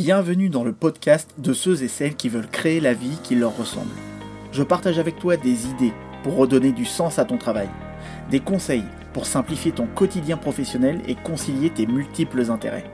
Bienvenue 0.00 0.48
dans 0.48 0.62
le 0.62 0.72
podcast 0.72 1.34
de 1.38 1.52
ceux 1.52 1.82
et 1.82 1.88
celles 1.88 2.14
qui 2.14 2.28
veulent 2.28 2.46
créer 2.48 2.78
la 2.78 2.94
vie 2.94 3.18
qui 3.24 3.34
leur 3.34 3.56
ressemble. 3.56 3.90
Je 4.52 4.62
partage 4.62 5.00
avec 5.00 5.18
toi 5.18 5.36
des 5.36 5.66
idées 5.66 5.92
pour 6.22 6.36
redonner 6.36 6.70
du 6.70 6.84
sens 6.84 7.18
à 7.18 7.24
ton 7.24 7.36
travail, 7.36 7.68
des 8.30 8.38
conseils 8.38 8.84
pour 9.12 9.26
simplifier 9.26 9.72
ton 9.72 9.86
quotidien 9.86 10.36
professionnel 10.36 11.02
et 11.08 11.16
concilier 11.16 11.70
tes 11.70 11.88
multiples 11.88 12.48
intérêts, 12.48 12.88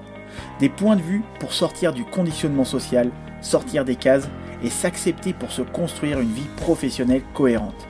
des 0.61 0.71
points 0.71 0.97
de 0.97 1.03
vue 1.03 1.21
pour 1.41 1.53
sortir 1.53 1.93
du 1.93 2.07
conditionnement 2.07 2.65
social, 2.65 3.11
sortir 3.43 3.85
des 3.85 3.97
cases 3.97 4.31
et 4.63 4.71
s'accepter 4.71 5.35
pour 5.35 5.53
se 5.53 5.61
construire 5.61 6.21
une 6.21 6.33
vie 6.33 6.49
professionnelle 6.57 7.23
cohérente. 7.35 7.87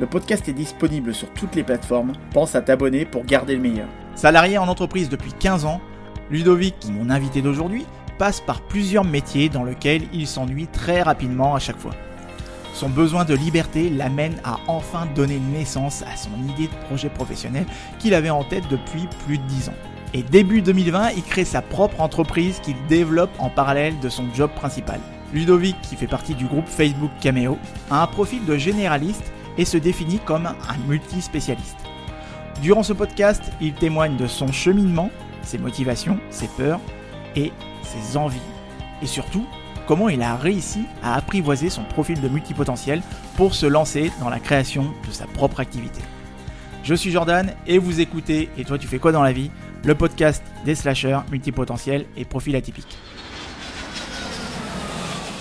Le 0.00 0.06
podcast 0.06 0.48
est 0.48 0.52
disponible 0.52 1.14
sur 1.14 1.30
toutes 1.34 1.54
les 1.54 1.62
plateformes, 1.62 2.14
pense 2.32 2.56
à 2.56 2.60
t'abonner 2.60 3.04
pour 3.04 3.24
garder 3.24 3.54
le 3.54 3.62
meilleur. 3.62 3.88
Salarié 4.16 4.58
en 4.58 4.66
entreprise 4.66 5.08
depuis 5.08 5.32
15 5.32 5.64
ans, 5.64 5.80
Ludovic, 6.28 6.74
mon 6.90 7.08
invité 7.08 7.40
d'aujourd'hui, 7.40 7.86
par 8.30 8.60
plusieurs 8.60 9.04
métiers 9.04 9.48
dans 9.48 9.64
lesquels 9.64 10.02
il 10.12 10.28
s'ennuie 10.28 10.68
très 10.68 11.02
rapidement 11.02 11.56
à 11.56 11.58
chaque 11.58 11.78
fois. 11.78 11.92
Son 12.72 12.88
besoin 12.88 13.24
de 13.24 13.34
liberté 13.34 13.90
l'amène 13.90 14.40
à 14.44 14.58
enfin 14.68 15.06
donner 15.14 15.38
naissance 15.38 16.02
à 16.02 16.16
son 16.16 16.30
idée 16.48 16.68
de 16.68 16.86
projet 16.86 17.08
professionnel 17.08 17.66
qu'il 17.98 18.14
avait 18.14 18.30
en 18.30 18.44
tête 18.44 18.68
depuis 18.70 19.08
plus 19.26 19.38
de 19.38 19.42
10 19.44 19.70
ans. 19.70 19.74
Et 20.14 20.22
début 20.22 20.62
2020, 20.62 21.10
il 21.16 21.22
crée 21.24 21.44
sa 21.44 21.62
propre 21.62 22.00
entreprise 22.00 22.60
qu'il 22.60 22.76
développe 22.88 23.32
en 23.38 23.50
parallèle 23.50 23.98
de 23.98 24.08
son 24.08 24.24
job 24.34 24.50
principal. 24.54 25.00
Ludovic, 25.32 25.80
qui 25.82 25.96
fait 25.96 26.06
partie 26.06 26.34
du 26.34 26.44
groupe 26.44 26.68
Facebook 26.68 27.10
Cameo, 27.20 27.58
a 27.90 28.02
un 28.02 28.06
profil 28.06 28.44
de 28.44 28.56
généraliste 28.56 29.32
et 29.58 29.64
se 29.64 29.78
définit 29.78 30.20
comme 30.20 30.46
un 30.46 30.88
multispécialiste. 30.88 31.78
Durant 32.62 32.84
ce 32.84 32.92
podcast, 32.92 33.42
il 33.60 33.72
témoigne 33.72 34.16
de 34.16 34.26
son 34.26 34.52
cheminement, 34.52 35.10
ses 35.42 35.58
motivations, 35.58 36.18
ses 36.30 36.46
peurs 36.46 36.80
et 37.34 37.52
ses 37.82 38.16
envies. 38.16 38.40
Et 39.02 39.06
surtout, 39.06 39.46
comment 39.86 40.08
il 40.08 40.22
a 40.22 40.36
réussi 40.36 40.84
à 41.02 41.14
apprivoiser 41.14 41.70
son 41.70 41.84
profil 41.84 42.20
de 42.20 42.28
multipotentiel 42.28 43.02
pour 43.36 43.54
se 43.54 43.66
lancer 43.66 44.12
dans 44.20 44.28
la 44.28 44.40
création 44.40 44.92
de 45.06 45.12
sa 45.12 45.26
propre 45.26 45.60
activité. 45.60 46.00
Je 46.82 46.94
suis 46.94 47.10
Jordan 47.10 47.54
et 47.66 47.78
vous 47.78 48.00
écoutez 48.00 48.48
Et 48.58 48.64
toi 48.64 48.78
tu 48.78 48.88
fais 48.88 48.98
quoi 48.98 49.12
dans 49.12 49.22
la 49.22 49.32
vie? 49.32 49.50
Le 49.84 49.94
podcast 49.94 50.42
des 50.64 50.74
slashers 50.74 51.20
multipotentiels 51.30 52.06
et 52.16 52.24
profils 52.24 52.56
atypiques. 52.56 52.98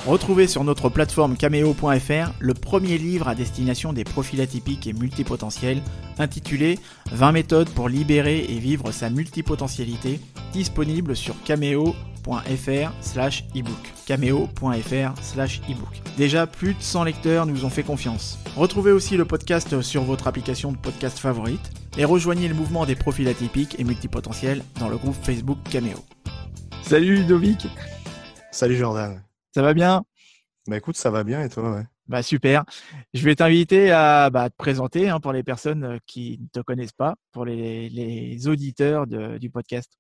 Retrouvez 0.08 0.48
sur 0.48 0.64
notre 0.64 0.90
plateforme 0.90 1.38
cameo.fr 1.38 2.34
le 2.40 2.54
premier 2.56 2.98
livre 2.98 3.28
à 3.28 3.36
destination 3.36 3.94
des 3.94 4.04
profils 4.04 4.42
atypiques 4.42 4.88
et 4.88 4.94
multipotentiels 4.94 5.82
intitulé 6.18 6.80
20 7.12 7.32
méthodes 7.32 7.70
pour 7.70 7.88
libérer 7.88 8.46
et 8.50 8.58
vivre 8.58 8.92
sa 8.92 9.12
multipotentialité 9.12 10.20
disponible 10.54 11.16
sur 11.16 11.36
cameo.fr 11.44 12.92
slash 13.02 13.46
ebook. 13.54 13.94
cameo.fr 14.08 15.22
slash 15.22 15.62
ebook. 15.70 16.02
Déjà 16.18 16.48
plus 16.48 16.74
de 16.74 16.82
100 16.82 17.04
lecteurs 17.04 17.46
nous 17.46 17.64
ont 17.64 17.70
fait 17.70 17.84
confiance. 17.84 18.40
Retrouvez 18.58 18.92
aussi 18.92 19.18
le 19.18 19.26
podcast 19.26 19.82
sur 19.84 20.04
votre 20.04 20.26
application 20.26 20.72
de 20.72 20.78
podcast 20.78 21.20
favorite 21.20 21.72
et 21.96 22.06
rejoignez 22.06 22.48
le 22.48 22.56
mouvement 22.56 22.88
des 22.88 22.96
profils 22.96 23.28
atypiques 23.28 23.76
et 23.80 23.84
multipotentiels 23.84 24.64
dans 24.80 24.90
le 24.90 24.98
groupe 24.98 25.16
Facebook 25.22 25.60
Cameo. 25.70 26.00
Salut 26.82 27.18
Ludovic 27.18 27.68
Salut 28.52 28.76
Jordan 28.76 29.22
Ça 29.54 29.62
va 29.62 29.74
bien? 29.74 30.04
Bah 30.68 30.78
écoute, 30.78 30.96
ça 30.96 31.10
va 31.10 31.24
bien 31.24 31.44
et 31.44 31.50
toi 31.50 31.76
ouais? 31.76 31.84
Bah 32.08 32.24
super. 32.24 32.66
Je 33.14 33.24
vais 33.24 33.36
t'inviter 33.36 33.92
à 33.92 34.30
bah, 34.30 34.50
te 34.50 34.56
présenter 34.56 35.10
hein, 35.10 35.20
pour 35.20 35.34
les 35.34 35.44
personnes 35.44 36.00
qui 36.06 36.40
ne 36.42 36.48
te 36.48 36.60
connaissent 36.64 36.92
pas, 36.92 37.16
pour 37.32 37.46
les, 37.46 37.90
les 37.90 38.48
auditeurs 38.48 39.08
de, 39.08 39.38
du 39.38 39.50
podcast. 39.50 39.92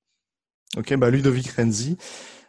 Ok, 0.77 0.95
bah 0.95 1.09
Ludovic 1.09 1.49
Renzi. 1.51 1.97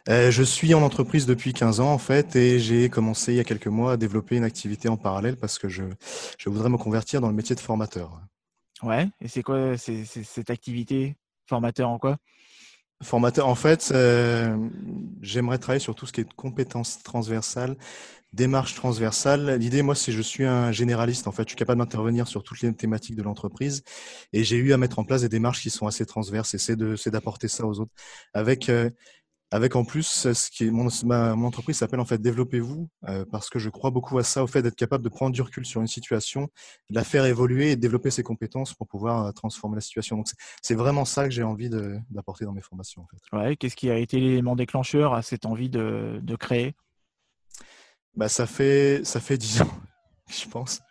Euh, 0.09 0.31
je 0.31 0.43
suis 0.43 0.73
en 0.73 0.81
entreprise 0.81 1.25
depuis 1.25 1.53
15 1.53 1.79
ans 1.79 1.93
en 1.93 1.97
fait 1.97 2.35
et 2.35 2.59
j'ai 2.59 2.89
commencé 2.89 3.33
il 3.33 3.37
y 3.37 3.39
a 3.39 3.45
quelques 3.45 3.67
mois 3.67 3.93
à 3.93 3.97
développer 3.97 4.35
une 4.35 4.43
activité 4.43 4.89
en 4.89 4.97
parallèle 4.97 5.37
parce 5.37 5.57
que 5.57 5.69
je, 5.69 5.83
je 6.37 6.49
voudrais 6.49 6.69
me 6.69 6.77
convertir 6.77 7.21
dans 7.21 7.29
le 7.29 7.33
métier 7.33 7.55
de 7.55 7.61
formateur. 7.61 8.21
Ouais, 8.81 9.07
et 9.21 9.29
c'est 9.29 9.43
quoi 9.43 9.77
cette 9.77 10.49
activité? 10.49 11.15
Formateur 11.47 11.89
en 11.89 11.99
quoi? 11.99 12.17
Formateur, 13.03 13.47
en 13.47 13.55
fait, 13.55 13.91
euh, 13.93 14.55
j'aimerais 15.21 15.57
travailler 15.57 15.79
sur 15.79 15.95
tout 15.95 16.05
ce 16.05 16.13
qui 16.13 16.21
est 16.21 16.33
compétences 16.33 17.03
transversales, 17.03 17.75
démarche 18.33 18.75
transversale. 18.75 19.57
L'idée, 19.59 19.81
moi, 19.81 19.95
c'est 19.95 20.11
je 20.11 20.21
suis 20.21 20.45
un 20.45 20.71
généraliste. 20.71 21.27
En 21.27 21.31
fait, 21.31 21.43
je 21.43 21.49
suis 21.49 21.57
capable 21.57 21.79
d'intervenir 21.79 22.27
sur 22.27 22.43
toutes 22.43 22.61
les 22.61 22.73
thématiques 22.73 23.15
de 23.15 23.23
l'entreprise 23.23 23.83
et 24.33 24.43
j'ai 24.43 24.57
eu 24.57 24.73
à 24.73 24.77
mettre 24.77 24.99
en 24.99 25.03
place 25.03 25.21
des 25.21 25.29
démarches 25.29 25.61
qui 25.61 25.69
sont 25.69 25.87
assez 25.87 26.05
transverses 26.05 26.53
et 26.55 26.57
c'est 26.57 27.09
d'apporter 27.09 27.47
ça 27.47 27.65
aux 27.67 27.79
autres. 27.79 27.91
Avec, 28.33 28.69
euh, 28.69 28.89
avec 29.53 29.75
en 29.75 29.85
plus, 29.85 30.33
ce 30.33 30.49
qui 30.49 30.65
est, 30.65 30.71
mon, 30.71 30.87
ma, 31.05 31.35
mon 31.35 31.45
entreprise 31.45 31.77
s'appelle 31.77 31.99
en 31.99 32.05
fait 32.05 32.19
Développez-vous 32.19 32.89
euh, 33.07 33.23
parce 33.31 33.51
que 33.51 33.59
je 33.59 33.69
crois 33.69 33.91
beaucoup 33.91 34.17
à 34.17 34.23
ça, 34.23 34.43
au 34.43 34.47
fait 34.47 34.63
d'être 34.63 34.75
capable 34.75 35.03
de 35.03 35.09
prendre 35.09 35.31
du 35.31 35.43
recul 35.43 35.63
sur 35.63 35.79
une 35.79 35.85
situation, 35.85 36.49
de 36.89 36.95
la 36.95 37.03
faire 37.03 37.23
évoluer 37.25 37.69
et 37.69 37.75
de 37.75 37.81
développer 37.81 38.09
ses 38.09 38.23
compétences 38.23 38.73
pour 38.73 38.87
pouvoir 38.87 39.27
euh, 39.27 39.31
transformer 39.31 39.75
la 39.75 39.81
situation. 39.81 40.15
Donc, 40.17 40.25
c'est, 40.63 40.73
vraiment 40.73 41.05
ça 41.05 41.25
que 41.25 41.29
j'ai 41.29 41.43
envie 41.43 41.69
d'apporter 41.69 42.45
dans 42.45 42.51
mes 42.51 42.63
formations. 42.63 43.03
En 43.03 43.07
fait. 43.07 43.37
Ouais, 43.37 43.55
qu'est-ce 43.55 43.75
qui 43.75 43.91
a 43.91 43.97
été 43.99 44.19
l'élément 44.19 44.55
déclencheur 44.55 45.13
à 45.13 45.21
cette 45.21 45.45
envie 45.45 45.69
de, 45.69 46.19
de 46.23 46.35
créer? 46.35 46.73
Bah, 48.15 48.29
ça 48.29 48.47
fait 48.47 49.01
ça 49.03 49.19
fait 49.19 49.37
dix 49.37 49.61
ans, 49.61 49.71
je 50.29 50.47
pense. 50.47 50.81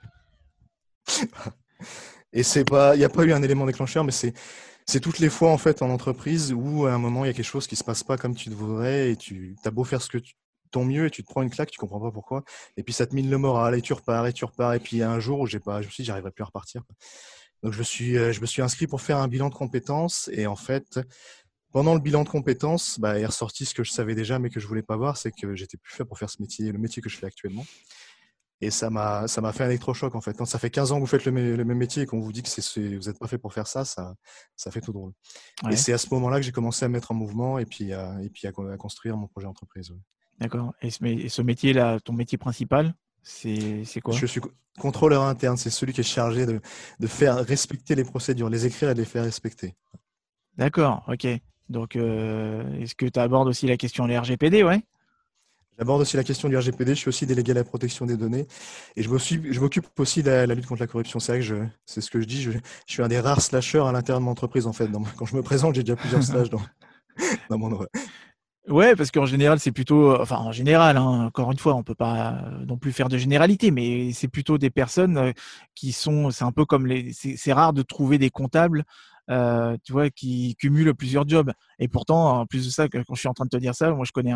Et 2.33 2.45
c'est 2.45 2.65
pas, 2.65 2.95
il 2.95 3.01
n'y 3.01 3.05
a 3.05 3.09
pas 3.09 3.25
eu 3.25 3.33
un 3.33 3.43
élément 3.43 3.67
déclencheur, 3.67 4.05
mais 4.05 4.13
c'est 4.13 4.35
c'est 4.87 5.01
toutes 5.01 5.19
les 5.19 5.29
fois 5.29 5.51
en 5.51 5.59
fait 5.59 5.83
en 5.83 5.91
entreprise 5.91 6.53
où 6.53 6.87
à 6.87 6.93
un 6.93 6.99
moment 6.99 7.25
il 7.25 7.29
y 7.29 7.31
a 7.31 7.35
quelque 7.35 7.45
chose 7.45 7.67
qui 7.67 7.77
se 7.77 7.85
passe 7.85 8.03
pas 8.03 8.17
comme 8.17 8.35
tu 8.35 8.51
le 8.51 8.57
voudrais 8.57 9.11
et 9.11 9.17
tu 9.17 9.57
as 9.65 9.71
beau 9.71 9.85
faire 9.85 10.03
ce 10.03 10.09
que 10.09 10.19
tu 10.19 10.35
ton 10.73 10.85
mieux 10.85 11.07
et 11.07 11.11
tu 11.11 11.23
te 11.23 11.29
prends 11.29 11.43
une 11.43 11.51
claque, 11.51 11.71
tu 11.71 11.79
comprends 11.79 12.01
pas 12.01 12.11
pourquoi. 12.11 12.45
Et 12.77 12.83
puis 12.83 12.93
ça 12.93 13.07
te 13.07 13.15
mine 13.15 13.31
le 13.31 13.39
moral 13.39 13.75
et 13.75 13.83
tu 13.83 13.93
repars 13.93 14.27
et 14.27 14.33
tu 14.33 14.45
repars. 14.45 14.75
Et 14.75 14.81
puis 14.81 14.97
il 14.97 15.01
y 15.01 15.03
a 15.03 15.11
un 15.11 15.21
jour 15.21 15.39
où 15.41 15.47
j'ai 15.47 15.61
pas, 15.61 15.83
je 15.83 15.87
me 15.87 15.93
suis 15.93 16.03
dit 16.03 16.07
j'arriverai 16.07 16.33
plus 16.33 16.43
à 16.43 16.47
repartir. 16.47 16.83
Donc 17.63 17.75
je 17.75 17.79
me 17.79 17.85
suis, 17.85 18.15
je 18.15 18.41
me 18.41 18.47
suis 18.47 18.63
inscrit 18.63 18.89
pour 18.89 19.01
faire 19.01 19.19
un 19.19 19.29
bilan 19.29 19.51
de 19.51 19.55
compétences 19.55 20.29
et 20.33 20.47
en 20.47 20.57
fait 20.57 20.99
pendant 21.73 21.95
le 21.95 22.01
bilan 22.01 22.25
de 22.25 22.29
compétences, 22.29 22.99
bah, 22.99 23.19
est 23.19 23.25
ressorti 23.25 23.65
ce 23.65 23.75
que 23.75 23.85
je 23.85 23.93
savais 23.93 24.15
déjà 24.15 24.39
mais 24.39 24.51
que 24.51 24.61
je 24.61 24.67
voulais 24.67 24.83
pas 24.83 24.97
voir, 24.97 25.17
c'est 25.17 25.31
que 25.31 25.55
j'étais 25.55 25.77
plus 25.77 25.95
fait 25.95 26.05
pour 26.05 26.19
faire 26.19 26.29
ce 26.29 26.41
métier, 26.43 26.73
le 26.73 26.79
métier 26.79 27.01
que 27.01 27.09
je 27.09 27.17
fais 27.17 27.27
actuellement. 27.27 27.65
Et 28.65 28.71
ça 28.71 28.91
m'a, 28.91 29.27
ça 29.27 29.41
m'a 29.41 29.53
fait 29.53 29.65
un 29.65 29.67
électrochoc 29.67 30.15
en 30.15 30.21
fait. 30.21 30.35
Quand 30.35 30.45
ça 30.45 30.59
fait 30.59 30.71
15 30.71 30.93
ans 30.93 30.95
que 30.95 31.01
vous 31.01 31.07
faites 31.07 31.25
le, 31.25 31.57
le 31.57 31.65
même 31.65 31.79
métier 31.79 32.05
et 32.05 32.07
qu'on 32.07 32.21
vous 32.21 32.33
dit 32.33 32.45
que 32.45 32.49
c'est, 32.49 32.97
vous 32.97 33.09
n'êtes 33.09 33.19
pas 33.19 33.27
fait 33.27 33.37
pour 33.37 33.53
faire 33.53 33.67
ça, 33.67 33.85
ça, 33.85 34.15
ça 34.55 34.71
fait 34.71 34.81
tout 34.81 34.93
drôle. 34.93 35.13
Ouais. 35.65 35.73
Et 35.73 35.77
c'est 35.77 35.93
à 35.93 35.99
ce 35.99 36.07
moment-là 36.15 36.37
que 36.37 36.43
j'ai 36.45 36.53
commencé 36.53 36.85
à 36.85 36.89
mettre 36.89 37.11
en 37.11 37.15
mouvement 37.15 37.59
et 37.59 37.67
puis 37.67 37.93
à, 37.93 38.17
et 38.23 38.31
puis 38.31 38.47
à, 38.47 38.51
à 38.51 38.77
construire 38.77 39.17
mon 39.17 39.27
projet 39.27 39.47
d'entreprise. 39.49 39.91
Ouais. 39.91 39.99
D'accord. 40.39 40.73
Et 40.81 40.91
ce, 40.91 41.05
et 41.05 41.29
ce 41.29 41.43
métier-là, 41.43 41.99
ton 42.01 42.13
métier 42.13 42.39
principal, 42.39 42.95
c'est, 43.25 43.85
c'est 43.85 44.01
quoi? 44.01 44.15
Je 44.15 44.27
suis 44.27 44.41
contrôleur 44.79 45.25
interne. 45.25 45.57
C'est 45.57 45.71
celui 45.71 45.93
qui 45.93 46.01
est 46.01 46.05
chargé 46.05 46.47
de, 46.47 46.61
de 47.01 47.07
faire 47.09 47.45
respecter 47.45 47.97
les 47.97 48.05
procédures, 48.05 48.49
les 48.49 48.65
écrire 48.65 48.91
et 48.91 48.95
les 48.95 49.05
faire 49.05 49.25
respecter. 49.25 49.75
D'accord. 50.57 51.05
Ok. 51.09 51.27
Donc, 51.69 51.97
euh, 51.97 52.79
est-ce 52.81 52.95
que 52.95 53.07
tu 53.07 53.19
abordes 53.19 53.49
aussi 53.49 53.67
la 53.67 53.77
question 53.77 54.07
des 54.07 54.19
RGPD, 54.19 54.63
ouais? 54.63 54.83
J'aborde 55.79 56.03
aussi 56.03 56.17
la 56.17 56.25
question 56.25 56.49
du 56.49 56.57
RGPD. 56.57 56.95
Je 56.95 57.01
suis 57.01 57.09
aussi 57.09 57.27
délégué 57.27 57.53
à 57.53 57.55
la 57.55 57.65
protection 57.65 58.07
des 58.07 58.17
données 58.17 58.47
et 58.97 59.03
je 59.03 59.61
m'occupe 59.61 59.87
aussi 59.99 60.23
de 60.23 60.31
la, 60.31 60.47
lutte 60.47 60.67
contre 60.67 60.81
la 60.81 60.87
corruption. 60.87 61.19
C'est 61.19 61.33
vrai 61.33 61.47
que 61.47 61.67
c'est 61.87 62.01
ce 62.01 62.11
que 62.11 62.21
je 62.21 62.27
dis. 62.27 62.43
Je, 62.43 62.51
suis 62.87 63.03
un 63.03 63.09
des 63.09 63.21
rares 63.21 63.41
slasheurs 63.41 63.87
à 63.87 63.93
l'intérieur 63.93 64.21
de 64.21 64.25
mon 64.25 64.33
entreprise 64.33 64.67
en 64.67 64.73
fait. 64.73 64.89
Quand 65.17 65.27
je 65.27 65.37
me 65.37 65.43
présente, 65.43 65.75
j'ai 65.75 65.83
déjà 65.83 65.97
plusieurs 65.97 66.23
slash 66.23 66.51
dans, 66.51 66.61
mon. 67.59 67.87
Ouais, 68.69 68.95
parce 68.95 69.11
qu'en 69.11 69.27
général, 69.27 69.59
c'est 69.59 69.73
plutôt, 69.73 70.15
enfin 70.21 70.37
en 70.37 70.53
général, 70.53 70.97
hein, 70.97 71.27
encore 71.27 71.51
une 71.51 71.59
fois, 71.59 71.75
on 71.75 71.83
peut 71.83 71.97
pas 71.97 72.45
non 72.65 72.79
plus 72.79 72.93
faire 72.93 73.09
de 73.09 73.19
généralité, 73.19 73.73
mais 73.73 74.13
c'est 74.13 74.29
plutôt 74.29 74.57
des 74.57 74.71
personnes 74.71 75.33
qui 75.75 75.91
sont, 75.91 76.31
c'est 76.31 76.45
un 76.45 76.53
peu 76.53 76.65
comme 76.65 76.87
les, 76.87 77.13
c'est 77.13 77.53
rare 77.53 77.73
de 77.73 77.83
trouver 77.83 78.19
des 78.19 78.31
comptables 78.31 78.85
euh, 79.31 79.77
tu 79.85 79.93
vois, 79.93 80.11
qui 80.11 80.57
cumule 80.57 80.95
plusieurs 80.95 81.29
jobs. 81.29 81.53
Et 81.79 81.89
pourtant, 81.89 82.41
en 82.41 82.47
plus 82.47 82.67
de 82.67 82.71
ça, 82.71 82.89
quand 82.89 83.03
je 83.15 83.19
suis 83.19 83.29
en 83.29 83.35
train 83.35 83.45
de 83.45 83.51
te 83.51 83.57
dire 83.57 83.75
ça, 83.75 83.93
moi 83.93 84.05
je 84.05 84.13
connais 84.13 84.35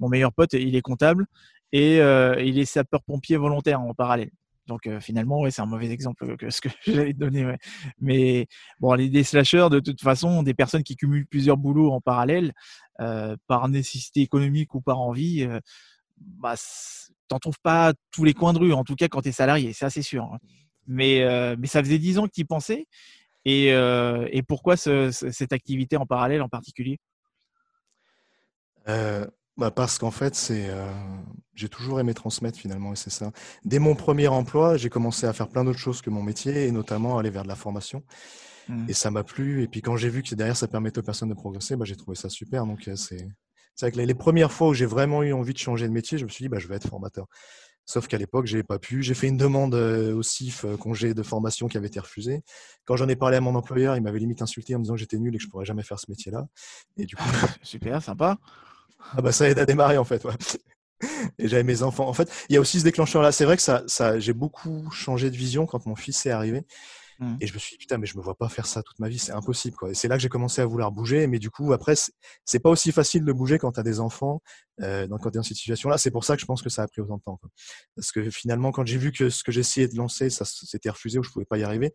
mon 0.00 0.08
meilleur 0.08 0.32
pote, 0.32 0.54
il 0.54 0.74
est 0.74 0.82
comptable 0.82 1.26
et 1.72 2.00
euh, 2.00 2.40
il 2.42 2.58
est 2.58 2.64
sapeur-pompier 2.64 3.36
volontaire 3.36 3.80
en 3.80 3.94
parallèle. 3.94 4.30
Donc 4.68 4.86
euh, 4.86 5.00
finalement, 5.00 5.40
ouais, 5.40 5.50
c'est 5.50 5.60
un 5.60 5.66
mauvais 5.66 5.90
exemple 5.90 6.36
que 6.36 6.48
ce 6.50 6.60
que 6.60 6.68
j'allais 6.86 7.12
te 7.12 7.18
donner. 7.18 7.56
Mais 7.98 8.46
bon, 8.80 8.94
les 8.94 9.08
des 9.08 9.24
slashers, 9.24 9.68
de 9.70 9.80
toute 9.80 10.00
façon, 10.00 10.42
des 10.42 10.54
personnes 10.54 10.84
qui 10.84 10.96
cumulent 10.96 11.26
plusieurs 11.26 11.56
boulots 11.56 11.92
en 11.92 12.00
parallèle, 12.00 12.52
par 13.48 13.68
nécessité 13.68 14.20
économique 14.20 14.76
ou 14.76 14.80
par 14.80 15.00
envie, 15.00 15.42
euh, 15.42 15.58
bah, 16.16 16.54
t'en 17.26 17.40
trouves 17.40 17.58
pas 17.60 17.92
tous 18.12 18.22
les 18.22 18.32
coins 18.32 18.52
de 18.52 18.58
rue, 18.58 18.72
en 18.72 18.84
tout 18.84 18.94
cas 18.94 19.08
quand 19.08 19.22
tu 19.22 19.30
es 19.30 19.32
salarié, 19.32 19.72
c'est 19.72 19.84
assez 19.84 20.02
sûr. 20.02 20.24
Hein. 20.24 20.38
Mais, 20.86 21.24
mais 21.58 21.66
ça 21.68 21.82
faisait 21.82 21.98
dix 21.98 22.18
ans 22.18 22.26
que 22.26 22.32
tu 22.32 22.40
y 22.40 22.44
pensais. 22.44 22.86
Et, 23.44 23.72
euh, 23.72 24.28
et 24.30 24.42
pourquoi 24.42 24.76
ce, 24.76 25.10
cette 25.10 25.52
activité 25.52 25.96
en 25.96 26.06
parallèle 26.06 26.42
en 26.42 26.48
particulier? 26.48 26.98
Euh, 28.88 29.26
bah 29.56 29.70
Parce 29.70 29.98
qu'en 29.98 30.10
fait, 30.10 30.34
c'est, 30.34 30.68
euh, 30.68 30.90
j'ai 31.54 31.68
toujours 31.68 32.00
aimé 32.00 32.14
transmettre 32.14 32.58
finalement, 32.58 32.92
et 32.92 32.96
c'est 32.96 33.10
ça. 33.10 33.32
Dès 33.64 33.78
mon 33.78 33.94
premier 33.94 34.28
emploi, 34.28 34.76
j'ai 34.76 34.88
commencé 34.88 35.26
à 35.26 35.32
faire 35.32 35.48
plein 35.48 35.64
d'autres 35.64 35.78
choses 35.78 36.02
que 36.02 36.10
mon 36.10 36.22
métier, 36.22 36.66
et 36.66 36.72
notamment 36.72 37.18
aller 37.18 37.30
vers 37.30 37.42
de 37.42 37.48
la 37.48 37.56
formation. 37.56 38.02
Mmh. 38.68 38.86
Et 38.88 38.92
ça 38.92 39.10
m'a 39.10 39.24
plu. 39.24 39.62
Et 39.62 39.68
puis 39.68 39.82
quand 39.82 39.96
j'ai 39.96 40.08
vu 40.08 40.22
que 40.22 40.34
derrière, 40.34 40.56
ça 40.56 40.68
permettait 40.68 41.00
aux 41.00 41.04
personnes 41.04 41.28
de 41.28 41.34
progresser, 41.34 41.76
bah, 41.76 41.84
j'ai 41.84 41.96
trouvé 41.96 42.16
ça 42.16 42.28
super. 42.28 42.64
Donc 42.64 42.88
c'est, 42.96 43.28
c'est 43.74 43.86
vrai 43.86 43.92
que 43.92 44.00
les 44.00 44.14
premières 44.14 44.52
fois 44.52 44.68
où 44.68 44.74
j'ai 44.74 44.86
vraiment 44.86 45.22
eu 45.22 45.32
envie 45.32 45.52
de 45.52 45.58
changer 45.58 45.88
de 45.88 45.92
métier, 45.92 46.18
je 46.18 46.24
me 46.24 46.30
suis 46.30 46.44
dit, 46.44 46.48
bah, 46.48 46.58
je 46.58 46.68
vais 46.68 46.76
être 46.76 46.88
formateur. 46.88 47.26
Sauf 47.84 48.06
qu'à 48.06 48.16
l'époque, 48.16 48.46
je 48.46 48.56
n'ai 48.56 48.62
pas 48.62 48.78
pu. 48.78 49.02
J'ai 49.02 49.14
fait 49.14 49.26
une 49.28 49.36
demande 49.36 49.74
au 49.74 50.22
CIF, 50.22 50.64
congé 50.78 51.14
de 51.14 51.22
formation, 51.22 51.68
qui 51.68 51.76
avait 51.76 51.88
été 51.88 52.00
refusée. 52.00 52.42
Quand 52.84 52.96
j'en 52.96 53.08
ai 53.08 53.16
parlé 53.16 53.36
à 53.36 53.40
mon 53.40 53.54
employeur, 53.54 53.96
il 53.96 54.02
m'avait 54.02 54.20
limite 54.20 54.42
insulté 54.42 54.74
en 54.74 54.78
me 54.78 54.84
disant 54.84 54.94
que 54.94 55.00
j'étais 55.00 55.18
nul 55.18 55.34
et 55.34 55.38
que 55.38 55.42
je 55.42 55.48
ne 55.48 55.50
pourrais 55.50 55.64
jamais 55.64 55.82
faire 55.82 55.98
ce 55.98 56.06
métier-là. 56.08 56.46
Et 56.96 57.06
du 57.06 57.16
coup, 57.16 57.24
super, 57.62 58.02
sympa. 58.02 58.38
Ah 59.16 59.20
bah 59.20 59.32
ça 59.32 59.48
aide 59.48 59.58
à 59.58 59.66
démarrer 59.66 59.98
en 59.98 60.04
fait. 60.04 60.26
Et 61.38 61.48
j'avais 61.48 61.64
mes 61.64 61.82
enfants. 61.82 62.08
En 62.08 62.12
fait, 62.12 62.30
il 62.48 62.54
y 62.54 62.56
a 62.56 62.60
aussi 62.60 62.78
ce 62.78 62.84
déclencheur-là. 62.84 63.32
C'est 63.32 63.44
vrai 63.44 63.56
que 63.56 63.62
ça, 63.62 63.82
ça, 63.86 64.18
j'ai 64.20 64.32
beaucoup 64.32 64.88
changé 64.92 65.30
de 65.30 65.36
vision 65.36 65.66
quand 65.66 65.84
mon 65.86 65.96
fils 65.96 66.24
est 66.26 66.30
arrivé. 66.30 66.64
Mmh. 67.22 67.36
Et 67.40 67.46
je 67.46 67.54
me 67.54 67.58
suis 67.60 67.76
dit, 67.76 67.78
putain, 67.78 67.98
mais 67.98 68.06
je 68.06 68.16
me 68.16 68.22
vois 68.22 68.34
pas 68.34 68.48
faire 68.48 68.66
ça 68.66 68.82
toute 68.82 68.98
ma 68.98 69.08
vie, 69.08 69.18
c'est 69.18 69.30
impossible. 69.30 69.76
Quoi. 69.76 69.90
Et 69.90 69.94
c'est 69.94 70.08
là 70.08 70.16
que 70.16 70.22
j'ai 70.22 70.28
commencé 70.28 70.60
à 70.60 70.66
vouloir 70.66 70.90
bouger. 70.90 71.28
Mais 71.28 71.38
du 71.38 71.50
coup, 71.50 71.72
après, 71.72 71.94
c'est 72.44 72.58
pas 72.58 72.68
aussi 72.68 72.90
facile 72.90 73.24
de 73.24 73.32
bouger 73.32 73.58
quand 73.58 73.70
tu 73.70 73.78
as 73.78 73.84
des 73.84 74.00
enfants, 74.00 74.42
euh, 74.80 75.06
quand 75.06 75.30
tu 75.30 75.36
es 75.36 75.38
dans 75.38 75.44
cette 75.44 75.56
situation-là. 75.56 75.98
C'est 75.98 76.10
pour 76.10 76.24
ça 76.24 76.34
que 76.34 76.40
je 76.40 76.46
pense 76.46 76.62
que 76.62 76.68
ça 76.68 76.82
a 76.82 76.88
pris 76.88 77.00
autant 77.00 77.18
de 77.18 77.22
temps. 77.22 77.36
Quoi. 77.36 77.48
Parce 77.94 78.10
que 78.10 78.28
finalement, 78.30 78.72
quand 78.72 78.84
j'ai 78.84 78.98
vu 78.98 79.12
que 79.12 79.30
ce 79.30 79.44
que 79.44 79.52
j'essayais 79.52 79.86
de 79.86 79.94
lancer, 79.94 80.30
ça 80.30 80.44
s'était 80.44 80.90
refusé 80.90 81.20
ou 81.20 81.22
je 81.22 81.30
pouvais 81.30 81.44
pas 81.44 81.58
y 81.58 81.62
arriver, 81.62 81.94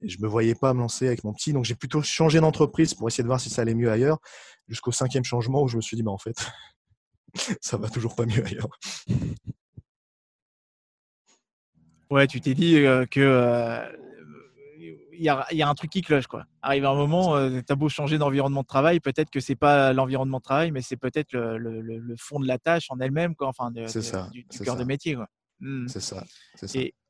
je 0.00 0.18
me 0.20 0.28
voyais 0.28 0.54
pas 0.54 0.72
me 0.74 0.78
lancer 0.78 1.08
avec 1.08 1.24
mon 1.24 1.32
petit. 1.32 1.52
Donc 1.52 1.64
j'ai 1.64 1.74
plutôt 1.74 2.00
changé 2.02 2.38
d'entreprise 2.38 2.94
pour 2.94 3.08
essayer 3.08 3.24
de 3.24 3.28
voir 3.28 3.40
si 3.40 3.50
ça 3.50 3.62
allait 3.62 3.74
mieux 3.74 3.90
ailleurs, 3.90 4.18
jusqu'au 4.68 4.92
cinquième 4.92 5.24
changement 5.24 5.60
où 5.60 5.66
je 5.66 5.76
me 5.76 5.82
suis 5.82 5.96
dit, 5.96 6.04
bah 6.04 6.12
en 6.12 6.18
fait, 6.18 6.36
ça 7.60 7.78
va 7.78 7.88
toujours 7.88 8.14
pas 8.14 8.26
mieux 8.26 8.44
ailleurs. 8.44 8.68
Ouais, 12.10 12.28
tu 12.28 12.40
t'es 12.40 12.54
dit 12.54 12.74
que 13.10 13.98
il 15.18 15.24
y, 15.24 15.62
a, 15.62 15.68
un 15.68 15.74
truc 15.74 15.90
qui 15.90 16.02
cloche. 16.02 16.26
Quoi. 16.26 16.44
Arrive 16.62 16.84
un 16.84 16.94
moment, 16.94 17.36
tu 17.50 17.64
as 17.68 17.74
beau 17.74 17.88
changer 17.88 18.18
d'environnement 18.18 18.62
de 18.62 18.66
travail, 18.66 19.00
peut-être 19.00 19.30
que 19.30 19.40
c'est 19.40 19.56
pas 19.56 19.92
l'environnement 19.92 20.38
de 20.38 20.42
travail, 20.42 20.70
mais 20.70 20.80
c'est 20.80 20.96
peut-être 20.96 21.32
le, 21.32 22.14
fond 22.16 22.40
de 22.40 22.46
la 22.46 22.58
tâche 22.58 22.86
en 22.90 22.98
elle-même, 23.00 23.34
quoi. 23.34 23.48
enfin, 23.48 23.70
du, 23.70 23.84
cœur 24.64 24.76
de 24.76 24.84
métier. 24.84 25.16
Quoi. 25.16 25.28
Mmh. 25.60 25.88
C'est 25.88 26.00
ça. 26.00 26.24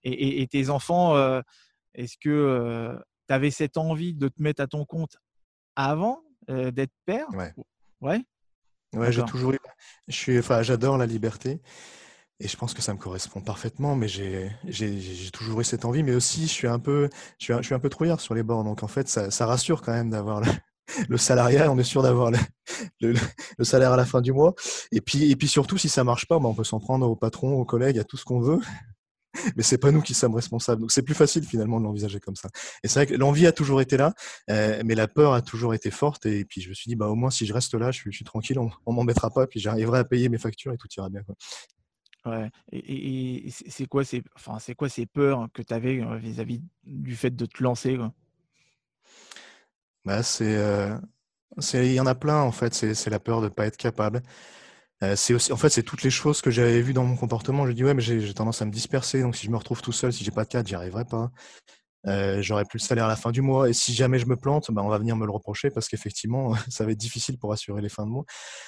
Et, 0.05 0.47
tes 0.51 0.71
enfants, 0.71 1.17
est-ce 1.95 2.17
que 2.19 2.99
tu 3.29 3.35
avais 3.35 3.51
cette 3.51 3.77
envie 3.77 4.15
de 4.15 4.29
te 4.29 4.43
mettre 4.43 4.63
à 4.63 4.67
ton 4.67 4.85
compte 4.85 5.17
avant 5.77 6.23
d'être 6.49 6.93
père? 7.05 7.27
Ouais. 7.35 7.53
Ouais. 8.01 8.23
Ouais, 8.95 9.13
j'ai 9.13 9.25
toujours 9.25 9.53
eu. 9.53 9.59
Je 10.07 10.17
suis, 10.17 10.39
enfin, 10.39 10.63
j'adore 10.63 10.97
la 10.97 11.07
liberté 11.07 11.61
et 12.41 12.47
je 12.47 12.57
pense 12.57 12.73
que 12.73 12.83
ça 12.83 12.93
me 12.93 12.99
correspond 12.99 13.41
parfaitement. 13.41 13.97
Mais 13.97 14.09
j'ai, 14.09 14.51
toujours 15.33 15.61
eu 15.61 15.65
cette 15.65 15.85
envie. 15.85 16.03
Mais 16.03 16.15
aussi, 16.15 16.43
je 16.43 16.53
suis 16.53 16.69
un 16.69 16.79
peu, 16.79 17.09
je 17.39 17.53
suis 17.63 17.75
un, 17.75 17.81
peu 17.81 17.89
trouillard 17.89 18.21
sur 18.21 18.35
les 18.35 18.43
bords. 18.43 18.65
Donc 18.65 18.83
en 18.83 18.89
fait, 18.89 19.09
ça, 19.09 19.47
rassure 19.47 19.83
quand 19.83 19.93
même 19.93 20.11
d'avoir 20.11 20.41
le, 20.41 20.47
le, 21.09 21.17
salariat. 21.17 21.71
On 21.71 21.79
est 21.79 21.85
sûr 21.85 22.03
d'avoir 22.03 22.31
le, 23.01 23.15
salaire 23.63 23.93
à 23.93 23.97
la 23.97 24.07
fin 24.07 24.21
du 24.21 24.33
mois. 24.33 24.55
Et 24.93 25.01
puis, 25.01 25.31
et 25.31 25.37
puis 25.37 25.49
surtout, 25.49 25.79
si 25.79 25.89
ça 25.89 26.05
marche 26.05 26.27
pas, 26.27 26.39
bah, 26.39 26.49
on 26.49 26.55
peut 26.55 26.65
s'en 26.65 26.81
prendre 26.81 27.09
au 27.09 27.17
patron, 27.17 27.55
aux 27.55 27.65
collègues, 27.65 27.99
à 27.99 28.05
tout 28.05 28.17
ce 28.17 28.25
qu'on 28.25 28.41
veut 28.41 28.61
mais 29.57 29.63
c'est 29.63 29.79
pas 29.79 29.91
nous 29.91 30.01
qui 30.01 30.15
sommes 30.15 30.35
responsables. 30.35 30.81
Donc 30.81 30.91
c'est 30.91 31.03
plus 31.03 31.15
facile 31.15 31.45
finalement 31.45 31.79
de 31.79 31.85
l'envisager 31.85 32.19
comme 32.19 32.35
ça. 32.35 32.49
Et 32.83 32.89
c'est 32.89 33.01
vrai 33.01 33.07
que 33.07 33.15
l'envie 33.15 33.47
a 33.47 33.53
toujours 33.53 33.81
été 33.81 33.97
là, 33.97 34.15
euh, 34.51 34.83
mais 34.85 34.95
la 34.95 35.07
peur 35.07 35.35
a 35.35 35.43
toujours 35.43 35.75
été 35.75 35.91
forte. 35.91 36.27
Et 36.27 36.45
puis 36.45 36.61
je 36.61 36.71
me 36.71 36.75
suis 36.75 36.89
dit, 36.89 36.97
bah 36.97 37.09
au 37.09 37.15
moins 37.15 37.31
si 37.31 37.47
je 37.47 37.53
reste 37.53 37.75
là, 37.75 37.91
je 37.91 38.11
suis, 38.11 38.25
tranquille, 38.25 38.59
on, 38.59 38.71
on 38.87 38.93
m'embêtera 38.93 39.31
pas, 39.31 39.47
puis 39.47 39.61
j'arriverai 39.61 39.99
à 39.99 40.05
payer 40.05 40.29
mes 40.29 40.39
factures 40.39 40.73
et 40.73 40.79
tout 40.79 40.89
ira 40.97 41.09
bien. 41.09 41.23
Et, 42.73 43.51
c'est 43.51 43.87
quoi 43.87 44.05
ces, 44.05 44.23
peurs 45.07 45.49
que 45.53 45.63
tu 45.63 45.75
avais 45.75 46.01
euh, 46.01 46.17
vis-à-vis 46.17 46.63
du 46.85 47.17
fait 47.17 47.31
de 47.31 47.47
te 47.47 47.63
lancer 47.63 47.99
bah, 50.05 50.21
euh, 50.41 50.99
il 51.75 51.93
y 51.93 52.01
en 52.01 52.07
a 52.07 52.15
plein 52.15 52.41
en 52.41 52.53
fait. 52.53 52.73
C'est 52.75 53.11
la 53.11 53.21
peur 53.21 53.41
de 53.43 53.49
pas 53.49 53.67
être 53.67 53.77
capable. 53.77 54.23
Euh, 55.03 55.15
c'est 55.17 55.53
en 55.53 55.57
fait, 55.57 55.69
c'est 55.69 55.83
toutes 55.83 56.03
les 56.03 56.11
choses 56.11 56.41
que 56.41 56.51
j'avais 56.51 56.81
vues 56.83 56.93
dans 56.93 57.05
mon 57.05 57.17
comportement. 57.17 57.67
Je 57.67 57.73
dis 57.73 57.85
ouais, 57.85 57.95
mais 57.95 58.03
j'ai 58.03 58.35
tendance 58.35 58.63
à 58.63 58.65
me 58.65 58.73
disperser. 58.73 59.23
Donc, 59.23 59.37
si 59.37 59.47
je 59.47 59.51
me 59.51 59.57
retrouve 59.57 59.83
tout 59.83 59.93
seul, 59.93 60.13
si 60.13 60.25
j'ai 60.25 60.31
pas 60.31 60.45
de 60.45 60.49
cadre, 60.49 60.69
j'y 60.69 60.75
arriverai 60.75 61.05
pas. 61.05 61.31
Euh, 62.07 62.41
j'aurai 62.43 62.65
plus 62.65 62.79
le 62.79 62.85
salaire 62.85 63.07
à 63.07 63.09
la 63.09 63.17
fin 63.17 63.33
du 63.33 63.43
mois. 63.43 63.69
Et 63.69 63.73
si 63.73 63.93
jamais 63.93 64.19
je 64.19 64.27
me 64.27 64.37
plante, 64.37 64.71
ben, 64.71 64.83
on 64.83 64.89
va 64.89 64.99
venir 64.99 65.17
me 65.17 65.27
le 65.27 65.33
reprocher 65.33 65.71
parce 65.71 65.89
qu'effectivement, 65.89 66.55
ça 66.69 66.85
va 66.85 66.93
être 66.93 66.99
difficile 66.99 67.39
pour 67.39 67.53
assurer 67.53 67.83
les 67.83 67.89
fins 67.89 68.05
de 68.05 68.11
mois. 68.11 68.25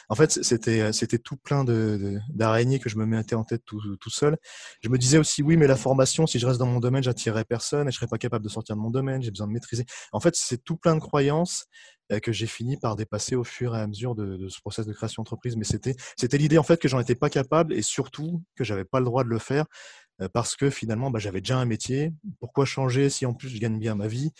En 0.08 0.14
fait, 0.14 0.42
c'était, 0.42 0.92
c'était 0.92 1.18
tout 1.18 1.36
plein 1.36 1.64
de, 1.64 2.18
d'araignées 2.30 2.78
que 2.78 2.88
je 2.88 2.96
me 2.96 3.06
mettais 3.06 3.36
en 3.36 3.44
tête 3.44 3.62
tout, 3.64 3.80
tout, 3.96 4.10
seul. 4.10 4.36
Je 4.82 4.88
me 4.88 4.98
disais 4.98 5.18
aussi, 5.18 5.42
oui, 5.42 5.56
mais 5.56 5.66
la 5.66 5.76
formation, 5.76 6.26
si 6.26 6.38
je 6.38 6.46
reste 6.46 6.58
dans 6.58 6.66
mon 6.66 6.80
domaine, 6.80 7.02
j'attirerai 7.02 7.44
personne 7.44 7.88
et 7.88 7.90
je 7.90 7.96
serai 7.96 8.08
pas 8.08 8.18
capable 8.18 8.44
de 8.44 8.50
sortir 8.50 8.76
de 8.76 8.80
mon 8.80 8.90
domaine. 8.90 9.22
J'ai 9.22 9.30
besoin 9.30 9.46
de 9.46 9.52
maîtriser. 9.52 9.84
En 10.12 10.20
fait, 10.20 10.34
c'est 10.36 10.62
tout 10.62 10.76
plein 10.76 10.94
de 10.94 11.00
croyances 11.00 11.66
euh, 12.12 12.18
que 12.18 12.32
j'ai 12.32 12.46
fini 12.46 12.76
par 12.76 12.96
dépasser 12.96 13.36
au 13.36 13.44
fur 13.44 13.76
et 13.76 13.80
à 13.80 13.86
mesure 13.86 14.14
de, 14.14 14.48
ce 14.48 14.60
process 14.60 14.86
de 14.86 14.92
création 14.92 15.22
d'entreprise. 15.22 15.56
Mais 15.56 15.64
c'était, 15.64 15.94
c'était 16.16 16.38
l'idée 16.38 16.58
en 16.58 16.62
fait 16.62 16.80
que 16.80 16.88
j'en 16.88 16.98
étais 16.98 17.14
pas 17.14 17.30
capable 17.30 17.72
et 17.72 17.82
surtout 17.82 18.42
que 18.56 18.64
j'avais 18.64 18.84
pas 18.84 18.98
le 18.98 19.04
droit 19.04 19.22
de 19.22 19.28
le 19.28 19.38
faire 19.38 19.66
euh, 19.66 20.09
parce 20.28 20.56
que 20.56 20.70
finalement, 20.70 21.10
bah, 21.10 21.18
j'avais 21.18 21.40
déjà 21.40 21.58
un 21.58 21.64
métier. 21.64 22.12
Pourquoi 22.40 22.64
changer 22.64 23.10
si 23.10 23.26
en 23.26 23.34
plus 23.34 23.48
je 23.48 23.58
gagne 23.58 23.78
bien 23.78 23.94
ma 23.94 24.06
vie? 24.06 24.32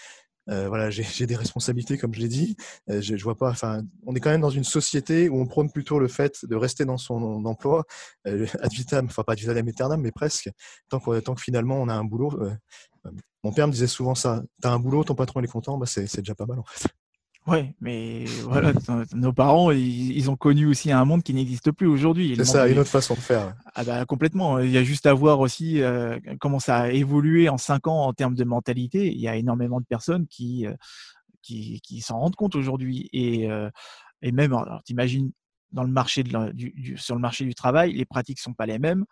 Euh, 0.48 0.68
voilà, 0.68 0.90
j'ai 0.90 1.26
des 1.26 1.36
responsabilités, 1.36 1.96
comme 1.96 2.12
je 2.14 2.20
l'ai 2.20 2.28
dit. 2.28 2.56
je, 2.88 3.00
je, 3.00 3.22
vois 3.22 3.36
pas. 3.36 3.50
Enfin, 3.50 3.82
on 4.04 4.14
est 4.14 4.20
quand 4.20 4.30
même 4.30 4.40
dans 4.40 4.50
une 4.50 4.64
société 4.64 5.28
où 5.28 5.40
on 5.40 5.46
prône 5.46 5.70
plutôt 5.70 5.98
le 5.98 6.08
fait 6.08 6.44
de 6.44 6.56
rester 6.56 6.84
dans 6.84 6.96
son 6.96 7.44
emploi 7.44 7.84
ad 8.24 8.72
vitam, 8.72 9.06
enfin 9.06 9.22
pas 9.22 9.34
ad 9.34 9.38
vitam 9.38 9.68
aeternam, 9.68 10.00
mais 10.00 10.12
presque. 10.12 10.50
Tant 10.88 10.98
que, 10.98 11.20
finalement 11.36 11.76
on 11.76 11.88
a 11.88 11.94
un 11.94 12.04
boulot. 12.04 12.32
mon 13.44 13.52
père 13.52 13.68
me 13.68 13.72
disait 13.72 13.86
souvent 13.86 14.14
ça. 14.14 14.42
T'as 14.60 14.70
un 14.70 14.80
boulot, 14.80 15.04
ton 15.04 15.14
patron 15.14 15.40
est 15.42 15.46
content, 15.46 15.78
bah 15.78 15.86
c'est 15.86 16.16
déjà 16.18 16.34
pas 16.34 16.46
mal. 16.46 16.58
Ouais, 17.50 17.74
mais 17.80 18.26
voilà, 18.44 18.72
nos 19.14 19.32
parents, 19.32 19.72
ils, 19.72 20.30
ont 20.30 20.36
connu 20.36 20.66
aussi 20.66 20.92
un 20.92 21.04
monde 21.04 21.24
qui 21.24 21.34
n'existe 21.34 21.72
plus 21.72 21.88
aujourd'hui. 21.88 22.34
C'est 22.36 22.44
ça, 22.44 22.68
une 22.68 22.78
autre 22.78 22.90
façon 22.90 23.14
de 23.14 23.18
faire. 23.18 23.56
Ah 23.74 23.82
bah, 23.82 24.04
complètement. 24.04 24.60
Il 24.60 24.70
y 24.70 24.78
a 24.78 24.84
juste 24.84 25.06
à 25.06 25.12
voir 25.12 25.40
aussi 25.40 25.82
euh, 25.82 26.20
comment 26.38 26.60
ça 26.60 26.78
a 26.78 26.90
évolué 26.90 27.48
en 27.48 27.58
cinq 27.58 27.88
ans 27.88 28.06
en 28.06 28.12
termes 28.12 28.36
de 28.36 28.44
mentalité. 28.44 29.10
Il 29.10 29.20
y 29.20 29.26
a 29.26 29.34
énormément 29.34 29.80
de 29.80 29.84
personnes 29.84 30.28
qui, 30.28 30.64
euh, 30.64 30.74
qui, 31.42 31.80
qui 31.80 32.00
s'en 32.00 32.20
rendent 32.20 32.36
compte 32.36 32.54
aujourd'hui. 32.54 33.08
Et, 33.12 33.50
euh, 33.50 33.68
et 34.22 34.30
même, 34.30 34.52
alors 34.52 34.84
t'imagines, 34.84 35.32
dans 35.72 35.84
le 35.84 35.90
marché 35.90 36.22
de 36.22 36.52
du, 36.52 36.96
sur 36.96 37.14
le 37.14 37.20
marché 37.20 37.44
du 37.44 37.54
travail, 37.54 37.92
les 37.92 38.04
pratiques 38.04 38.40
sont 38.40 38.54
pas 38.54 38.66
les 38.66 38.78
mêmes. 38.78 39.04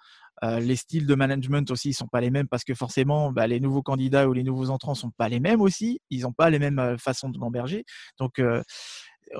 Euh, 0.44 0.60
les 0.60 0.76
styles 0.76 1.06
de 1.06 1.14
management 1.14 1.68
aussi 1.70 1.92
sont 1.92 2.06
pas 2.06 2.20
les 2.20 2.30
mêmes 2.30 2.46
parce 2.46 2.62
que 2.62 2.74
forcément, 2.74 3.32
bah, 3.32 3.46
les 3.46 3.58
nouveaux 3.58 3.82
candidats 3.82 4.28
ou 4.28 4.32
les 4.32 4.44
nouveaux 4.44 4.70
entrants 4.70 4.94
sont 4.94 5.10
pas 5.10 5.28
les 5.28 5.40
mêmes 5.40 5.60
aussi. 5.60 6.00
Ils 6.10 6.22
n'ont 6.22 6.32
pas 6.32 6.48
les 6.50 6.58
mêmes 6.58 6.78
euh, 6.78 6.96
façons 6.96 7.28
de 7.28 7.38
gamberger. 7.38 7.84
Donc, 8.18 8.38
euh, 8.38 8.62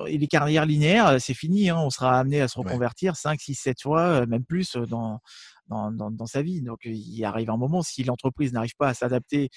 les 0.05 0.27
carrières 0.27 0.65
linéaires, 0.65 1.19
c'est 1.19 1.33
fini. 1.33 1.69
Hein. 1.69 1.77
On 1.77 1.89
sera 1.89 2.19
amené 2.19 2.41
à 2.41 2.47
se 2.47 2.59
reconvertir 2.59 3.15
5, 3.15 3.39
6, 3.39 3.55
7 3.55 3.81
fois, 3.81 4.25
même 4.27 4.45
plus 4.45 4.75
dans, 4.75 5.19
dans, 5.67 5.91
dans, 5.91 6.25
sa 6.27 6.43
vie. 6.43 6.61
Donc, 6.61 6.81
il 6.83 7.25
arrive 7.25 7.49
un 7.49 7.57
moment, 7.57 7.81
si 7.81 8.03
l'entreprise 8.03 8.53
n'arrive 8.53 8.75
pas 8.77 8.89
à 8.89 8.93
s'adapter 8.93 9.49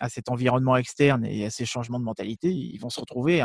à 0.00 0.08
cet 0.08 0.28
environnement 0.28 0.76
externe 0.76 1.24
et 1.24 1.46
à 1.46 1.50
ces 1.50 1.64
changements 1.64 1.98
de 1.98 2.04
mentalité, 2.04 2.50
ils 2.50 2.78
vont 2.78 2.90
se 2.90 3.00
retrouver 3.00 3.44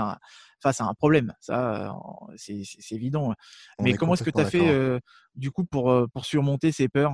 face 0.61 0.81
à 0.81 0.85
un 0.85 0.93
problème. 0.93 1.33
Ça, 1.39 1.93
c'est 2.35 2.63
évident. 2.91 3.33
Mais 3.79 3.93
comment 3.93 4.13
est-ce 4.13 4.23
que 4.23 4.29
tu 4.29 4.41
as 4.41 4.45
fait 4.45 4.99
du 5.35 5.51
coup 5.51 5.65
pour, 5.65 6.07
pour 6.13 6.25
surmonter 6.25 6.71
ces 6.71 6.89
peurs? 6.89 7.13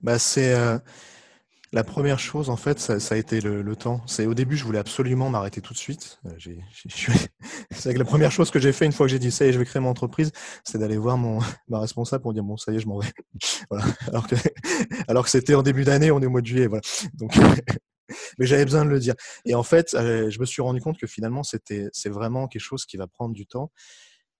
Bah, 0.00 0.18
C'est 0.18 0.54
la 1.74 1.82
première 1.82 2.20
chose, 2.20 2.50
en 2.50 2.56
fait, 2.56 2.78
ça, 2.78 3.14
a 3.14 3.18
été 3.18 3.40
le, 3.40 3.74
temps. 3.74 4.00
C'est 4.06 4.26
au 4.26 4.34
début, 4.34 4.56
je 4.56 4.64
voulais 4.64 4.78
absolument 4.78 5.28
m'arrêter 5.28 5.60
tout 5.60 5.72
de 5.72 5.78
suite. 5.78 6.20
c'est 7.72 7.92
que 7.92 7.98
la 7.98 8.04
première 8.04 8.30
chose 8.30 8.52
que 8.52 8.60
j'ai 8.60 8.72
fait 8.72 8.86
une 8.86 8.92
fois 8.92 9.06
que 9.06 9.10
j'ai 9.10 9.18
dit 9.18 9.32
ça 9.32 9.44
et 9.44 9.52
je 9.52 9.58
vais 9.58 9.64
créer 9.64 9.82
mon 9.82 9.88
entreprise, 9.88 10.30
c'est 10.62 10.78
d'aller 10.78 10.96
voir 10.96 11.18
mon 11.18 11.40
ma 11.68 11.80
responsable 11.80 12.22
pour 12.22 12.32
dire 12.32 12.44
bon 12.44 12.56
ça 12.56 12.70
y 12.70 12.76
est, 12.76 12.78
je 12.78 12.86
m'en 12.86 13.00
vais. 13.00 13.12
voilà. 13.70 13.84
Alors 14.06 14.28
que 14.28 14.36
alors 15.08 15.24
que 15.24 15.30
c'était 15.30 15.56
en 15.56 15.62
début 15.62 15.82
d'année, 15.82 16.12
on 16.12 16.22
est 16.22 16.26
au 16.26 16.30
mois 16.30 16.42
de 16.42 16.46
juillet, 16.46 16.68
voilà. 16.68 16.82
Donc 17.14 17.34
mais 18.38 18.46
j'avais 18.46 18.64
besoin 18.64 18.84
de 18.84 18.90
le 18.90 19.00
dire. 19.00 19.14
Et 19.44 19.56
en 19.56 19.64
fait, 19.64 19.96
je 19.98 20.38
me 20.38 20.44
suis 20.44 20.62
rendu 20.62 20.80
compte 20.80 20.96
que 20.96 21.08
finalement, 21.08 21.42
c'était 21.42 21.88
c'est 21.92 22.10
vraiment 22.10 22.46
quelque 22.46 22.62
chose 22.62 22.84
qui 22.84 22.96
va 22.96 23.08
prendre 23.08 23.34
du 23.34 23.46
temps 23.46 23.72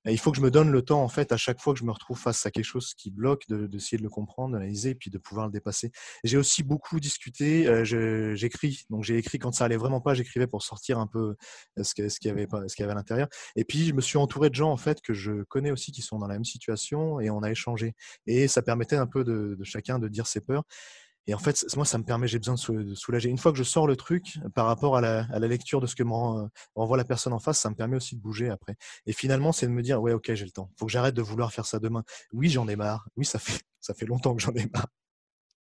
il 0.07 0.19
faut 0.19 0.31
que 0.31 0.37
je 0.37 0.43
me 0.43 0.51
donne 0.51 0.71
le 0.71 0.83
temps, 0.83 1.03
en 1.03 1.09
fait, 1.09 1.33
à 1.33 1.37
chaque 1.37 1.61
fois 1.61 1.73
que 1.73 1.81
je 1.81 1.85
me 1.85 1.91
retrouve 1.91 2.19
face 2.19 2.45
à 2.45 2.51
quelque 2.51 2.65
chose 2.65 2.95
qui 2.95 3.11
bloque, 3.11 3.45
d'essayer 3.49 3.97
de, 3.97 4.03
de, 4.03 4.07
le 4.07 4.11
comprendre, 4.11 4.53
d'analyser 4.53 4.91
et 4.91 4.95
puis 4.95 5.11
de 5.11 5.19
pouvoir 5.19 5.47
le 5.47 5.53
dépasser. 5.53 5.91
J'ai 6.25 6.37
aussi 6.37 6.63
beaucoup 6.63 7.01
discuté, 7.01 7.67
euh, 7.67 8.35
j'écris. 8.35 8.85
Donc, 8.91 9.03
j'ai 9.05 9.17
écrit 9.17 9.39
quand 9.39 9.53
ça 9.53 9.65
allait 9.65 9.77
vraiment 9.77 10.01
pas, 10.01 10.15
j'écrivais 10.15 10.47
pour 10.47 10.63
sortir 10.63 10.99
un 10.99 11.07
peu 11.07 11.37
euh, 11.79 11.83
ce 11.83 11.95
qu'il 11.95 12.29
y 12.29 12.31
avait, 12.31 12.47
à 12.53 12.95
l'intérieur. 12.95 13.29
Et 13.57 13.65
puis, 13.65 13.87
je 13.87 13.95
me 13.95 14.01
suis 14.01 14.19
entouré 14.19 14.51
de 14.51 14.55
gens, 14.55 14.71
en 14.71 14.77
fait, 14.77 15.01
que 15.01 15.15
je 15.15 15.43
connais 15.45 15.71
aussi 15.71 15.91
qui 15.91 16.03
sont 16.03 16.19
dans 16.19 16.27
la 16.27 16.35
même 16.35 16.45
situation 16.45 17.21
et 17.21 17.31
on 17.31 17.43
a 17.43 17.51
échangé. 17.51 17.95
Et 18.27 18.49
ça 18.49 18.63
permettait 18.63 18.97
un 18.97 19.07
peu 19.07 19.25
de 19.25 19.57
chacun 19.63 19.99
de 19.99 20.09
dire 20.09 20.27
ses 20.27 20.41
peurs. 20.41 20.65
Et 21.27 21.35
en 21.35 21.39
fait, 21.39 21.65
moi, 21.77 21.85
ça 21.85 21.99
me 21.99 22.05
permet, 22.05 22.29
j'ai 22.29 22.39
besoin 22.39 22.55
de 22.55 22.95
soulager. 22.95 23.31
Une 23.31 23.39
fois 23.39 23.53
que 23.53 23.59
je 23.59 23.63
sors 23.63 23.87
le 23.87 23.97
truc, 23.97 24.39
par 24.55 24.67
rapport 24.67 24.97
à 24.97 25.01
la, 25.01 25.27
lecture 25.41 25.81
de 25.81 25.87
ce 25.87 25.95
que 25.95 26.03
m'envoie 26.03 26.97
la 26.97 27.05
personne 27.05 27.33
en 27.33 27.39
face, 27.39 27.59
ça 27.59 27.71
me 27.71 27.75
permet 27.75 27.97
aussi 27.97 28.17
de 28.17 28.21
bouger 28.21 28.51
après. 28.51 28.77
Et 29.07 29.13
finalement, 29.13 29.53
c'est 29.53 29.67
de 29.67 29.73
me 29.73 29.83
dire, 29.83 30.01
ouais, 30.03 30.13
ok, 30.13 30.35
j'ai 30.35 30.45
le 30.45 30.51
temps. 30.51 30.71
Faut 30.79 30.87
que 30.87 30.93
j'arrête 30.93 31.15
de 31.15 31.23
vouloir 31.23 31.53
faire 31.53 31.67
ça 31.67 31.79
demain. 31.79 32.05
Oui, 32.33 32.51
j'en 32.51 32.69
ai 32.69 32.77
marre. 32.77 33.09
Oui, 33.17 33.25
ça 33.25 33.39
fait, 33.39 33.63
ça 33.81 33.95
fait 33.95 34.07
longtemps 34.07 34.35
que 34.35 34.43
j'en 34.43 34.53
ai 34.53 34.67
marre. 34.73 34.89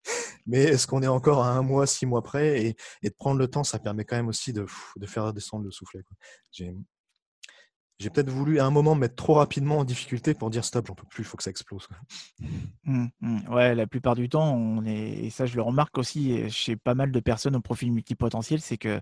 Mais 0.47 0.65
est-ce 0.65 0.87
qu'on 0.87 1.03
est 1.03 1.07
encore 1.07 1.43
à 1.43 1.51
un 1.51 1.63
mois, 1.63 1.87
six 1.87 2.05
mois 2.05 2.23
près? 2.23 2.63
Et, 2.63 2.77
de 3.03 3.11
prendre 3.11 3.39
le 3.39 3.49
temps, 3.49 3.65
ça 3.65 3.79
permet 3.79 4.05
quand 4.05 4.17
même 4.17 4.29
aussi 4.29 4.53
de, 4.53 4.67
de 4.97 5.07
faire 5.07 5.33
descendre 5.33 5.65
le 5.65 5.71
soufflet. 5.71 6.03
J'ai 7.99 8.11
peut-être 8.11 8.31
voulu 8.31 8.59
à 8.59 8.65
un 8.65 8.71
moment 8.71 8.95
me 8.95 9.01
mettre 9.01 9.15
trop 9.15 9.35
rapidement 9.35 9.79
en 9.79 9.85
difficulté 9.85 10.35
pour 10.35 10.51
dire 10.51 10.65
stop, 10.65 10.87
j'en 10.87 10.95
peux 10.95 11.07
plus, 11.07 11.23
il 11.23 11.27
faut 11.27 11.37
que 11.37 11.43
ça 11.43 11.51
explose. 11.51 11.89
Mmh, 12.85 13.07
mmh. 13.21 13.49
Ouais, 13.51 13.75
la 13.75 13.87
plupart 13.87 14.15
du 14.15 14.29
temps, 14.29 14.55
on 14.55 14.85
est, 14.85 15.25
et 15.25 15.31
ça 15.31 15.47
je 15.47 15.57
le 15.57 15.63
remarque 15.63 15.97
aussi 15.99 16.51
chez 16.51 16.77
pas 16.77 16.95
mal 16.95 17.13
de 17.13 17.21
personnes 17.21 17.57
au 17.57 17.61
profil 17.61 17.93
multipotentiel, 17.93 18.61
c'est 18.61 18.79
que 18.79 19.01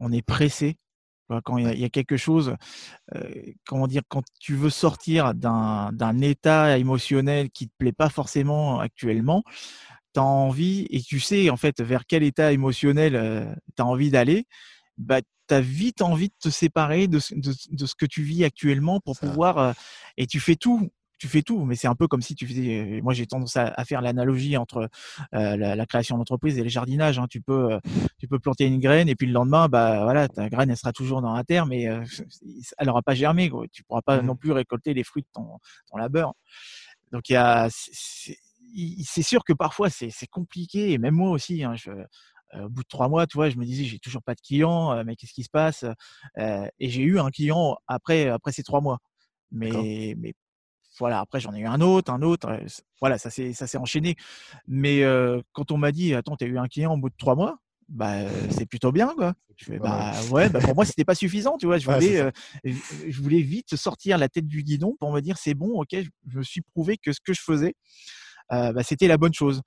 on 0.00 0.12
est 0.12 0.22
pressé. 0.22 0.76
Quand 1.44 1.56
il 1.56 1.78
y, 1.78 1.84
a, 1.84 1.88
quelque 1.88 2.18
chose, 2.18 2.54
euh, 3.14 3.30
comment 3.66 3.86
dire, 3.86 4.02
quand 4.08 4.22
tu 4.38 4.54
veux 4.54 4.68
sortir 4.68 5.34
d'un 5.34 6.20
état 6.20 6.76
émotionnel 6.76 7.50
qui 7.50 7.68
te 7.68 7.72
plaît 7.78 7.92
pas 7.92 8.10
forcément 8.10 8.78
actuellement, 8.78 9.42
tu 10.12 10.20
as 10.20 10.22
envie, 10.22 10.86
et 10.90 11.00
tu 11.00 11.20
sais 11.20 11.48
en 11.48 11.56
fait 11.56 11.80
vers 11.80 12.04
quel 12.06 12.22
état 12.22 12.52
émotionnel 12.52 13.16
euh, 13.16 13.46
tu 13.74 13.82
as 13.82 13.86
envie 13.86 14.10
d'aller, 14.10 14.46
bah, 14.98 15.20
tu 15.48 15.54
as 15.54 15.60
vite 15.60 16.02
envie 16.02 16.28
de 16.28 16.34
te 16.40 16.48
séparer 16.48 17.06
de, 17.06 17.18
de, 17.36 17.86
ce 17.86 17.94
que 17.94 18.06
tu 18.06 18.22
vis 18.22 18.44
actuellement 18.44 19.00
pour 19.00 19.18
pouvoir. 19.18 19.58
Euh, 19.58 19.72
et 20.16 20.26
tu 20.26 20.40
fais 20.40 20.56
tout. 20.56 20.90
Tu 21.16 21.28
fais 21.28 21.42
tout, 21.42 21.64
mais 21.64 21.76
c'est 21.76 21.86
un 21.86 21.94
peu 21.94 22.08
comme 22.08 22.20
si 22.20 22.34
tu 22.34 22.46
faisais. 22.46 23.00
Moi, 23.02 23.14
j'ai 23.14 23.26
tendance 23.26 23.56
à, 23.56 23.72
faire 23.84 24.02
l'analogie 24.02 24.56
entre 24.56 24.90
euh, 25.34 25.56
la, 25.56 25.86
création 25.86 26.18
d'entreprise 26.18 26.58
et 26.58 26.62
le 26.62 26.68
jardinage. 26.68 27.18
Hein. 27.18 27.26
Tu 27.30 27.40
peux, 27.40 27.72
euh, 27.72 27.78
tu 28.18 28.26
peux 28.26 28.38
planter 28.38 28.66
une 28.66 28.80
graine 28.80 29.08
et 29.08 29.14
puis 29.14 29.26
le 29.26 29.32
lendemain, 29.32 29.68
bah 29.68 30.02
voilà, 30.02 30.28
ta 30.28 30.50
graine 30.50 30.70
elle 30.70 30.76
sera 30.76 30.92
toujours 30.92 31.22
dans 31.22 31.32
la 31.32 31.44
terre, 31.44 31.66
mais 31.66 31.84
elle 32.78 32.86
n'aura 32.86 33.00
pas 33.00 33.14
germé. 33.14 33.48
Quoi. 33.48 33.66
Tu 33.72 33.84
pourras 33.84 34.02
pas 34.02 34.20
mmh 34.20 34.26
non 34.26 34.36
plus 34.36 34.52
récolter 34.52 34.92
les 34.92 35.04
fruits 35.04 35.22
de 35.22 35.28
ton, 35.32 35.60
ton 35.88 35.96
labeur. 35.96 36.34
Donc 37.12 37.28
il 37.30 37.34
y 37.34 37.36
a, 37.36 37.68
c'est 37.70 39.22
sûr 39.22 39.44
que 39.44 39.52
parfois 39.52 39.88
c'est 39.88 40.26
compliqué, 40.26 40.92
et 40.92 40.98
même 40.98 41.14
moi 41.14 41.30
aussi. 41.30 41.62
Hein, 41.62 41.74
je, 41.76 41.90
au 42.62 42.68
bout 42.68 42.82
de 42.82 42.88
trois 42.88 43.08
mois, 43.08 43.26
tu 43.26 43.36
vois, 43.36 43.50
je 43.50 43.56
me 43.56 43.64
disais, 43.64 43.84
j'ai 43.84 43.98
toujours 43.98 44.22
pas 44.22 44.34
de 44.34 44.40
client, 44.40 45.02
mais 45.04 45.16
qu'est-ce 45.16 45.32
qui 45.32 45.44
se 45.44 45.50
passe 45.50 45.84
Et 46.36 46.88
j'ai 46.88 47.02
eu 47.02 47.18
un 47.18 47.30
client 47.30 47.76
après, 47.86 48.28
après 48.28 48.52
ces 48.52 48.62
trois 48.62 48.80
mois. 48.80 48.98
Mais, 49.50 50.14
mais 50.18 50.34
voilà, 50.98 51.20
après 51.20 51.40
j'en 51.40 51.54
ai 51.54 51.60
eu 51.60 51.66
un 51.66 51.80
autre, 51.80 52.12
un 52.12 52.22
autre. 52.22 52.48
Voilà, 53.00 53.18
ça 53.18 53.30
s'est, 53.30 53.52
ça 53.52 53.66
s'est 53.66 53.78
enchaîné. 53.78 54.16
Mais 54.66 55.02
quand 55.52 55.70
on 55.70 55.78
m'a 55.78 55.92
dit, 55.92 56.14
attends, 56.14 56.36
tu 56.36 56.44
as 56.44 56.48
eu 56.48 56.58
un 56.58 56.68
client 56.68 56.94
au 56.94 56.96
bout 56.96 57.10
de 57.10 57.16
trois 57.18 57.34
mois, 57.34 57.58
bah, 57.88 58.16
c'est 58.50 58.66
plutôt 58.66 58.92
bien, 58.92 59.12
quoi. 59.16 59.34
Je 59.56 59.66
fais, 59.66 59.78
bah 59.78 60.12
ouais, 60.30 60.48
bah, 60.48 60.60
pour 60.60 60.74
moi, 60.74 60.84
c'était 60.84 61.04
pas 61.04 61.14
suffisant, 61.14 61.56
tu 61.58 61.66
vois. 61.66 61.78
Je 61.78 61.88
voulais, 61.88 62.32
je 62.64 63.22
voulais 63.22 63.42
vite 63.42 63.76
sortir 63.76 64.18
la 64.18 64.28
tête 64.28 64.46
du 64.46 64.62
guidon 64.62 64.96
pour 64.98 65.12
me 65.12 65.20
dire, 65.20 65.36
c'est 65.38 65.54
bon, 65.54 65.80
ok, 65.80 65.94
je 66.28 66.38
me 66.38 66.42
suis 66.42 66.60
prouvé 66.60 66.96
que 66.96 67.12
ce 67.12 67.20
que 67.24 67.32
je 67.32 67.40
faisais, 67.40 67.74
bah, 68.50 68.82
c'était 68.82 69.08
la 69.08 69.16
bonne 69.16 69.34
chose. 69.34 69.62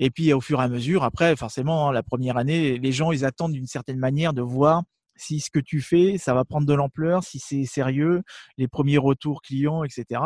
Et 0.00 0.10
puis 0.10 0.32
au 0.32 0.40
fur 0.40 0.60
et 0.60 0.64
à 0.64 0.68
mesure, 0.68 1.04
après, 1.04 1.34
forcément, 1.36 1.88
hein, 1.88 1.92
la 1.92 2.02
première 2.02 2.36
année, 2.36 2.78
les 2.78 2.92
gens, 2.92 3.12
ils 3.12 3.24
attendent 3.24 3.52
d'une 3.52 3.66
certaine 3.66 3.98
manière 3.98 4.32
de 4.32 4.42
voir 4.42 4.84
si 5.16 5.40
ce 5.40 5.50
que 5.50 5.58
tu 5.58 5.80
fais, 5.80 6.16
ça 6.16 6.32
va 6.32 6.44
prendre 6.44 6.66
de 6.66 6.74
l'ampleur, 6.74 7.24
si 7.24 7.38
c'est 7.38 7.64
sérieux, 7.64 8.22
les 8.56 8.68
premiers 8.68 8.98
retours 8.98 9.42
clients, 9.42 9.84
etc. 9.84 10.22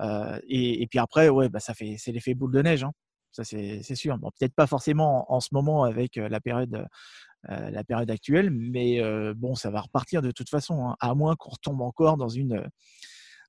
Euh, 0.00 0.38
et, 0.48 0.86
puis 0.88 0.98
après, 0.98 1.28
ouais, 1.28 1.48
bah, 1.48 1.60
ça 1.60 1.74
fait, 1.74 1.96
c'est 1.98 2.12
l'effet 2.12 2.34
boule 2.34 2.52
de 2.52 2.62
neige. 2.62 2.84
Hein. 2.84 2.92
Ça, 3.32 3.42
c'est, 3.42 3.82
sûr. 3.96 4.16
Bon, 4.18 4.30
peut-être 4.38 4.54
pas 4.54 4.68
forcément 4.68 5.32
en, 5.32 5.40
ce 5.40 5.48
moment 5.52 5.82
avec 5.82 6.16
euh, 6.16 6.28
la 6.28 6.40
période, 6.40 6.86
euh, 7.50 7.70
la 7.70 7.82
période 7.82 8.10
actuelle, 8.10 8.50
mais 8.50 9.00
bon, 9.34 9.54
ça 9.54 9.70
va 9.70 9.80
repartir 9.80 10.22
de 10.22 10.30
toute 10.30 10.48
façon, 10.48 10.86
hein, 10.86 10.96
à 11.00 11.14
moins 11.14 11.34
qu'on 11.36 11.50
retombe 11.50 11.82
encore 11.82 12.16
dans 12.16 12.28
une 12.28 12.64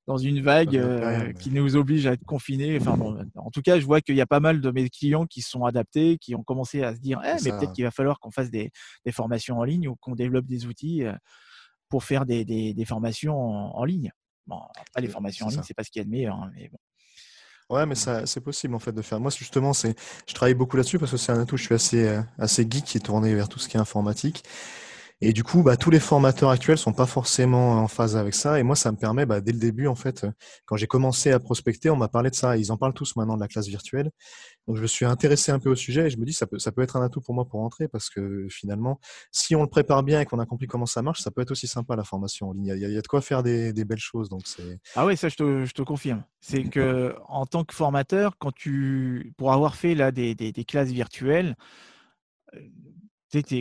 dans 0.08 0.18
une 0.18 0.42
vague 0.42 0.78
euh, 0.78 1.34
qui 1.34 1.52
nous 1.52 1.76
oblige 1.76 2.06
à 2.06 2.14
être 2.14 2.26
confinés. 2.26 2.78
Enfin, 2.80 2.98
en 3.36 3.52
tout 3.52 3.62
cas, 3.62 3.80
je 3.80 3.86
vois 3.86 4.02
qu'il 4.02 4.16
y 4.16 4.22
a 4.22 4.28
pas 4.28 4.40
mal 4.40 4.62
de 4.62 4.72
mes 4.72 4.90
clients 4.90 5.26
qui 5.26 5.42
sont 5.42 5.66
adaptés, 5.66 6.18
qui 6.20 6.36
ont 6.36 6.44
commencé 6.44 6.84
à 6.84 6.96
se 6.96 7.00
dire 7.00 7.22
eh, 7.26 7.36
mais 7.44 7.52
peut-être 7.52 7.74
qu'il 7.74 7.84
va 7.84 7.92
falloir 7.92 8.20
qu'on 8.20 8.32
fasse 8.32 8.52
des, 8.52 8.72
des, 9.06 9.12
formations 9.12 9.58
en 9.58 9.64
ligne 9.64 9.88
ou 9.88 9.96
qu'on 9.96 10.16
développe 10.16 10.46
des 10.46 10.68
outils 10.68 11.04
euh, 11.04 11.14
pour 11.90 12.04
faire 12.04 12.26
des, 12.26 12.46
des, 12.46 12.74
des 12.74 12.86
formations 12.86 13.36
en, 13.36 13.84
ligne. 13.84 14.12
Bon, 14.46 14.60
après, 14.80 15.02
les 15.02 15.08
formations 15.08 15.48
en 15.48 15.50
ligne, 15.50 15.64
c'est 15.64 15.74
pas 15.74 15.84
ce 15.84 15.90
qu'il 15.90 16.02
y 16.02 16.04
a 16.04 16.06
de 16.06 16.12
meilleur. 16.12 16.36
Hein, 16.36 16.52
mais 16.56 16.70
bon. 16.70 16.78
Ouais, 17.72 17.88
mais 17.88 17.96
ça, 17.96 18.28
c'est 18.28 18.42
possible 18.42 18.76
en 18.76 18.80
fait 18.80 18.92
de 18.92 19.02
faire. 19.02 19.20
Moi, 19.20 19.32
justement, 19.32 19.74
c'est, 19.74 19.96
je 20.28 20.36
travaille 20.36 20.54
beaucoup 20.54 20.78
là-dessus 20.78 21.00
parce 21.00 21.12
que 21.12 21.18
c'est 21.18 21.32
un 21.32 21.40
atout. 21.40 21.58
Je 21.58 21.64
suis 21.64 21.74
assez, 21.74 22.08
euh, 22.08 22.22
assez 22.38 22.68
geek 22.70 22.96
et 22.96 23.00
tourné 23.00 23.34
vers 23.34 23.50
tout 23.50 23.58
ce 23.58 23.68
qui 23.68 23.78
est 23.78 23.80
informatique. 23.80 24.44
Et 25.22 25.32
du 25.32 25.44
coup, 25.44 25.64
bah, 25.64 25.78
tous 25.78 25.92
les 25.92 26.02
formateurs 26.02 26.50
actuels 26.50 26.78
sont 26.78 26.92
pas 26.92 27.06
forcément 27.06 27.82
en 27.82 27.88
phase 27.88 28.18
avec 28.18 28.34
ça. 28.34 28.60
Et 28.60 28.64
moi, 28.64 28.76
ça 28.76 28.92
me 28.92 28.98
permet, 28.98 29.26
bah, 29.26 29.40
dès 29.40 29.54
le 29.54 29.60
début, 29.60 29.88
en 29.88 29.96
fait, 29.96 30.26
quand 30.66 30.76
j'ai 30.76 30.88
commencé 30.88 31.32
à 31.32 31.40
prospecter, 31.40 31.90
on 31.90 31.96
m'a 31.96 32.10
parlé 32.10 32.30
de 32.30 32.36
ça. 32.36 32.58
Ils 32.58 32.72
en 32.72 32.78
parlent 32.78 32.94
tous 32.94 33.16
maintenant 33.16 33.36
de 33.36 33.40
la 33.40 33.48
classe 33.48 33.68
virtuelle. 33.68 34.12
Donc, 34.68 34.76
je 34.76 34.82
me 34.82 34.88
suis 34.88 35.06
intéressé 35.06 35.54
un 35.54 35.60
peu 35.60 35.70
au 35.70 35.76
sujet 35.76 36.08
et 36.08 36.10
je 36.10 36.18
me 36.18 36.26
dis, 36.26 36.34
ça 36.34 36.48
peut, 36.48 36.82
être 36.82 36.98
un 36.98 37.02
atout 37.02 37.22
pour 37.22 37.34
moi 37.34 37.46
pour 37.46 37.62
rentrer 37.62 37.88
parce 37.88 38.10
que 38.10 38.48
finalement, 38.50 39.00
si 39.32 39.56
on 39.56 39.62
le 39.62 39.70
prépare 39.70 40.04
bien 40.04 40.20
et 40.20 40.26
qu'on 40.26 40.40
a 40.40 40.46
compris 40.46 40.68
comment 40.68 40.86
ça 40.86 41.02
marche, 41.02 41.22
ça 41.22 41.32
peut 41.32 41.42
être 41.42 41.52
aussi 41.52 41.68
sympa 41.68 41.96
la 41.96 42.04
formation 42.04 42.50
en 42.50 42.54
ligne. 42.54 42.74
Il 42.76 42.80
y 42.80 42.98
a, 42.98 43.02
de 43.02 43.08
quoi 43.08 43.22
faire 43.22 43.42
des, 43.42 43.72
belles 43.86 43.98
choses. 44.00 44.28
Donc. 44.28 44.42
Ah 44.96 45.06
oui, 45.06 45.16
ça, 45.16 45.30
je 45.30 45.36
te, 45.36 45.82
confirme. 45.82 46.24
C'est 46.42 46.64
que 46.64 47.16
en 47.30 47.46
tant 47.46 47.64
que 47.64 47.74
formateur, 47.74 48.38
quand 48.38 48.54
tu, 48.54 49.34
pour 49.38 49.54
avoir 49.54 49.76
fait 49.76 49.96
là 49.96 50.12
des 50.12 50.66
classes 50.68 50.90
virtuelles, 50.90 51.56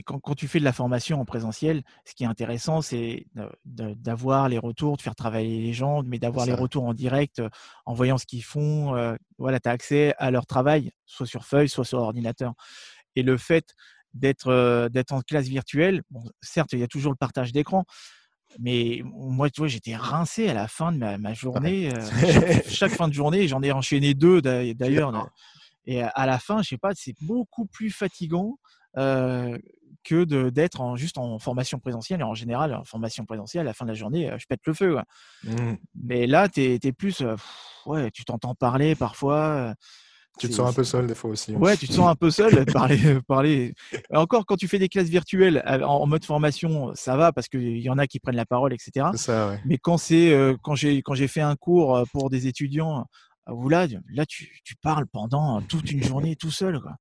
quand, 0.05 0.35
tu 0.35 0.49
fais 0.49 0.59
de 0.59 0.65
la 0.65 0.73
formation 0.73 1.21
en 1.21 1.25
présentiel, 1.25 1.83
ce 2.05 2.15
qui 2.15 2.25
est 2.25 2.27
intéressant, 2.27 2.83
c'est 2.83 3.27
d'avoir 3.65 4.49
les 4.49 4.59
retours, 4.59 4.97
de 4.97 5.03
faire 5.03 5.15
travailler 5.15 5.61
les 5.61 5.73
gens, 5.73 6.03
mais 6.05 6.19
d'avoir 6.19 6.47
les 6.47 6.55
retours 6.55 6.85
en 6.85 6.95
direct, 6.95 7.43
en 7.87 7.95
voyant 7.95 8.19
ce 8.19 8.27
qu'ils 8.27 8.45
font. 8.45 8.95
Euh, 8.97 9.17
voilà, 9.39 9.61
tu 9.61 9.69
as 9.69 9.73
accès 9.73 10.15
à 10.19 10.31
leur 10.31 10.47
travail, 10.47 10.93
soit 11.07 11.27
sur 11.27 11.45
feuille, 11.45 11.69
soit 11.69 11.85
sur 11.85 11.99
ordinateur. 11.99 12.55
Et 13.17 13.23
le 13.23 13.37
fait 13.37 13.75
d'être 14.13 14.49
euh, 14.49 14.89
en 15.11 15.21
classe 15.23 15.49
virtuelle, 15.49 16.03
certes, 16.41 16.73
il 16.73 16.79
y 16.79 16.85
a 16.85 16.89
toujours 16.89 17.13
le 17.13 17.17
partage 17.17 17.53
d'écran, 17.53 17.85
mais 18.61 19.03
moi, 19.05 19.51
tu 19.51 19.63
vois, 19.63 19.69
j'étais 19.69 19.97
rincé 19.97 20.49
à 20.49 20.55
la 20.55 20.69
fin 20.69 20.93
de 20.93 20.99
ma, 20.99 21.35
journée. 21.35 21.91
chaque, 22.69 22.93
fin 22.93 23.09
de 23.09 23.13
journée, 23.15 23.49
j'en 23.49 23.63
ai 23.63 23.73
enchaîné 23.73 24.15
deux 24.15 24.41
d'ailleurs. 24.41 25.29
Et 25.87 26.03
à 26.03 26.27
la 26.27 26.39
fin, 26.39 26.63
je 26.63 26.69
sais 26.69 26.79
pas, 26.79 26.93
c'est 26.95 27.15
beaucoup 27.21 27.67
plus 27.67 27.91
fatigant 27.91 28.59
euh, 28.97 29.59
que 30.05 30.25
d'être 30.51 30.81
en, 30.81 30.97
juste 30.97 31.19
en 31.19 31.39
formation 31.39 31.79
présentielle. 31.79 32.21
Et 32.21 32.25
en 32.25 32.35
général, 32.35 32.75
en 32.75 32.85
formation 32.85 33.25
présentielle, 33.25 33.63
à 33.63 33.65
la 33.65 33.73
fin 33.73 33.85
de 33.85 33.91
la 33.91 33.95
journée, 33.95 34.31
je 34.39 34.47
pète 34.47 34.61
le 34.67 34.75
feu. 34.75 34.99
Mmh. 35.45 35.75
Mais 36.03 36.27
là, 36.27 36.49
tu 36.49 36.61
es, 36.61 36.93
plus. 36.93 37.23
Ouais, 37.87 38.11
tu 38.11 38.25
t'entends 38.25 38.55
parler 38.55 38.95
parfois. 38.95 39.75
Tu 40.39 40.49
te 40.49 40.53
sens 40.53 40.69
un 40.69 40.73
peu 40.73 40.83
seul 40.83 41.07
des 41.07 41.15
fois 41.15 41.31
aussi. 41.31 41.55
Hein. 41.55 41.59
Ouais, 41.59 41.77
tu 41.77 41.87
te 41.87 41.93
sens 41.93 42.09
un 42.09 42.17
peu 42.17 42.31
seul. 42.31 42.65
parler, 42.73 43.21
parler. 43.29 43.75
Encore 44.13 44.45
quand 44.47 44.57
tu 44.57 44.67
fais 44.67 44.81
des 44.81 44.89
classes 44.89 45.09
virtuelles 45.09 45.63
en, 45.67 46.07
mode 46.07 46.25
formation, 46.25 46.93
ça 46.95 47.17
va 47.17 47.33
parce 47.33 47.49
qu'il 47.49 47.79
y 47.79 47.89
en 47.89 47.99
a 47.99 48.07
qui 48.07 48.19
prennent 48.19 48.37
la 48.37 48.47
parole, 48.47 48.75
etc. 48.75 49.07
Ça, 49.15 49.51
ouais. 49.51 49.61
Mais 49.65 49.79
quand 49.79 49.97
c'est 49.97 50.37
quand 50.63 50.75
j'ai 50.75 51.03
quand 51.03 51.15
j'ai 51.15 51.29
fait 51.29 51.41
un 51.41 51.55
cours 51.55 52.03
pour 52.13 52.31
des 52.31 52.49
étudiants, 52.49 53.07
là, 53.47 53.87
là 54.13 54.27
tu, 54.27 54.61
tu, 54.65 54.75
parles 54.77 55.07
pendant 55.07 55.63
toute 55.63 55.91
une 55.93 56.03
journée 56.03 56.35
tout 56.35 56.51
seul. 56.51 56.81
Quoi. 56.81 56.97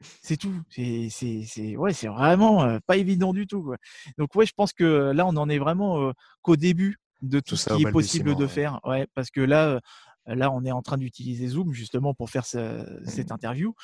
C'est 0.00 0.36
tout. 0.36 0.54
C'est 0.68 1.76
ouais, 1.76 1.92
c'est 1.92 2.08
vraiment 2.08 2.78
pas 2.86 2.96
évident 2.96 3.32
du 3.32 3.46
tout. 3.46 3.62
Quoi. 3.62 3.76
Donc 4.18 4.34
ouais, 4.34 4.46
je 4.46 4.52
pense 4.52 4.72
que 4.72 5.12
là, 5.12 5.26
on 5.26 5.36
en 5.36 5.48
est 5.48 5.58
vraiment 5.58 6.12
qu'au 6.42 6.56
début 6.56 6.98
de 7.22 7.40
tout 7.40 7.56
ce 7.56 7.74
qui 7.74 7.82
est 7.82 7.90
possible 7.90 8.36
de 8.36 8.46
faire. 8.46 8.80
Ouais, 8.84 9.06
parce 9.14 9.30
que 9.30 9.40
là, 9.40 9.80
là, 10.26 10.50
on 10.50 10.64
est 10.64 10.72
en 10.72 10.82
train 10.82 10.98
d'utiliser 10.98 11.48
Zoom 11.48 11.72
justement 11.72 12.14
pour 12.14 12.30
faire 12.30 12.44
cette 12.44 13.32
interview. 13.32 13.74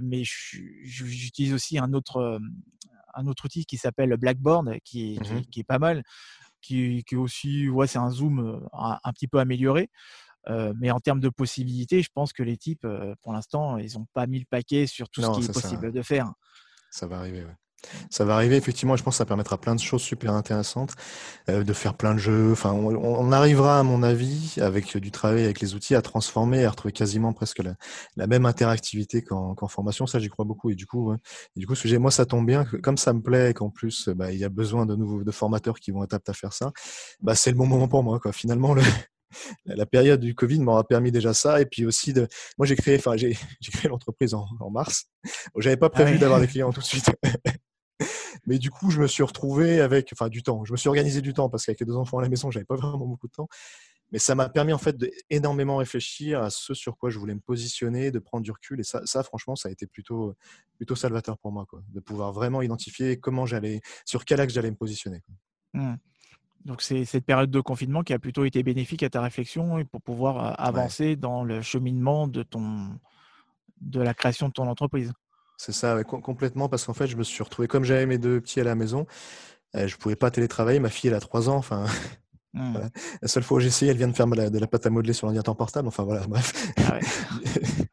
Mais 0.00 0.22
j'utilise 0.24 1.52
aussi 1.52 1.78
un 1.78 1.92
autre, 1.92 2.40
un 3.14 3.26
autre 3.26 3.44
outil 3.44 3.66
qui 3.66 3.76
s'appelle 3.76 4.16
Blackboard, 4.16 4.78
qui, 4.84 5.18
qui, 5.22 5.32
mmh 5.34 5.44
qui, 5.50 5.60
est 5.60 5.64
pas 5.64 5.78
mal, 5.78 6.02
qui, 6.60 7.04
qui 7.04 7.14
est 7.14 7.18
aussi, 7.18 7.68
ouais, 7.68 7.86
c'est 7.86 7.98
un 7.98 8.10
Zoom 8.10 8.66
un, 8.72 9.12
petit 9.12 9.28
peu 9.28 9.38
amélioré 9.38 9.90
mais 10.78 10.90
en 10.90 11.00
termes 11.00 11.20
de 11.20 11.28
possibilités, 11.28 12.02
je 12.02 12.10
pense 12.12 12.32
que 12.32 12.42
les 12.42 12.56
types, 12.56 12.86
pour 13.22 13.32
l'instant, 13.32 13.78
ils 13.78 13.94
n'ont 13.94 14.06
pas 14.14 14.26
mis 14.26 14.38
le 14.38 14.46
paquet 14.48 14.86
sur 14.86 15.08
tout 15.10 15.22
ce 15.22 15.30
qui 15.38 15.44
est 15.44 15.52
possible 15.52 15.92
de 15.92 16.02
faire. 16.02 16.32
Ça 16.90 17.06
va 17.06 17.18
arriver, 17.18 17.44
oui. 17.46 17.52
Ça 18.10 18.24
va 18.24 18.34
arriver, 18.34 18.56
effectivement, 18.56 18.96
je 18.96 19.04
pense 19.04 19.14
que 19.14 19.18
ça 19.18 19.24
permettra 19.24 19.56
plein 19.56 19.74
de 19.74 19.80
choses 19.80 20.02
super 20.02 20.32
intéressantes, 20.32 20.94
de 21.46 21.72
faire 21.72 21.94
plein 21.94 22.14
de 22.14 22.18
jeux. 22.18 22.50
Enfin, 22.52 22.72
on, 22.72 23.32
arrivera, 23.32 23.78
à 23.78 23.82
mon 23.82 24.02
avis, 24.02 24.56
avec 24.60 24.96
du 24.96 25.10
travail, 25.10 25.44
avec 25.44 25.60
les 25.60 25.74
outils, 25.74 25.94
à 25.94 26.02
transformer, 26.02 26.64
à 26.64 26.70
retrouver 26.70 26.92
quasiment 26.92 27.32
presque 27.32 27.62
la, 28.16 28.26
même 28.26 28.46
interactivité 28.46 29.22
qu'en 29.22 29.68
formation. 29.68 30.06
Ça, 30.06 30.18
j'y 30.18 30.28
crois 30.28 30.44
beaucoup. 30.44 30.70
Et 30.70 30.74
du 30.74 30.86
coup, 30.86 31.14
et 31.14 31.18
du 31.60 31.66
coup, 31.66 31.74
sujet, 31.74 31.98
moi, 31.98 32.10
ça 32.10 32.26
tombe 32.26 32.46
bien. 32.46 32.64
Comme 32.82 32.98
ça 32.98 33.12
me 33.12 33.22
plaît 33.22 33.50
et 33.50 33.54
qu'en 33.54 33.70
plus, 33.70 34.08
bah, 34.08 34.32
il 34.32 34.38
y 34.38 34.44
a 34.44 34.48
besoin 34.48 34.84
de 34.84 34.96
nouveaux 34.96 35.22
de 35.22 35.30
formateurs 35.30 35.78
qui 35.78 35.92
vont 35.92 36.02
être 36.02 36.14
aptes 36.14 36.28
à 36.28 36.34
faire 36.34 36.52
ça, 36.52 36.72
bah, 37.20 37.34
c'est 37.36 37.50
le 37.50 37.56
bon 37.56 37.66
moment 37.66 37.88
pour 37.88 38.02
moi. 38.02 38.18
Quoi. 38.18 38.32
Finalement, 38.32 38.74
le, 38.74 38.82
la 39.66 39.86
période 39.86 40.20
du 40.20 40.34
Covid 40.34 40.60
m'aura 40.60 40.86
permis 40.86 41.12
déjà 41.12 41.34
ça. 41.34 41.60
Et 41.60 41.66
puis 41.66 41.86
aussi, 41.86 42.12
de, 42.12 42.28
moi, 42.56 42.66
j'ai 42.66 42.76
créé, 42.76 42.96
enfin, 42.96 43.16
j'ai, 43.16 43.32
créé 43.72 43.88
l'entreprise 43.88 44.34
en, 44.34 44.46
mars. 44.70 45.06
J'avais 45.56 45.76
pas 45.76 45.90
prévu 45.90 46.14
ah 46.16 46.18
d'avoir 46.18 46.40
des 46.40 46.46
clients 46.48 46.72
tout 46.72 46.80
de 46.80 46.86
suite. 46.86 47.10
Mais 48.46 48.58
du 48.58 48.70
coup, 48.70 48.90
je 48.90 49.00
me 49.00 49.06
suis 49.06 49.22
retrouvé 49.22 49.80
avec, 49.80 50.10
enfin, 50.12 50.28
du 50.28 50.42
temps. 50.42 50.64
Je 50.64 50.72
me 50.72 50.76
suis 50.76 50.88
organisé 50.88 51.20
du 51.20 51.34
temps 51.34 51.48
parce 51.48 51.66
qu'avec 51.66 51.80
les 51.80 51.86
deux 51.86 51.96
enfants 51.96 52.18
à 52.18 52.22
la 52.22 52.28
maison, 52.28 52.50
j'avais 52.50 52.64
pas 52.64 52.76
vraiment 52.76 53.06
beaucoup 53.06 53.26
de 53.26 53.32
temps. 53.32 53.48
Mais 54.10 54.18
ça 54.18 54.34
m'a 54.34 54.48
permis 54.48 54.72
en 54.72 54.78
fait 54.78 54.96
d'énormément 55.30 55.76
réfléchir 55.76 56.42
à 56.42 56.48
ce 56.48 56.72
sur 56.72 56.96
quoi 56.96 57.10
je 57.10 57.18
voulais 57.18 57.34
me 57.34 57.40
positionner, 57.40 58.10
de 58.10 58.18
prendre 58.18 58.42
du 58.42 58.50
recul. 58.50 58.80
Et 58.80 58.84
ça, 58.84 59.02
ça 59.04 59.22
franchement, 59.22 59.54
ça 59.54 59.68
a 59.68 59.72
été 59.72 59.86
plutôt, 59.86 60.34
plutôt 60.76 60.96
salvateur 60.96 61.36
pour 61.38 61.52
moi, 61.52 61.66
quoi, 61.68 61.82
de 61.90 62.00
pouvoir 62.00 62.32
vraiment 62.32 62.62
identifier 62.62 63.18
comment 63.18 63.44
j'allais, 63.44 63.82
sur 64.06 64.24
quel 64.24 64.40
axe 64.40 64.54
j'allais 64.54 64.70
me 64.70 64.76
positionner. 64.76 65.22
Mmh. 65.74 65.96
Donc 66.68 66.82
c'est 66.82 67.06
cette 67.06 67.24
période 67.24 67.50
de 67.50 67.60
confinement 67.60 68.02
qui 68.02 68.12
a 68.12 68.18
plutôt 68.18 68.44
été 68.44 68.62
bénéfique 68.62 69.02
à 69.02 69.08
ta 69.08 69.22
réflexion 69.22 69.78
et 69.78 69.84
pour 69.84 70.02
pouvoir 70.02 70.60
avancer 70.60 71.16
dans 71.16 71.42
le 71.42 71.62
cheminement 71.62 72.28
de 72.28 72.42
ton 72.42 72.90
de 73.80 74.00
la 74.00 74.14
création 74.14 74.48
de 74.48 74.52
ton 74.52 74.68
entreprise? 74.68 75.12
C'est 75.56 75.72
ça, 75.72 76.04
complètement, 76.04 76.68
parce 76.68 76.84
qu'en 76.84 76.94
fait, 76.94 77.06
je 77.06 77.16
me 77.16 77.24
suis 77.24 77.42
retrouvé, 77.42 77.66
comme 77.66 77.84
j'avais 77.84 78.06
mes 78.06 78.18
deux 78.18 78.40
petits 78.40 78.60
à 78.60 78.64
la 78.64 78.74
maison, 78.74 79.06
je 79.74 79.80
ne 79.82 79.98
pouvais 79.98 80.14
pas 80.14 80.30
télétravailler. 80.30 80.78
Ma 80.78 80.88
fille, 80.88 81.08
elle 81.08 81.16
a 81.16 81.20
trois 81.20 81.48
ans. 81.48 81.56
Enfin, 81.56 81.86
mmh. 82.54 82.78
La 83.22 83.28
seule 83.28 83.42
fois 83.42 83.56
où 83.56 83.60
j'ai 83.60 83.68
essayé, 83.68 83.90
elle 83.90 83.96
vient 83.96 84.08
de 84.08 84.12
faire 84.12 84.26
de 84.26 84.58
la 84.58 84.66
pâte 84.66 84.86
à 84.86 84.90
modeler 84.90 85.12
sur 85.12 85.26
l'ordinateur 85.26 85.56
portable. 85.56 85.88
Enfin, 85.88 86.04
voilà, 86.04 86.26
bref. 86.28 86.72
Ah 86.78 86.98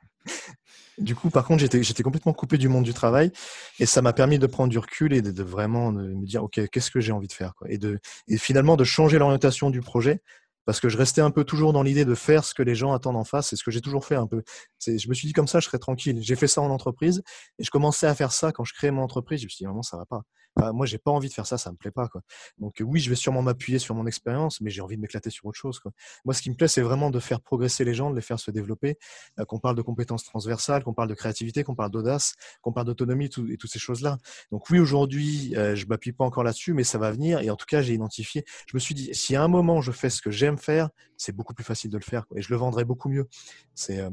du 0.98 1.16
coup, 1.16 1.30
par 1.30 1.46
contre, 1.46 1.60
j'étais 1.60 2.04
complètement 2.04 2.34
coupé 2.34 2.58
du 2.58 2.70
monde 2.70 2.84
du 2.84 2.94
travail 2.94 3.32
et 3.80 3.86
ça 3.86 4.02
m'a 4.02 4.14
permis 4.14 4.40
de 4.40 4.48
prendre 4.48 4.70
du 4.70 4.80
recul 4.80 5.14
et 5.14 5.22
de, 5.22 5.44
vraiment 5.44 5.92
me 5.92 6.26
dire, 6.26 6.44
OK, 6.44 6.60
qu'est-ce 6.70 6.92
que 6.92 7.00
j'ai 7.00 7.12
envie 7.12 7.28
de 7.28 7.34
faire 7.34 7.54
et, 7.68 7.78
de, 7.78 8.00
et 8.28 8.38
finalement 8.38 8.78
de 8.78 8.84
changer 8.84 9.20
l'orientation 9.20 9.70
du 9.70 9.82
projet 9.82 10.22
parce 10.66 10.80
que 10.80 10.90
je 10.90 10.98
restais 10.98 11.22
un 11.22 11.32
peu 11.32 11.44
toujours 11.44 11.74
dans 11.74 11.84
l'idée 11.84 12.06
de 12.06 12.16
faire 12.16 12.44
ce 12.44 12.54
que 12.54 12.64
les 12.64 12.76
gens 12.76 12.94
attendent 12.94 13.18
en 13.18 13.24
face. 13.24 13.50
C'est 13.50 13.56
ce 13.56 13.64
que 13.64 13.72
j'ai 13.72 13.82
toujours 13.82 14.06
fait 14.06 14.16
un 14.16 14.28
peu. 14.28 14.42
Je 14.86 15.08
me 15.08 15.14
suis 15.14 15.28
dit 15.28 15.34
comme 15.34 15.48
ça, 15.48 15.60
je 15.60 15.68
serais 15.68 15.78
tranquille. 15.78 16.18
J'ai 16.22 16.36
fait 16.36 16.48
ça 16.48 16.62
en 16.62 16.72
entreprise 16.72 17.22
et 17.60 17.64
je 17.64 17.70
commençais 17.70 18.08
à 18.08 18.16
faire 18.16 18.32
ça 18.32 18.52
quand 18.52 18.64
je 18.64 18.74
créais 18.74 18.92
mon 18.92 19.04
entreprise. 19.04 19.42
Je 19.42 19.46
me 19.46 19.50
suis 19.50 19.64
dit, 19.64 19.72
non, 19.72 19.84
ça 19.84 19.98
va 19.98 20.06
pas. 20.06 20.24
Moi, 20.56 20.74
moi, 20.74 20.86
j'ai 20.86 20.98
pas 20.98 21.12
envie 21.12 21.30
de 21.30 21.34
faire 21.34 21.46
ça, 21.46 21.58
ça 21.58 21.72
me 21.72 21.78
plaît 21.78 21.92
pas. 21.92 22.08
Quoi. 22.08 22.22
Donc 22.60 22.76
oui, 22.82 23.00
je 23.00 23.10
vais 23.10 23.16
sûrement 23.16 23.42
m'appuyer 23.42 23.80
sur 23.80 23.96
mon 23.96 24.06
expérience, 24.08 24.62
mais 24.62 24.70
j'ai 24.70 24.82
envie 24.82 24.96
de 24.96 25.02
m'éclater 25.02 25.30
sur 25.30 25.46
autre 25.46 25.58
chose. 25.58 25.80
Quoi. 25.80 25.92
Moi, 26.24 26.34
ce 26.34 26.42
qui 26.42 26.50
me 26.50 26.56
plaît, 26.56 26.68
c'est 26.68 26.82
vraiment 26.82 27.10
de 27.10 27.20
faire 27.20 27.42
progresser 27.42 27.84
les 27.84 27.94
gens, 27.94 28.10
de 28.10 28.16
les 28.16 28.22
faire 28.22 28.40
se 28.40 28.52
développer, 28.52 28.98
euh, 29.40 29.46
qu'on 29.46 29.60
parle 29.60 29.76
de 29.76 29.82
compétences 29.82 30.24
transversales, 30.24 30.84
qu'on 30.84 30.94
parle 30.94 31.10
de 31.10 31.14
créativité, 31.14 31.64
qu'on 31.64 31.76
parle 31.76 31.92
d'audace, 31.92 32.36
qu'on 32.62 32.72
parle 32.72 32.88
d'autonomie 32.88 33.26
et 33.26 33.58
toutes 33.58 33.72
ces 33.72 33.80
choses-là. 33.80 34.18
Donc 34.52 34.70
oui, 34.70 34.80
aujourd'hui, 34.80 35.56
euh, 35.58 35.76
je 35.76 35.86
m'appuie 35.88 36.14
pas 36.14 36.26
encore 36.26 36.44
là-dessus, 36.44 36.74
mais 36.74 36.84
ça 36.84 36.98
va 36.98 37.12
venir. 37.12 37.40
Et 37.40 37.50
en 37.50 37.56
tout 37.56 37.66
cas, 37.68 37.82
j'ai 37.82 37.94
identifié. 37.94 38.44
Je 38.68 38.76
me 38.76 38.80
suis 38.80 38.96
dit, 38.96 39.10
si 39.14 39.36
à 39.36 39.44
un 39.44 39.48
moment 39.48 39.82
je 39.82 39.92
fais 39.92 40.10
ce 40.10 40.22
que 40.22 40.32
j'aime 40.32 40.58
faire, 40.58 40.90
c'est 41.18 41.36
beaucoup 41.36 41.54
plus 41.54 41.64
facile 41.64 41.92
de 41.92 41.98
le 41.98 42.04
faire 42.04 42.26
et 42.36 42.42
je 42.42 42.50
le 42.50 42.58
vendrai 42.58 42.86
beaucoup 42.86 43.10
mieux. 43.10 43.28
C'est 43.74 44.00
euh, 44.00 44.10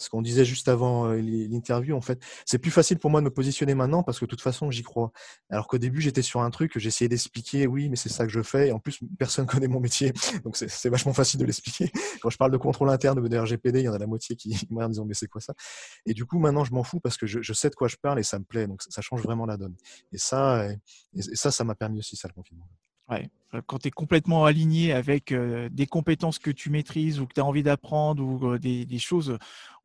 ce 0.00 0.08
qu'on 0.08 0.22
disait 0.22 0.44
juste 0.44 0.68
avant 0.68 1.06
euh, 1.06 1.20
l'interview, 1.20 1.94
en 1.94 2.00
fait, 2.00 2.22
c'est 2.46 2.58
plus 2.58 2.70
facile 2.70 2.98
pour 2.98 3.10
moi 3.10 3.20
de 3.20 3.26
me 3.26 3.30
positionner 3.30 3.74
maintenant 3.74 4.02
parce 4.02 4.18
que 4.18 4.24
de 4.24 4.30
toute 4.30 4.40
façon, 4.40 4.70
j'y 4.70 4.82
crois. 4.82 5.12
Alors 5.50 5.68
qu'au 5.68 5.78
début, 5.78 6.00
j'étais 6.00 6.22
sur 6.22 6.40
un 6.40 6.50
truc, 6.50 6.78
j'essayais 6.78 7.08
d'expliquer, 7.08 7.66
oui, 7.66 7.88
mais 7.88 7.96
c'est 7.96 8.08
ça 8.08 8.24
que 8.24 8.32
je 8.32 8.42
fais. 8.42 8.68
Et 8.68 8.72
en 8.72 8.78
plus, 8.78 9.00
personne 9.18 9.46
connaît 9.46 9.68
mon 9.68 9.80
métier, 9.80 10.12
donc 10.44 10.56
c'est 10.56 10.88
vachement 10.88 11.12
facile 11.12 11.40
de 11.40 11.44
l'expliquer. 11.44 11.90
Quand 12.22 12.30
je 12.30 12.38
parle 12.38 12.50
de 12.50 12.56
contrôle 12.56 12.90
interne 12.90 13.26
de 13.28 13.38
RGPD, 13.38 13.80
il 13.80 13.84
y 13.84 13.88
en 13.88 13.92
a 13.92 13.98
la 13.98 14.06
moitié 14.06 14.36
qui 14.36 14.56
me 14.70 14.82
en 14.82 14.88
disant, 14.88 15.04
mais 15.04 15.14
c'est 15.14 15.28
quoi 15.28 15.40
ça? 15.40 15.54
Et 16.06 16.14
du 16.14 16.24
coup, 16.24 16.38
maintenant, 16.38 16.64
je 16.64 16.72
m'en 16.72 16.82
fous 16.82 17.00
parce 17.00 17.16
que 17.16 17.26
je, 17.26 17.52
sais 17.52 17.68
de 17.68 17.74
quoi 17.74 17.88
je 17.88 17.96
parle 17.96 18.18
et 18.18 18.22
ça 18.22 18.38
me 18.38 18.44
plaît. 18.44 18.66
Donc, 18.66 18.82
ça 18.82 19.02
change 19.02 19.22
vraiment 19.22 19.46
la 19.46 19.56
donne. 19.56 19.76
Et 20.12 20.18
ça, 20.18 20.66
et 21.14 21.22
ça, 21.22 21.50
ça 21.50 21.64
m'a 21.64 21.74
permis 21.74 21.98
aussi 21.98 22.16
ça 22.16 22.28
le 22.28 22.34
confinement. 22.34 22.68
Ouais. 23.10 23.28
Quand 23.66 23.78
tu 23.78 23.88
es 23.88 23.90
complètement 23.90 24.44
aligné 24.44 24.92
avec 24.92 25.34
des 25.34 25.86
compétences 25.86 26.38
que 26.38 26.52
tu 26.52 26.70
maîtrises 26.70 27.20
ou 27.20 27.26
que 27.26 27.34
tu 27.34 27.40
as 27.40 27.44
envie 27.44 27.64
d'apprendre 27.64 28.22
ou 28.22 28.58
des, 28.58 28.98
choses 28.98 29.36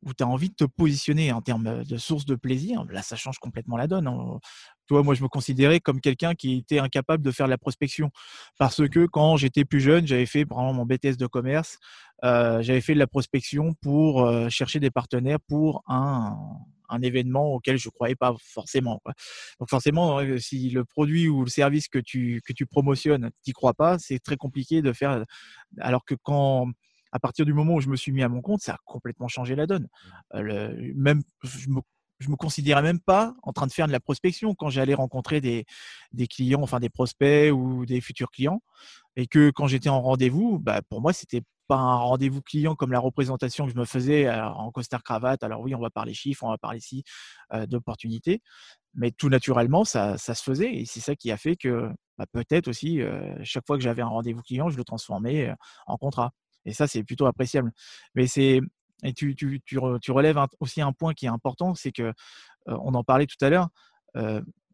où 0.06 0.14
tu 0.14 0.24
as 0.24 0.28
envie 0.28 0.50
de 0.50 0.56
te 0.56 0.64
positionner 0.64 1.32
en 1.32 1.42
termes 1.42 1.84
de 1.84 1.98
source 1.98 2.26
de 2.26 2.36
plaisir, 2.36 2.86
là, 2.90 3.02
ça 3.02 3.16
change 3.16 3.40
complètement 3.40 3.76
la 3.78 3.88
donne. 3.88 4.08
Hein. 4.08 4.40
Tu 4.88 4.94
vois, 4.94 5.04
moi, 5.04 5.16
je 5.16 5.24
me 5.24 5.28
considérais 5.28 5.80
comme 5.80 6.00
quelqu'un 6.00 6.36
qui 6.36 6.58
était 6.58 6.80
incapable 6.80 7.24
de 7.24 7.32
faire 7.32 7.48
de 7.48 7.52
la 7.52 7.58
prospection 7.58 8.12
parce 8.60 8.88
que 8.88 9.08
quand 9.08 9.36
j'étais 9.36 9.66
plus 9.66 9.82
jeune, 9.82 10.06
j'avais 10.06 10.28
fait, 10.28 10.46
par 10.46 10.60
exemple, 10.60 10.78
mon 10.78 10.86
BTS 10.86 11.18
de 11.18 11.26
commerce, 11.26 11.80
j'avais 12.22 12.82
fait 12.82 12.94
de 12.94 13.00
la 13.00 13.08
prospection 13.08 13.74
pour 13.82 14.30
chercher 14.50 14.80
des 14.80 14.92
partenaires 14.92 15.40
pour 15.48 15.84
un, 15.88 16.38
un 16.90 17.02
événement 17.02 17.54
auquel 17.54 17.78
je 17.78 17.90
croyais 17.90 18.16
pas 18.16 18.34
forcément. 18.40 19.02
Donc 19.60 19.70
forcément, 19.70 20.20
si 20.38 20.70
le 20.70 20.86
produit 20.86 21.28
ou 21.28 21.44
le 21.44 21.50
service 21.50 21.88
que 21.88 22.00
tu 22.00 22.42
que 22.46 22.54
tu 22.54 22.66
promotionnes, 22.66 23.32
t'y 23.44 23.54
crois 23.54 23.74
pas, 23.74 23.98
c'est 24.00 24.20
très 24.20 24.38
compliqué 24.38 24.82
de 24.82 24.94
faire. 24.94 25.24
Alors 25.80 26.06
que 26.06 26.16
quand 26.22 26.68
à 27.16 27.20
partir 27.20 27.46
du 27.46 27.54
moment 27.54 27.76
où 27.76 27.80
je 27.80 27.88
me 27.88 27.96
suis 27.96 28.12
mis 28.12 28.24
à 28.24 28.28
mon 28.28 28.42
compte, 28.42 28.60
ça 28.60 28.74
a 28.74 28.78
complètement 28.84 29.30
changé 29.30 29.56
la 29.56 29.68
donne. 29.68 29.88
Euh, 30.34 30.92
même 30.96 31.22
je 31.44 31.70
me 31.70 31.80
je 32.20 32.30
me 32.30 32.36
considérais 32.36 32.82
même 32.82 33.00
pas 33.00 33.36
en 33.44 33.54
train 33.54 33.68
de 33.68 33.72
faire 33.72 33.88
de 33.88 33.92
la 33.92 34.00
prospection 34.02 34.54
quand 34.54 34.70
j'allais 34.70 34.94
rencontrer 34.94 35.42
des, 35.42 35.66
des 36.12 36.28
clients, 36.28 36.62
enfin 36.62 36.80
des 36.80 36.90
prospects 36.90 37.52
ou 37.54 37.86
des 37.86 38.02
futurs 38.02 38.32
clients, 38.32 38.62
et 39.16 39.28
que 39.28 39.50
quand 39.52 39.68
j'étais 39.68 39.90
en 39.90 40.02
rendez-vous, 40.02 40.60
bah, 40.60 40.82
pour 40.90 41.02
moi 41.02 41.14
c'était 41.14 41.44
pas 41.68 41.78
un 41.78 41.96
rendez-vous 41.96 42.42
client 42.42 42.76
comme 42.76 42.92
la 42.92 43.00
représentation 43.00 43.66
que 43.66 43.72
je 43.72 43.78
me 43.78 43.86
faisais 43.86 44.28
euh, 44.28 44.46
en 44.46 44.72
costard 44.72 45.04
cravate. 45.04 45.42
Alors 45.44 45.62
oui, 45.62 45.74
on 45.74 45.80
va 45.80 45.90
parler 45.90 46.14
chiffres, 46.14 46.44
on 46.44 46.50
va 46.50 46.58
parler 46.58 46.80
ici 46.80 47.04
euh, 47.54 47.66
d'opportunités, 47.66 48.42
mais 48.94 49.12
tout 49.12 49.30
naturellement, 49.30 49.86
ça, 49.86 50.18
ça, 50.18 50.36
se 50.36 50.44
faisait 50.44 50.74
et 50.74 50.86
c'est 50.86 51.00
ça 51.00 51.16
qui 51.16 51.32
a 51.32 51.38
fait 51.38 51.56
que 51.56 51.90
bah, 52.18 52.26
peut-être 52.32 52.68
aussi, 52.68 53.02
euh, 53.02 53.34
chaque 53.44 53.66
fois 53.66 53.78
que 53.78 53.84
j'avais 53.84 54.02
un 54.02 54.08
rendez-vous 54.08 54.42
client, 54.42 54.70
je 54.70 54.78
le 54.78 54.84
transformais 54.84 55.54
en 55.88 55.98
contrat. 55.98 56.32
Et 56.66 56.74
ça, 56.74 56.88
c'est 56.88 57.04
plutôt 57.04 57.26
appréciable. 57.26 57.72
Mais 58.16 58.28
c'est 58.28 58.62
et 59.04 59.14
tu, 59.14 59.36
relèves 60.10 60.38
aussi 60.60 60.82
un 60.82 60.94
point 60.94 61.14
qui 61.14 61.26
est 61.26 61.30
important, 61.30 61.76
c'est 61.76 61.92
que 61.92 62.14
on 62.66 62.94
en 62.94 63.04
parlait 63.04 63.28
tout 63.28 63.44
à 63.44 63.50
l'heure. 63.50 63.70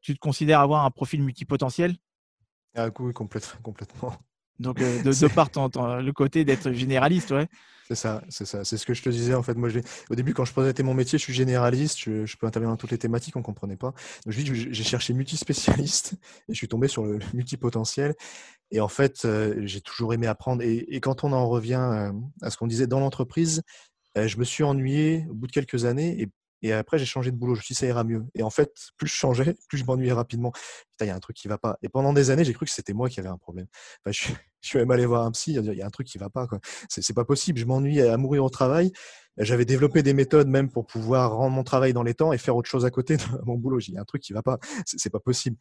tu 0.01 0.13
te 0.13 0.19
considères 0.19 0.61
avoir 0.61 0.85
un 0.85 0.91
profil 0.91 1.23
multipotentiel? 1.23 1.95
Ah 2.75 2.89
oui, 2.99 3.13
complètement. 3.13 4.13
Donc, 4.61 4.81
euh, 4.81 5.03
de, 5.03 5.11
de 5.11 5.27
part 5.33 5.49
le 6.01 6.11
côté 6.11 6.45
d'être 6.45 6.71
généraliste, 6.71 7.31
ouais. 7.31 7.47
C'est 7.87 7.95
ça, 7.95 8.23
c'est 8.29 8.45
ça. 8.45 8.63
C'est 8.63 8.77
ce 8.77 8.85
que 8.85 8.93
je 8.93 9.01
te 9.01 9.09
disais. 9.09 9.33
En 9.33 9.43
fait, 9.43 9.55
moi, 9.55 9.69
au 10.09 10.15
début, 10.15 10.33
quand 10.33 10.45
je 10.45 10.53
présentais 10.53 10.83
mon 10.83 10.93
métier, 10.93 11.17
je 11.17 11.23
suis 11.23 11.33
généraliste, 11.33 11.99
je, 11.99 12.37
peux 12.37 12.47
intervenir 12.47 12.71
dans 12.71 12.77
toutes 12.77 12.91
les 12.91 12.97
thématiques, 12.97 13.35
on 13.35 13.39
ne 13.39 13.43
comprenait 13.43 13.75
pas. 13.75 13.93
Donc, 14.25 14.33
j'ai 14.33 14.83
cherché 14.83 15.13
multispécialiste 15.13 16.13
et 16.47 16.53
je 16.53 16.57
suis 16.57 16.69
tombé 16.69 16.87
sur 16.87 17.05
le 17.05 17.19
multipotentiel. 17.33 18.15
Et 18.69 18.79
en 18.79 18.87
fait, 18.87 19.25
euh, 19.25 19.61
j'ai 19.65 19.81
toujours 19.81 20.13
aimé 20.13 20.27
apprendre. 20.27 20.61
Et, 20.63 21.01
quand 21.01 21.25
on 21.25 21.33
en 21.33 21.49
revient 21.49 21.85
euh, 21.91 22.11
à 22.41 22.49
ce 22.49 22.55
qu'on 22.55 22.67
disait 22.67 22.87
dans 22.87 23.01
l'entreprise, 23.01 23.61
je 24.15 24.37
me 24.37 24.43
suis 24.43 24.63
ennuyé 24.63 25.25
au 25.29 25.33
bout 25.33 25.47
de 25.47 25.53
quelques 25.53 25.85
années 25.85 26.21
et 26.21 26.27
et 26.61 26.73
après, 26.73 26.99
j'ai 26.99 27.05
changé 27.05 27.31
de 27.31 27.35
boulot. 27.37 27.55
Je 27.55 27.59
me 27.59 27.63
suis 27.63 27.73
dit, 27.73 27.79
ça 27.79 27.87
ira 27.87 28.03
mieux. 28.03 28.23
Et 28.35 28.43
en 28.43 28.49
fait, 28.49 28.71
plus 28.97 29.07
je 29.07 29.13
changeais, 29.13 29.55
plus 29.67 29.77
je 29.77 29.85
m'ennuyais 29.85 30.13
rapidement. 30.13 30.51
Putain, 30.91 31.05
il 31.05 31.07
y 31.07 31.11
a 31.11 31.15
un 31.15 31.19
truc 31.19 31.35
qui 31.35 31.47
va 31.47 31.57
pas. 31.57 31.77
Et 31.81 31.89
pendant 31.89 32.13
des 32.13 32.29
années, 32.29 32.43
j'ai 32.43 32.53
cru 32.53 32.65
que 32.65 32.71
c'était 32.71 32.93
moi 32.93 33.09
qui 33.09 33.19
avais 33.19 33.29
un 33.29 33.37
problème. 33.37 33.67
je, 34.07 34.29
suis, 34.61 34.77
même 34.77 34.91
allé 34.91 35.05
voir 35.05 35.25
un 35.25 35.31
psy, 35.31 35.53
il 35.53 35.73
y 35.73 35.81
a 35.81 35.85
un 35.85 35.89
truc 35.89 36.07
qui 36.07 36.17
va 36.17 36.29
pas. 36.29 36.47
C'est 36.89 37.13
pas 37.13 37.25
possible. 37.25 37.59
Je 37.59 37.65
m'ennuie 37.65 38.01
à 38.01 38.17
mourir 38.17 38.45
au 38.45 38.49
travail. 38.49 38.91
J'avais 39.37 39.65
développé 39.65 40.03
des 40.03 40.13
méthodes 40.13 40.47
même 40.47 40.69
pour 40.69 40.85
pouvoir 40.85 41.35
rendre 41.35 41.55
mon 41.55 41.63
travail 41.63 41.93
dans 41.93 42.03
les 42.03 42.13
temps 42.13 42.33
et 42.33 42.37
faire 42.37 42.55
autre 42.55 42.69
chose 42.69 42.85
à 42.85 42.91
côté 42.91 43.17
de 43.17 43.23
mon 43.45 43.55
boulot. 43.55 43.79
J'ai 43.79 43.97
un 43.97 44.05
truc 44.05 44.21
qui 44.21 44.33
va 44.33 44.43
pas. 44.43 44.59
C'est 44.85 45.09
pas 45.09 45.19
possible. 45.19 45.57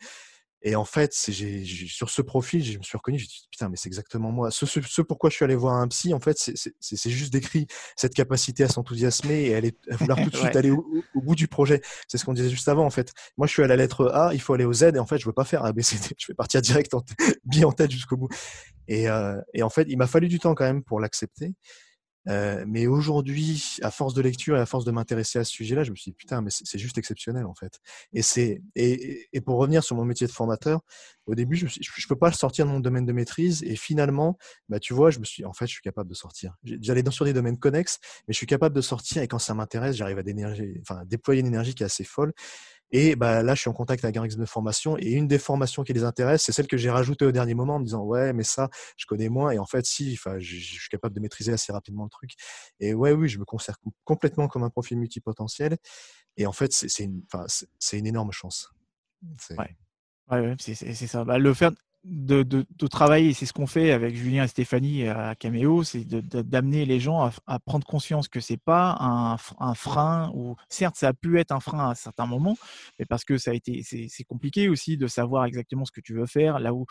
Et 0.63 0.77
en 0.77 0.85
fait, 0.85 1.13
c'est, 1.15 1.33
sur 1.33 2.11
ce 2.11 2.21
profil, 2.21 2.63
je 2.63 2.77
me 2.77 2.83
suis 2.83 2.99
reconnu, 2.99 3.17
me 3.17 3.23
dit, 3.23 3.49
putain, 3.51 3.71
mais 3.71 3.77
c'est 3.77 3.89
exactement 3.89 4.31
moi. 4.31 4.51
Ce, 4.51 4.67
ce, 4.67 5.01
pourquoi 5.01 5.31
je 5.31 5.37
suis 5.37 5.45
allé 5.45 5.55
voir 5.55 5.75
un 5.77 5.89
psy, 5.89 6.13
en 6.13 6.21
fait, 6.21 6.37
c'est, 6.39 7.11
juste 7.11 7.33
décrit 7.33 7.67
cette 7.97 8.15
capacité 8.15 8.65
à 8.65 8.69
s'enthousiasmer 8.69 9.47
et 9.47 9.55
à, 9.55 9.59
aller, 9.59 9.73
vouloir 9.93 10.19
tout 10.23 10.31
de 10.31 10.37
suite 10.37 10.57
aller 10.57 10.71
au, 10.71 10.85
bout 11.15 11.35
du 11.35 11.49
projet. 11.49 11.81
C'est 12.09 12.19
ce 12.19 12.27
qu'on 12.27 12.35
disait 12.35 12.51
juste 12.51 12.69
avant, 12.69 12.85
en 12.85 12.91
fait. 12.91 13.13
Moi, 13.39 13.47
je 13.47 13.53
suis 13.53 13.63
à 13.63 13.67
la 13.67 13.77
lettre 13.77 14.11
A, 14.13 14.35
il 14.35 14.41
faut 14.41 14.53
aller 14.53 14.67
au 14.67 14.73
Z, 14.73 14.83
et 14.95 14.99
en 14.99 15.07
fait, 15.07 15.19
je 15.19 15.25
veux 15.25 15.33
pas 15.33 15.45
faire 15.45 15.65
A, 15.65 15.73
B, 15.73 15.81
C, 15.81 15.97
D. 15.97 16.15
Je 16.19 16.27
vais 16.29 16.35
partir 16.35 16.61
direct, 16.63 16.93
en 16.93 17.03
bien 17.45 17.67
en 17.67 17.73
tête 17.73 17.91
jusqu'au 17.91 18.19
bout. 18.19 18.29
Et, 18.87 19.09
euh, 19.09 19.41
et 19.55 19.63
en 19.63 19.71
fait, 19.71 19.87
il 19.89 19.97
m'a 19.97 20.07
fallu 20.07 20.29
du 20.29 20.39
temps 20.39 20.55
quand 20.55 20.65
même 20.65 20.83
pour 20.83 21.01
l'accepter. 21.01 21.55
Mais 22.27 22.87
aujourd'hui, 22.87 23.77
à 23.83 23.91
force 23.91 24.15
de 24.15 24.23
lecture 24.23 24.57
et 24.57 24.61
à 24.61 24.67
force 24.67 24.85
de 24.85 24.91
m'intéresser 24.91 25.39
à 25.39 25.45
ce 25.45 25.53
sujet-là, 25.53 25.85
je 25.85 25.91
me 25.91 25.97
suis 25.97 26.11
dit 26.11 26.17
putain, 26.17 26.41
mais 26.43 26.51
c'est 26.51 26.79
juste 26.79 26.99
exceptionnel 26.99 27.47
en 27.47 27.55
fait. 27.55 27.81
Et 28.13 28.23
et, 28.77 29.41
pour 29.41 29.59
revenir 29.59 29.83
sur 29.83 29.97
mon 29.97 30.05
métier 30.05 30.27
de 30.27 30.33
formateur, 30.33 30.81
au 31.27 31.35
début, 31.35 31.57
je 31.57 31.67
ne 31.67 32.09
peux 32.09 32.17
pas 32.17 32.33
sortir 32.33 32.67
de 32.67 32.71
mon 32.71 32.81
domaine 32.81 33.07
de 33.07 33.13
maîtrise. 33.13 33.63
Et 33.63 33.77
finalement, 33.77 34.37
bah 34.69 34.81
tu 34.81 34.95
vois, 34.95 35.11
je 35.11 35.19
me 35.19 35.25
suis 35.25 35.45
en 35.45 35.53
fait, 35.53 35.67
je 35.67 35.73
suis 35.73 35.83
capable 35.83 36.09
de 36.11 36.15
sortir. 36.15 36.57
J'allais 36.65 37.03
dans 37.03 37.11
sur 37.11 37.25
des 37.25 37.33
domaines 37.33 37.59
connexes, 37.59 37.99
mais 38.27 38.33
je 38.33 38.37
suis 38.37 38.47
capable 38.47 38.75
de 38.75 38.81
sortir. 38.81 39.23
Et 39.23 39.29
quand 39.29 39.39
ça 39.39 39.55
m'intéresse, 39.55 39.97
j'arrive 39.97 40.19
à 40.19 40.23
enfin, 40.81 41.05
déployer 41.07 41.41
une 41.41 41.47
énergie 41.47 41.75
qui 41.75 41.83
est 41.83 41.87
assez 41.87 42.05
folle. 42.05 42.33
Et 42.93 43.17
bah, 43.17 43.43
là, 43.43 43.55
je 43.55 43.61
suis 43.61 43.71
en 43.71 43.73
contact 43.73 44.05
avec 44.05 44.17
un 44.17 44.25
X 44.25 44.37
de 44.37 44.45
formation. 44.45 44.97
Et 44.99 45.13
une 45.13 45.29
des 45.29 45.39
formations 45.39 45.83
qui 45.83 45.93
les 45.93 46.05
intéresse, 46.05 46.43
c'est 46.43 46.53
celle 46.53 46.67
que 46.67 46.77
j'ai 46.77 46.91
rajoutée 46.91 47.25
au 47.25 47.33
dernier 47.33 47.55
moment 47.55 47.77
en 47.77 47.79
me 47.79 47.85
disant 47.85 48.03
Ouais, 48.03 48.33
mais 48.33 48.43
ça, 48.43 48.69
je 48.97 49.07
connais 49.07 49.29
moins. 49.29 49.51
Et 49.51 49.59
en 49.59 49.67
fait, 49.67 49.87
si, 49.87 50.17
je, 50.17 50.39
suis 50.41 50.89
capable 50.89 51.15
de 51.15 51.21
maîtriser 51.21 51.53
assez 51.53 51.73
rapidement 51.73 52.05
le 52.05 52.11
truc. 52.11 52.33
Et 52.81 52.95
ouais, 52.95 53.13
oui, 53.13 53.29
je 53.29 53.39
me 53.39 53.45
considère 53.45 53.77
complètement 54.05 54.49
comme 54.49 54.63
un 54.63 54.71
profil 54.71 54.99
multipotentiel. 54.99 55.77
Et 56.37 56.47
en 56.47 56.53
fait, 56.53 56.73
c'est 56.73 57.05
une, 57.05 57.23
une 57.93 58.07
énorme 58.07 58.33
chance. 58.33 58.71
Ouais. 59.51 59.77
Ouais, 60.31 60.55
c'est 60.59 60.75
ça. 60.95 61.25
Bah, 61.25 61.39
le 61.39 61.55
faire, 61.55 61.73
de, 62.05 62.43
de, 62.43 62.87
travailler, 62.87 63.35
c'est 63.35 63.45
ce 63.45 63.53
qu'on 63.53 63.67
fait 63.67 63.93
avec 63.93 64.15
Julien 64.17 64.45
et 64.45 64.49
Stéphanie 64.49 65.07
à 65.07 65.35
Cameo, 65.35 65.83
c'est 65.83 66.05
d'amener 66.07 66.87
les 66.87 66.99
gens 66.99 67.31
à, 67.47 67.59
prendre 67.59 67.87
conscience 67.87 68.29
que 68.29 68.41
c'est 68.41 68.57
pas 68.57 68.97
un, 69.01 69.37
un, 69.59 69.75
frein, 69.75 70.31
ou 70.35 70.57
certes 70.69 70.97
ça 70.97 71.09
a 71.09 71.13
pu 71.13 71.39
être 71.39 71.53
un 71.53 71.61
frein 71.61 71.91
à 71.91 71.95
certains 71.95 72.27
moments, 72.27 72.57
mais 72.99 73.05
parce 73.05 73.25
que 73.25 73.37
ça 73.37 73.51
a 73.51 73.55
été, 73.55 73.83
c'est 73.83 74.25
compliqué 74.25 74.69
aussi 74.69 74.97
de 74.97 75.07
savoir 75.09 75.45
exactement 75.45 75.85
ce 75.85 75.93
que 75.93 76.01
tu 76.01 76.15
veux 76.15 76.27
faire, 76.27 76.59
là 76.59 76.73
où, 76.73 76.87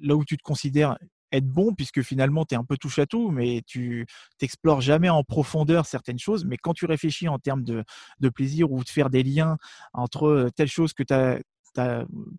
là 0.00 0.14
où 0.14 0.24
tu 0.24 0.36
te 0.36 0.42
considères 0.42 0.96
être 1.32 1.46
bon, 1.46 1.74
puisque 1.74 2.02
finalement 2.02 2.44
tu 2.44 2.54
es 2.54 2.58
un 2.58 2.64
peu 2.64 2.76
touche 2.76 2.98
à 2.98 3.06
tout, 3.06 3.30
mais 3.30 3.62
tu 3.66 4.06
t'explores 4.38 4.80
jamais 4.80 5.08
en 5.08 5.24
profondeur 5.24 5.86
certaines 5.86 6.18
choses, 6.18 6.44
mais 6.44 6.56
quand 6.56 6.74
tu 6.74 6.86
réfléchis 6.86 7.28
en 7.28 7.38
termes 7.38 7.64
de, 7.64 7.84
de 8.20 8.28
plaisir 8.28 8.70
ou 8.70 8.82
de 8.84 8.88
faire 8.88 9.10
des 9.10 9.22
liens 9.22 9.56
entre 9.92 10.50
telle 10.56 10.68
chose 10.68 10.92
que 10.92 11.02
tu 11.02 11.14
as 11.14 11.40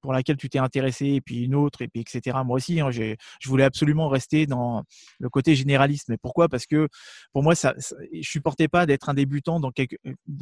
pour 0.02 0.14
laquelle 0.14 0.38
tu 0.38 0.50
t'es 0.50 0.60
intéressé, 0.60 1.08
et 1.08 1.22
puis 1.22 1.44
une 1.44 1.56
autre, 1.56 1.82
et 1.82 1.88
puis 1.88 2.02
etc. 2.02 2.38
Moi 2.46 2.58
aussi, 2.58 2.80
hein, 2.80 2.92
je 2.92 3.16
voulais 3.46 3.64
absolument 3.64 4.10
rester 4.10 4.46
dans 4.46 4.84
le 5.20 5.30
côté 5.30 5.56
généraliste. 5.56 6.10
Mais 6.10 6.18
pourquoi? 6.18 6.50
Parce 6.50 6.66
que 6.66 6.88
pour 7.34 7.44
moi, 7.44 7.56
ça, 7.56 7.74
je 7.78 8.30
supportais 8.30 8.68
pas 8.68 8.86
d'être 8.86 9.10
un 9.10 9.14
débutant 9.14 9.60
dans 9.60 9.72
quelque, 9.72 9.98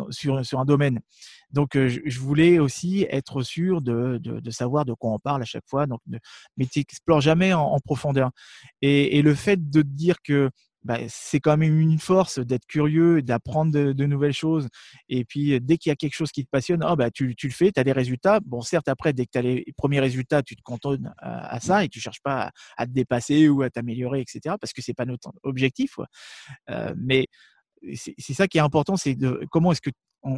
sur, 0.09 0.45
sur 0.45 0.59
un 0.59 0.65
domaine. 0.65 0.99
Donc, 1.51 1.71
je, 1.75 2.19
voulais 2.19 2.59
aussi 2.59 3.05
être 3.09 3.41
sûr 3.41 3.81
de, 3.81 4.19
de, 4.21 4.51
savoir 4.51 4.85
de 4.85 4.93
quoi 4.93 5.11
on 5.11 5.19
parle 5.19 5.41
à 5.41 5.45
chaque 5.45 5.67
fois. 5.67 5.85
Donc, 5.85 6.01
mais 6.57 6.65
tu 6.65 6.79
n'explores 6.79 7.21
jamais 7.21 7.53
en, 7.53 7.61
en 7.61 7.79
profondeur. 7.79 8.31
Et, 8.81 9.17
et, 9.17 9.21
le 9.21 9.35
fait 9.35 9.69
de 9.69 9.81
te 9.81 9.87
dire 9.87 10.21
que 10.23 10.49
bah, 10.83 10.97
c'est 11.09 11.39
quand 11.39 11.57
même 11.57 11.77
une 11.79 11.99
force 11.99 12.39
d'être 12.39 12.65
curieux, 12.65 13.21
d'apprendre 13.21 13.71
de, 13.71 14.05
nouvelles 14.05 14.33
choses. 14.33 14.69
Et 15.09 15.25
puis, 15.25 15.59
dès 15.59 15.77
qu'il 15.77 15.89
y 15.89 15.93
a 15.93 15.95
quelque 15.95 16.13
chose 16.15 16.31
qui 16.31 16.45
te 16.45 16.49
passionne, 16.49 16.85
oh, 16.87 16.95
bah, 16.95 17.11
tu, 17.11 17.35
tu 17.35 17.47
le 17.47 17.53
fais, 17.53 17.71
tu 17.71 17.79
as 17.79 17.83
des 17.83 17.91
résultats. 17.91 18.39
Bon, 18.39 18.61
certes, 18.61 18.87
après, 18.87 19.13
dès 19.13 19.25
que 19.25 19.31
tu 19.31 19.37
as 19.37 19.41
les 19.41 19.65
premiers 19.77 19.99
résultats, 19.99 20.41
tu 20.41 20.55
te 20.55 20.61
cantonnes 20.61 21.13
à, 21.17 21.59
ça 21.59 21.83
et 21.83 21.89
tu 21.89 21.99
cherches 21.99 22.21
pas 22.21 22.51
à, 22.77 22.85
te 22.85 22.91
dépasser 22.91 23.49
ou 23.49 23.61
à 23.61 23.69
t'améliorer, 23.69 24.21
etc. 24.21 24.55
Parce 24.59 24.73
que 24.73 24.81
c'est 24.81 24.93
pas 24.93 25.05
notre 25.05 25.31
objectif. 25.43 25.99
Euh, 26.69 26.93
mais 26.97 27.27
c'est 27.95 28.33
ça 28.33 28.47
qui 28.47 28.57
est 28.57 28.61
important, 28.61 28.97
c'est 28.97 29.17
comment 29.51 29.71
est-ce 29.71 29.81
que 29.81 29.91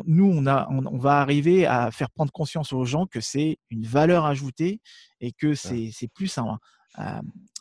nous, 0.05 0.25
on, 0.25 0.45
a, 0.45 0.67
on, 0.69 0.97
va 0.99 1.21
arriver 1.21 1.65
à 1.65 1.89
faire 1.89 2.11
prendre 2.11 2.31
conscience 2.31 2.71
aux 2.71 2.85
gens 2.85 3.07
que 3.07 3.19
c'est 3.19 3.57
une 3.71 3.83
valeur 3.83 4.25
ajoutée 4.25 4.79
et 5.21 5.31
que 5.31 5.55
c'est 5.55 6.07
plus 6.13 6.37
un, 6.37 6.59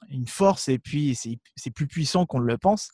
une 0.08 0.26
force 0.26 0.68
et 0.68 0.78
puis 0.78 1.16
c'est 1.56 1.70
plus 1.70 1.86
puissant 1.86 2.26
qu'on 2.26 2.40
le 2.40 2.58
pense 2.58 2.90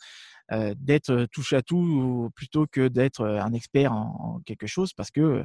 d'être 0.50 1.26
touche 1.32 1.52
à 1.54 1.62
tout 1.62 2.30
plutôt 2.34 2.66
que 2.66 2.88
d'être 2.88 3.26
un 3.26 3.52
expert 3.52 3.92
en, 3.92 4.40
quelque 4.44 4.66
chose 4.66 4.92
parce 4.92 5.10
que 5.10 5.44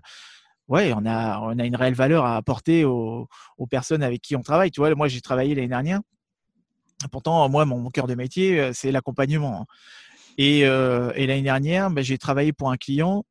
ouais 0.67 0.93
on 0.95 1.05
a 1.05 1.39
on 1.39 1.57
a 1.57 1.65
une 1.65 1.75
réelle 1.75 1.95
valeur 1.95 2.25
à 2.25 2.35
apporter 2.35 2.85
aux, 2.85 3.27
personnes 3.69 4.03
avec 4.03 4.21
qui 4.21 4.35
on 4.35 4.41
travaille 4.41 4.71
tu 4.71 4.79
vois 4.79 4.93
moi 4.95 5.07
j'ai 5.07 5.21
travaillé 5.21 5.55
l'année 5.55 5.69
dernière 5.69 6.01
pourtant 7.11 7.47
moi 7.49 7.65
mon, 7.65 7.89
cœur 7.89 8.07
de 8.07 8.15
métier 8.15 8.73
c'est 8.73 8.91
l'accompagnement 8.91 9.61
hein. 9.61 9.65
et, 10.37 10.59
et 10.59 11.27
l'année 11.27 11.41
dernière 11.41 11.89
ben, 11.89 12.03
j'ai 12.03 12.17
travaillé 12.17 12.53
pour 12.53 12.69
un 12.69 12.77
client 12.77 13.23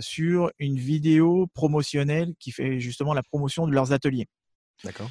sur 0.00 0.50
une 0.58 0.78
vidéo 0.78 1.46
promotionnelle 1.54 2.34
qui 2.40 2.52
fait 2.52 2.80
justement 2.80 3.14
la 3.14 3.22
promotion 3.22 3.66
de 3.66 3.72
leurs 3.72 3.92
ateliers. 3.92 4.26
D'accord 4.82 5.10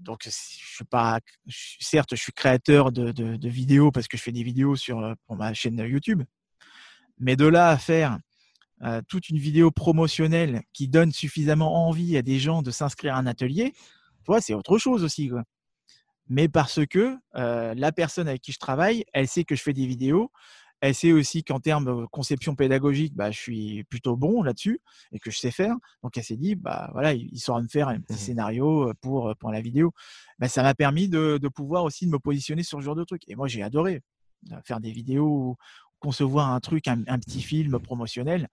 donc 0.00 0.22
je 0.24 0.30
suis 0.30 0.84
pas, 0.84 1.20
certes, 1.80 2.14
je 2.14 2.22
suis 2.22 2.32
créateur 2.32 2.92
de, 2.92 3.48
vidéos 3.48 3.90
parce 3.90 4.08
que 4.08 4.16
je 4.16 4.22
fais 4.22 4.32
des 4.32 4.42
vidéos 4.42 4.76
sur 4.76 5.14
pour 5.26 5.36
ma 5.36 5.54
chaîne 5.54 5.78
YouTube, 5.78 6.22
mais 7.18 7.36
de 7.36 7.46
là 7.46 7.68
à 7.68 7.78
faire 7.78 8.18
toute 9.08 9.28
une 9.28 9.38
vidéo 9.38 9.70
promotionnelle 9.70 10.62
qui 10.72 10.88
donne 10.88 11.12
suffisamment 11.12 11.86
envie 11.86 12.16
à 12.16 12.22
des 12.22 12.38
gens 12.38 12.62
de 12.62 12.70
s'inscrire 12.70 13.14
à 13.14 13.18
un 13.18 13.26
atelier, 13.26 13.72
tu 13.72 14.26
vois, 14.26 14.40
c'est 14.40 14.54
autre 14.54 14.78
chose 14.78 15.04
aussi. 15.04 15.30
Mais 16.28 16.48
parce 16.48 16.86
que 16.86 17.16
la 17.34 17.92
personne 17.92 18.28
avec 18.28 18.42
qui 18.42 18.52
je 18.52 18.58
travaille, 18.58 19.04
elle 19.12 19.28
sait 19.28 19.44
que 19.44 19.54
je 19.54 19.62
fais 19.62 19.72
des 19.72 19.86
vidéos, 19.86 20.30
elle 20.80 20.94
sait 20.94 21.12
aussi 21.12 21.44
qu'en 21.44 21.60
termes 21.60 21.84
de 21.84 22.06
conception 22.06 22.54
pédagogique, 22.54 23.14
bah, 23.14 23.30
je 23.30 23.38
suis 23.38 23.84
plutôt 23.84 24.16
bon 24.16 24.42
là-dessus 24.42 24.80
et 25.12 25.18
que 25.18 25.30
je 25.30 25.38
sais 25.38 25.50
faire. 25.50 25.76
Donc 26.02 26.16
elle 26.16 26.24
s'est 26.24 26.36
dit, 26.36 26.54
bah 26.54 26.90
voilà, 26.92 27.12
il 27.12 27.38
saura 27.38 27.62
me 27.62 27.68
faire 27.68 27.88
un 27.88 28.00
petit 28.00 28.14
mmh 28.14 28.16
scénario 28.16 28.92
pour, 29.00 29.34
pour 29.36 29.50
la 29.50 29.60
vidéo. 29.60 29.92
Bah, 30.38 30.48
ça 30.48 30.62
m'a 30.62 30.74
permis 30.74 31.08
de, 31.08 31.38
de, 31.40 31.48
pouvoir 31.48 31.84
aussi 31.84 32.06
de 32.06 32.10
me 32.10 32.18
positionner 32.18 32.62
sur 32.62 32.78
ce 32.78 32.84
genre 32.84 32.96
de 32.96 33.04
truc. 33.04 33.22
Et 33.28 33.36
moi, 33.36 33.46
j'ai 33.46 33.62
adoré 33.62 34.02
faire 34.64 34.80
des 34.80 34.92
vidéos, 34.92 35.56
concevoir 35.98 36.50
un 36.50 36.60
truc, 36.60 36.88
un, 36.88 37.18
petit 37.18 37.42
film 37.42 37.78
promotionnel. 37.78 38.48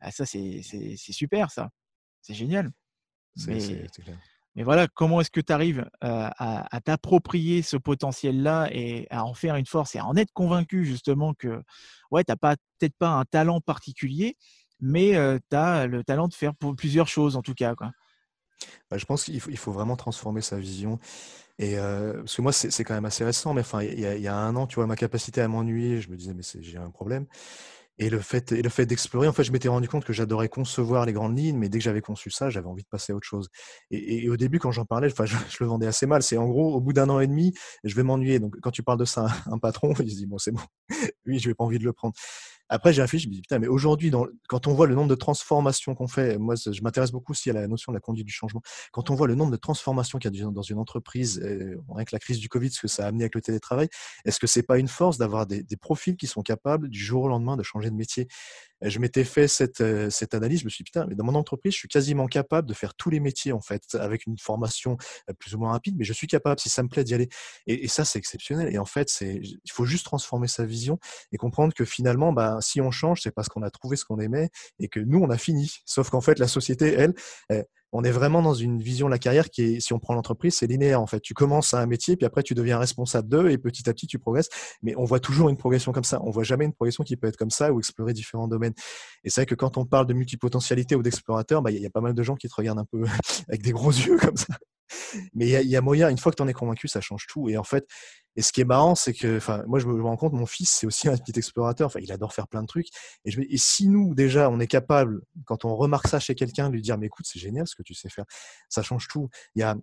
Ah, 0.00 0.10
ça, 0.10 0.26
c'est 0.26 0.62
super, 0.96 1.50
ça. 1.50 1.70
C'est 2.22 2.34
génial. 2.34 2.70
C'est 3.36 3.90
clair. 4.02 4.18
Mais 4.56 4.62
voilà, 4.62 4.88
comment 4.88 5.20
est-ce 5.20 5.30
que 5.30 5.40
tu 5.40 5.52
arrives 5.52 5.88
à, 6.00 6.80
t'approprier 6.84 7.60
ce 7.60 7.76
potentiel-là 7.76 8.68
et 8.72 9.06
à 9.10 9.24
en 9.24 9.34
faire 9.34 9.56
une 9.56 9.66
force 9.66 9.94
et 9.94 9.98
à 9.98 10.06
en 10.06 10.16
être 10.16 10.32
convaincu 10.32 10.86
justement 10.86 11.34
que 11.34 11.62
ouais, 12.10 12.24
tu 12.24 12.32
n'as 12.32 12.56
peut-être 12.56 12.96
pas 12.98 13.10
un 13.10 13.24
talent 13.24 13.60
particulier, 13.60 14.36
mais 14.80 15.12
tu 15.50 15.56
as 15.56 15.86
le 15.86 16.02
talent 16.02 16.26
de 16.26 16.34
faire 16.34 16.54
pour 16.54 16.74
plusieurs 16.74 17.06
choses 17.06 17.36
en 17.36 17.42
tout 17.42 17.54
cas. 17.54 17.74
Bah, 18.90 18.96
je 18.96 19.04
pense 19.04 19.24
qu'il 19.24 19.58
faut, 19.58 19.72
vraiment 19.72 19.96
transformer 19.96 20.40
sa 20.40 20.58
vision. 20.58 20.98
Et 21.58 21.76
parce 21.76 22.34
que 22.34 22.40
moi, 22.42 22.52
c'est 22.52 22.84
quand 22.84 22.94
même 22.94 23.04
assez 23.04 23.24
récent, 23.24 23.52
mais 23.52 23.60
enfin, 23.60 23.82
il 23.82 23.98
y, 23.98 24.04
il 24.04 24.22
y, 24.22 24.28
a 24.28 24.36
un 24.36 24.56
an, 24.56 24.66
tu 24.66 24.76
vois, 24.76 24.86
ma 24.86 24.96
capacité 24.96 25.42
à 25.42 25.48
m'ennuyer, 25.48 26.00
je 26.00 26.10
me 26.10 26.16
disais, 26.16 26.32
mais 26.32 26.42
j'ai 26.62 26.78
un 26.78 26.90
problème. 26.90 27.26
Et 27.98 28.10
le 28.10 28.20
fait, 28.20 28.52
et 28.52 28.60
le 28.60 28.68
fait 28.68 28.84
d'explorer, 28.84 29.26
en 29.26 29.32
fait, 29.32 29.44
je 29.44 29.52
m'étais 29.52 29.68
rendu 29.68 29.88
compte 29.88 30.04
que 30.04 30.12
j'adorais 30.12 30.50
concevoir 30.50 31.06
les 31.06 31.14
grandes 31.14 31.38
lignes, 31.38 31.56
mais 31.56 31.70
dès 31.70 31.78
que 31.78 31.84
j'avais 31.84 32.02
conçu 32.02 32.30
ça, 32.30 32.50
j'avais 32.50 32.66
envie 32.66 32.82
de 32.82 32.88
passer 32.88 33.12
à 33.12 33.16
autre 33.16 33.26
chose. 33.26 33.48
Et, 33.90 34.28
au 34.28 34.36
début, 34.36 34.58
quand 34.58 34.70
j'en 34.70 34.84
parlais, 34.84 35.10
enfin, 35.10 35.24
je, 35.50 35.56
le 35.60 35.66
vendais 35.66 35.86
assez 35.86 36.06
mal. 36.06 36.22
C'est 36.22 36.36
en 36.36 36.46
gros, 36.46 36.74
au 36.74 36.80
bout 36.80 36.92
d'un 36.92 37.08
an 37.08 37.20
et 37.20 37.26
demi, 37.26 37.54
je 37.84 37.94
vais 37.94 38.02
m'ennuyer. 38.02 38.38
Donc, 38.38 38.56
quand 38.60 38.70
tu 38.70 38.82
parles 38.82 38.98
de 38.98 39.06
ça 39.06 39.28
un 39.46 39.58
patron, 39.58 39.94
il 40.00 40.10
se 40.10 40.16
dit, 40.16 40.26
bon, 40.26 40.36
c'est 40.36 40.52
bon, 40.52 40.60
oui, 41.26 41.38
je 41.38 41.48
n'ai 41.48 41.54
pas 41.54 41.64
envie 41.64 41.78
de 41.78 41.84
le 41.84 41.92
prendre. 41.92 42.14
Après, 42.68 42.92
j'ai 42.92 43.02
réfléchi, 43.02 43.24
je 43.24 43.28
me 43.28 43.34
dis, 43.34 43.42
putain, 43.42 43.58
mais 43.58 43.66
aujourd'hui, 43.68 44.10
quand 44.48 44.66
on 44.66 44.74
voit 44.74 44.86
le 44.86 44.94
nombre 44.94 45.08
de 45.08 45.14
transformations 45.14 45.94
qu'on 45.94 46.08
fait, 46.08 46.38
moi, 46.38 46.54
je 46.56 46.82
m'intéresse 46.82 47.12
beaucoup 47.12 47.32
aussi 47.32 47.50
à 47.50 47.52
la 47.52 47.66
notion 47.68 47.92
de 47.92 47.96
la 47.96 48.00
conduite 48.00 48.26
du 48.26 48.32
changement. 48.32 48.62
Quand 48.92 49.10
on 49.10 49.14
voit 49.14 49.26
le 49.26 49.34
nombre 49.34 49.52
de 49.52 49.56
transformations 49.56 50.18
qu'il 50.18 50.34
y 50.34 50.42
a 50.42 50.50
dans 50.50 50.62
une 50.62 50.78
entreprise, 50.78 51.40
rien 51.42 52.04
que 52.04 52.14
la 52.14 52.18
crise 52.18 52.38
du 52.38 52.48
Covid, 52.48 52.70
ce 52.70 52.80
que 52.80 52.88
ça 52.88 53.04
a 53.04 53.08
amené 53.08 53.24
avec 53.24 53.34
le 53.34 53.40
télétravail, 53.40 53.88
est-ce 54.24 54.38
que 54.38 54.46
c'est 54.46 54.62
pas 54.62 54.78
une 54.78 54.88
force 54.88 55.18
d'avoir 55.18 55.46
des, 55.46 55.64
profils 55.80 56.16
qui 56.16 56.26
sont 56.26 56.42
capables 56.42 56.88
du 56.88 56.98
jour 56.98 57.24
au 57.24 57.28
lendemain 57.28 57.56
de 57.56 57.62
changer 57.62 57.90
de 57.90 57.94
métier? 57.94 58.28
Je 58.82 58.98
m'étais 58.98 59.24
fait 59.24 59.48
cette, 59.48 59.80
euh, 59.80 60.10
cette 60.10 60.34
analyse, 60.34 60.60
je 60.60 60.64
me 60.66 60.70
suis 60.70 60.84
dit, 60.84 60.90
putain, 60.90 61.06
mais 61.08 61.14
dans 61.14 61.24
mon 61.24 61.34
entreprise, 61.34 61.72
je 61.72 61.78
suis 61.78 61.88
quasiment 61.88 62.26
capable 62.26 62.68
de 62.68 62.74
faire 62.74 62.94
tous 62.94 63.08
les 63.08 63.20
métiers, 63.20 63.52
en 63.52 63.60
fait, 63.62 63.94
avec 63.94 64.26
une 64.26 64.36
formation 64.36 64.98
euh, 65.30 65.32
plus 65.32 65.54
ou 65.54 65.58
moins 65.58 65.72
rapide, 65.72 65.96
mais 65.96 66.04
je 66.04 66.12
suis 66.12 66.26
capable, 66.26 66.60
si 66.60 66.68
ça 66.68 66.82
me 66.82 66.88
plaît, 66.88 67.02
d'y 67.02 67.14
aller. 67.14 67.28
Et, 67.66 67.88
ça, 67.88 68.04
c'est 68.04 68.18
exceptionnel. 68.18 68.72
Et 68.74 68.78
en 68.78 68.84
fait, 68.84 69.22
il 69.22 69.70
faut 69.70 69.86
juste 69.86 70.04
transformer 70.04 70.46
sa 70.46 70.66
vision 70.66 70.98
et 71.32 71.38
comprendre 71.38 71.72
que 71.72 71.86
finalement, 71.86 72.34
bah, 72.34 72.55
si 72.60 72.80
on 72.80 72.90
change, 72.90 73.20
c'est 73.22 73.30
parce 73.30 73.48
qu'on 73.48 73.62
a 73.62 73.70
trouvé 73.70 73.96
ce 73.96 74.04
qu'on 74.04 74.18
aimait 74.18 74.50
et 74.78 74.88
que 74.88 75.00
nous, 75.00 75.18
on 75.18 75.30
a 75.30 75.38
fini. 75.38 75.70
Sauf 75.84 76.10
qu'en 76.10 76.20
fait, 76.20 76.38
la 76.38 76.48
société, 76.48 76.94
elle, 76.94 77.14
on 77.96 78.04
est 78.04 78.10
vraiment 78.10 78.42
dans 78.42 78.52
une 78.52 78.82
vision 78.82 79.06
de 79.06 79.10
la 79.10 79.18
carrière 79.18 79.48
qui 79.48 79.62
est, 79.62 79.80
si 79.80 79.94
on 79.94 79.98
prend 79.98 80.12
l'entreprise, 80.12 80.54
c'est 80.54 80.66
linéaire 80.66 81.00
en 81.00 81.06
fait. 81.06 81.20
Tu 81.20 81.32
commences 81.32 81.72
à 81.72 81.80
un 81.80 81.86
métier, 81.86 82.14
puis 82.16 82.26
après 82.26 82.42
tu 82.42 82.54
deviens 82.54 82.78
responsable 82.78 83.26
d'eux, 83.26 83.50
et 83.50 83.56
petit 83.56 83.88
à 83.88 83.94
petit 83.94 84.06
tu 84.06 84.18
progresses. 84.18 84.50
Mais 84.82 84.94
on 84.98 85.04
voit 85.04 85.18
toujours 85.18 85.48
une 85.48 85.56
progression 85.56 85.92
comme 85.92 86.04
ça. 86.04 86.20
On 86.22 86.30
voit 86.30 86.44
jamais 86.44 86.66
une 86.66 86.74
progression 86.74 87.04
qui 87.04 87.16
peut 87.16 87.26
être 87.26 87.38
comme 87.38 87.50
ça 87.50 87.72
ou 87.72 87.78
explorer 87.78 88.12
différents 88.12 88.48
domaines. 88.48 88.74
Et 89.24 89.30
c'est 89.30 89.40
vrai 89.40 89.46
que 89.46 89.54
quand 89.54 89.78
on 89.78 89.86
parle 89.86 90.06
de 90.06 90.12
multipotentialité 90.12 90.94
ou 90.94 91.02
d'explorateur, 91.02 91.62
bah, 91.62 91.70
il 91.70 91.80
y, 91.80 91.86
a 91.86 91.90
pas 91.90 92.02
mal 92.02 92.12
de 92.12 92.22
gens 92.22 92.36
qui 92.36 92.48
te 92.48 92.54
regardent 92.54 92.80
un 92.80 92.84
peu 92.84 93.04
avec 93.48 93.62
des 93.62 93.72
gros 93.72 93.90
yeux 93.92 94.18
comme 94.18 94.36
ça. 94.36 94.54
Mais 95.34 95.48
il 95.48 95.68
y, 95.68 95.76
a 95.76 95.80
moyen, 95.80 96.08
une 96.10 96.18
fois 96.18 96.30
que 96.30 96.36
tu 96.36 96.42
en 96.42 96.48
es 96.48 96.52
convaincu, 96.52 96.86
ça 96.88 97.00
change 97.00 97.26
tout. 97.26 97.48
Et 97.48 97.56
en 97.56 97.64
fait, 97.64 97.86
et 98.36 98.42
ce 98.42 98.52
qui 98.52 98.60
est 98.60 98.64
marrant, 98.64 98.94
c'est 98.94 99.14
que, 99.14 99.40
moi, 99.66 99.78
je 99.78 99.86
me 99.86 100.02
rends 100.02 100.16
compte, 100.16 100.34
mon 100.34 100.46
fils, 100.46 100.70
c'est 100.70 100.86
aussi 100.86 101.08
un 101.08 101.16
petit 101.16 101.38
explorateur. 101.38 101.90
Il 102.00 102.12
adore 102.12 102.34
faire 102.34 102.46
plein 102.46 102.62
de 102.62 102.66
trucs. 102.66 102.88
Et, 103.24 103.30
je, 103.30 103.40
et 103.40 103.56
si 103.56 103.88
nous, 103.88 104.14
déjà, 104.14 104.50
on 104.50 104.60
est 104.60 104.66
capable, 104.66 105.22
quand 105.46 105.64
on 105.64 105.74
remarque 105.74 106.06
ça 106.06 106.20
chez 106.20 106.34
quelqu'un, 106.34 106.68
de 106.68 106.74
lui 106.74 106.82
dire, 106.82 106.98
mais 106.98 107.06
écoute, 107.06 107.26
c'est 107.28 107.38
génial 107.38 107.66
ce 107.66 107.74
que 107.74 107.82
tu 107.86 107.94
sais 107.94 108.08
faire, 108.08 108.24
ça 108.68 108.82
change 108.82 109.08
tout. 109.08 109.28
Il 109.54 109.60
y 109.60 109.62
a, 109.62 109.76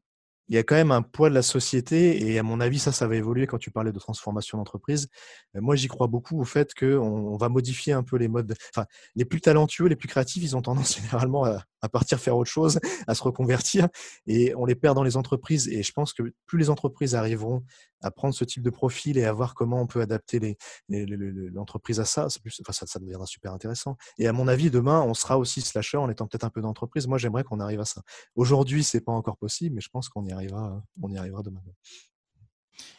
il 0.50 0.56
y 0.56 0.58
a 0.58 0.64
quand 0.64 0.76
même 0.76 0.92
un 0.92 1.02
poids 1.02 1.30
de 1.30 1.36
la 1.36 1.42
société 1.42 2.30
et 2.30 2.38
à 2.38 2.44
mon 2.44 2.60
avis 2.60 2.80
ça 2.80 2.92
ça 2.92 3.08
va 3.08 3.16
évoluer 3.16 3.48
quand 3.48 3.58
tu 3.58 3.72
parlais 3.72 3.92
de 3.92 4.00
transformation 4.00 4.58
d'entreprise 4.58 5.08
euh, 5.56 5.62
moi 5.62 5.76
j'y 5.76 5.88
crois 5.88 6.08
beaucoup 6.08 6.40
au 6.40 6.44
fait 6.44 6.74
qu'on 6.74 6.98
on 6.98 7.38
va 7.38 7.50
modifier 7.50 7.94
un 7.94 8.04
peu 8.04 8.18
les 8.18 8.28
modes 8.28 8.54
enfin 8.76 8.86
les 9.16 9.26
plus 9.26 9.40
talentueux 9.40 9.88
les 9.88 9.96
plus 9.96 10.10
créatifs 10.10 10.44
ils 10.44 10.58
ont 10.58 10.62
tendance 10.62 10.98
généralement 11.02 11.46
à, 11.46 11.64
à 11.84 11.90
partir 11.90 12.20
faire 12.20 12.36
autre 12.36 12.50
chose 12.50 12.80
à 13.08 13.14
se 13.14 13.22
reconvertir 13.22 13.88
et 14.26 14.56
on 14.56 14.66
les 14.66 14.74
perd 14.76 14.96
dans 14.96 15.04
les 15.04 15.18
entreprises 15.18 15.68
et 15.68 15.84
je 15.84 15.92
pense 15.92 16.14
que 16.14 16.34
plus 16.48 16.58
les 16.58 16.70
entreprises 16.70 17.14
arriveront 17.14 17.64
à 18.02 18.12
prendre 18.12 18.34
ce 18.34 18.44
type 18.44 18.64
de 18.64 18.70
profil 18.70 19.18
et 19.18 19.26
à 19.26 19.32
voir 19.32 19.54
comment 19.56 19.82
on 19.82 19.88
peut 19.88 20.02
adapter 20.02 20.58
l'entreprise 20.90 22.00
à 22.00 22.06
ça, 22.06 22.28
plus, 22.42 22.62
enfin, 22.62 22.74
ça, 22.74 22.86
ça 22.86 23.00
deviendra 23.00 23.26
super 23.26 23.54
intéressant. 23.54 23.96
Et 24.18 24.28
à 24.28 24.34
mon 24.34 24.48
avis, 24.48 24.70
demain, 24.70 25.02
on 25.02 25.14
sera 25.14 25.38
aussi 25.38 25.62
slasher 25.62 25.98
en 25.98 26.10
étant 26.10 26.28
peut-être 26.28 26.44
un 26.44 26.50
peu 26.50 26.62
d'entreprise. 26.62 27.08
Moi, 27.08 27.18
j'aimerais 27.18 27.44
qu'on 27.44 27.62
arrive 27.62 27.80
à 27.80 27.86
ça. 27.86 28.02
Aujourd'hui, 28.36 28.84
c'est 28.84 29.00
pas 29.00 29.14
encore 29.14 29.38
possible, 29.38 29.76
mais 29.76 29.82
je 29.82 29.90
pense 29.90 30.10
qu'on 30.10 30.26
y 30.26 30.32
arrivera, 30.32 30.84
on 31.02 31.12
y 31.12 31.18
arrivera 31.18 31.44
demain. 31.44 31.62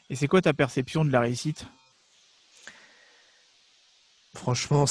Et 0.08 0.16
c'est 0.16 0.26
quoi 0.28 0.40
ta 0.40 0.54
perception 0.54 1.04
de 1.04 1.10
la 1.10 1.20
réussite? 1.20 1.66
Franchement, 4.34 4.86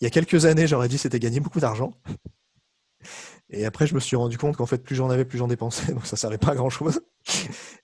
il 0.00 0.04
y 0.04 0.06
a 0.06 0.10
quelques 0.10 0.46
années, 0.46 0.66
j'aurais 0.66 0.88
dit 0.88 0.98
c'était 0.98 1.20
gagner 1.20 1.40
beaucoup 1.40 1.60
d'argent. 1.60 1.92
Et 3.50 3.64
après, 3.64 3.86
je 3.86 3.94
me 3.94 4.00
suis 4.00 4.16
rendu 4.16 4.38
compte 4.38 4.56
qu'en 4.56 4.66
fait, 4.66 4.82
plus 4.82 4.94
j'en 4.96 5.10
avais, 5.10 5.24
plus 5.24 5.38
j'en 5.38 5.48
dépensais, 5.48 5.92
donc 5.94 6.06
ça 6.06 6.16
servait 6.16 6.38
pas 6.38 6.52
à 6.52 6.54
grand 6.54 6.70
chose. 6.70 7.00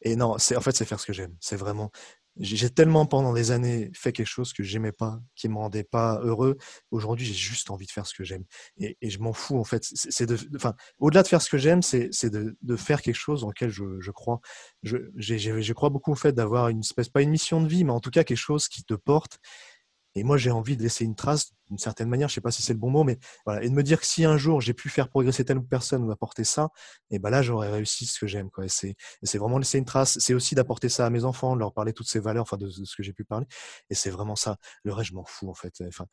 Et 0.02 0.16
non, 0.16 0.38
c'est 0.38 0.56
en 0.56 0.60
fait, 0.60 0.76
c'est 0.76 0.84
faire 0.84 1.00
ce 1.00 1.06
que 1.06 1.12
j'aime. 1.12 1.34
C'est 1.40 1.56
vraiment. 1.56 1.90
J'ai 2.38 2.68
tellement 2.68 3.06
pendant 3.06 3.32
des 3.32 3.50
années 3.50 3.90
fait 3.94 4.12
quelque 4.12 4.26
chose 4.26 4.52
que 4.52 4.62
j'aimais 4.62 4.92
pas, 4.92 5.18
qui 5.36 5.48
me 5.48 5.56
rendait 5.56 5.84
pas 5.84 6.20
heureux. 6.22 6.58
Aujourd'hui, 6.90 7.24
j'ai 7.24 7.32
juste 7.32 7.70
envie 7.70 7.86
de 7.86 7.90
faire 7.90 8.06
ce 8.06 8.12
que 8.12 8.24
j'aime. 8.24 8.44
Et, 8.78 8.94
je 9.02 9.18
m'en 9.20 9.32
fous 9.32 9.58
en 9.58 9.64
fait. 9.64 9.82
C'est 9.84 10.30
enfin, 10.54 10.74
au-delà 10.98 11.22
de 11.22 11.28
faire 11.28 11.40
ce 11.40 11.48
que 11.48 11.56
j'aime, 11.56 11.80
c'est 11.80 12.10
de, 12.26 12.76
faire 12.76 13.00
quelque 13.00 13.14
chose 13.16 13.42
en 13.42 13.48
lequel 13.48 13.70
je, 13.70 14.00
je 14.00 14.10
crois. 14.10 14.40
Je, 14.82 14.98
je 15.16 15.72
crois 15.72 15.88
beaucoup 15.88 16.12
au 16.12 16.14
fait 16.14 16.32
d'avoir 16.32 16.68
une 16.68 16.80
espèce, 16.80 17.08
pas 17.08 17.22
une 17.22 17.30
mission 17.30 17.62
de 17.62 17.68
vie, 17.68 17.84
mais 17.84 17.92
en 17.92 18.00
tout 18.00 18.10
cas 18.10 18.22
quelque 18.22 18.36
chose 18.36 18.68
qui 18.68 18.84
te 18.84 18.94
porte 18.94 19.38
Et 20.16 20.24
moi, 20.24 20.38
j'ai 20.38 20.50
envie 20.50 20.76
de 20.76 20.82
laisser 20.82 21.04
une 21.04 21.14
trace 21.14 21.52
d'une 21.68 21.78
certaine 21.78 22.08
manière. 22.08 22.28
Je 22.28 22.34
sais 22.34 22.40
pas 22.40 22.50
si 22.50 22.62
c'est 22.62 22.72
le 22.72 22.78
bon 22.78 22.90
mot, 22.90 23.04
mais 23.04 23.18
voilà. 23.44 23.62
Et 23.62 23.68
de 23.68 23.74
me 23.74 23.82
dire 23.82 24.00
que 24.00 24.06
si 24.06 24.24
un 24.24 24.38
jour 24.38 24.60
j'ai 24.60 24.72
pu 24.72 24.88
faire 24.88 25.08
progresser 25.08 25.44
telle 25.44 25.60
personne 25.62 26.04
ou 26.04 26.10
apporter 26.10 26.42
ça, 26.42 26.70
et 27.10 27.18
ben 27.18 27.28
là, 27.28 27.42
j'aurais 27.42 27.70
réussi 27.70 28.06
ce 28.06 28.18
que 28.18 28.26
j'aime. 28.26 28.48
Et 28.62 28.68
c'est, 28.68 29.38
vraiment 29.38 29.58
laisser 29.58 29.78
une 29.78 29.84
trace. 29.84 30.18
C'est 30.18 30.32
aussi 30.32 30.54
d'apporter 30.54 30.88
ça 30.88 31.04
à 31.06 31.10
mes 31.10 31.24
enfants, 31.24 31.54
de 31.54 31.60
leur 31.60 31.74
parler 31.74 31.92
toutes 31.92 32.08
ces 32.08 32.18
valeurs, 32.18 32.42
enfin 32.42 32.56
de, 32.56 32.68
ce 32.70 32.96
que 32.96 33.02
j'ai 33.02 33.12
pu 33.12 33.24
parler. 33.24 33.46
Et 33.90 33.94
c'est 33.94 34.10
vraiment 34.10 34.36
ça. 34.36 34.56
Le 34.84 34.92
reste, 34.94 35.10
je 35.10 35.14
m'en 35.14 35.24
fous 35.26 35.50
en 35.50 35.54
fait. 35.54 35.82
Enfin, 35.86 36.06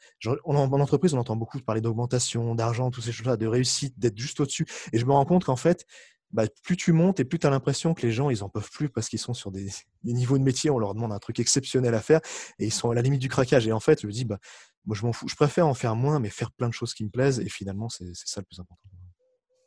en 0.43 0.55
entreprise, 0.55 1.13
on 1.13 1.19
entend 1.19 1.37
beaucoup 1.37 1.59
parler 1.59 1.81
d'augmentation, 1.81 2.55
d'argent, 2.55 2.91
toutes 2.91 3.05
ces 3.05 3.13
choses-là, 3.13 3.37
de 3.37 3.47
réussite, 3.47 3.97
d'être 3.97 4.17
juste 4.17 4.41
au-dessus. 4.41 4.65
Et 4.91 4.99
je 4.99 5.05
me 5.05 5.13
rends 5.13 5.25
compte 5.25 5.45
qu'en 5.45 5.55
fait, 5.55 5.85
bah, 6.34 6.46
plus 6.63 6.76
tu 6.76 6.91
montes 6.91 7.19
et 7.19 7.26
plus 7.26 7.39
tu 7.39 7.48
as 7.48 7.50
l'impression 7.50 7.93
que 7.93 8.02
les 8.02 8.12
gens, 8.12 8.30
ils 8.30 8.43
en 8.43 8.50
peuvent 8.50 8.69
plus 8.72 8.89
parce 8.89 9.08
qu'ils 9.08 9.19
sont 9.19 9.34
sur 9.34 9.52
des, 9.52 9.69
niveaux 10.04 10.38
de 10.38 10.43
métier, 10.43 10.69
on 10.69 10.80
leur 10.80 10.93
demande 10.93 11.13
un 11.13 11.19
truc 11.19 11.39
exceptionnel 11.39 11.93
à 11.93 12.02
faire 12.02 12.19
et 12.60 12.65
ils 12.65 12.74
sont 12.74 12.91
à 12.91 12.96
la 12.96 13.02
limite 13.02 13.22
du 13.22 13.30
craquage. 13.30 13.67
Et 13.67 13.72
en 13.72 13.80
fait, 13.80 14.02
je 14.02 14.08
me 14.08 14.12
dis, 14.12 14.26
bah, 14.26 14.39
moi, 14.86 14.98
je 14.98 15.06
m'en 15.06 15.13
fous. 15.13 15.28
Je 15.28 15.36
préfère 15.36 15.67
en 15.67 15.74
faire 15.74 15.96
moins, 15.96 16.19
mais 16.19 16.30
faire 16.30 16.52
plein 16.52 16.67
de 16.67 16.74
choses 16.74 16.93
qui 16.93 17.06
me 17.06 17.10
plaisent. 17.10 17.39
Et 17.39 17.48
finalement, 17.48 17.88
c'est 17.88 18.12
ça 18.13 18.41
le 18.41 18.46
plus 18.46 18.60
important. 18.60 18.89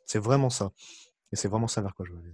C'est 0.05 0.19
vraiment 0.19 0.49
ça. 0.49 0.71
Et 1.31 1.35
c'est 1.35 1.47
vraiment 1.47 1.67
ça 1.67 1.81
vers 1.81 1.95
quoi 1.95 2.05
je 2.05 2.13
veux 2.13 2.19
aller. 2.19 2.33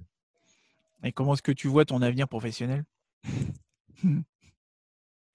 Et 1.03 1.11
comment 1.11 1.33
est-ce 1.33 1.41
que 1.41 1.51
tu 1.51 1.67
vois 1.67 1.85
ton 1.85 2.01
avenir 2.01 2.27
professionnel? 2.27 2.83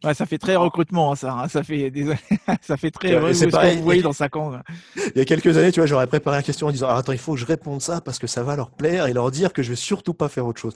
ça 0.02 0.26
fait 0.26 0.38
très 0.38 0.54
recrutement, 0.54 1.12
hein, 1.12 1.16
ça. 1.16 1.32
Hein. 1.32 1.48
Ça 1.48 1.62
fait 1.62 1.92
ça 2.62 2.76
fait 2.76 2.90
très. 2.90 3.34
c'est 3.34 3.48
pareil. 3.48 3.78
Vous 3.78 3.82
voyez 3.82 4.02
dans 4.02 4.12
sa 4.12 4.28
camp. 4.28 4.52
Il 4.96 5.18
y 5.18 5.20
a 5.20 5.24
quelques 5.24 5.56
années, 5.56 5.72
tu 5.72 5.80
vois, 5.80 5.86
j'aurais 5.86 6.06
préparé 6.06 6.36
la 6.36 6.42
question 6.42 6.68
en 6.68 6.70
disant 6.70 6.86
ah, 6.88 6.96
attends, 6.96 7.12
il 7.12 7.18
faut 7.18 7.32
que 7.34 7.38
je 7.40 7.46
réponde 7.46 7.82
ça 7.82 8.00
parce 8.00 8.18
que 8.18 8.26
ça 8.26 8.42
va 8.42 8.54
leur 8.54 8.70
plaire 8.70 9.06
et 9.06 9.12
leur 9.12 9.30
dire 9.30 9.52
que 9.52 9.62
je 9.62 9.70
vais 9.70 9.76
surtout 9.76 10.14
pas 10.14 10.28
faire 10.28 10.46
autre 10.46 10.60
chose. 10.60 10.74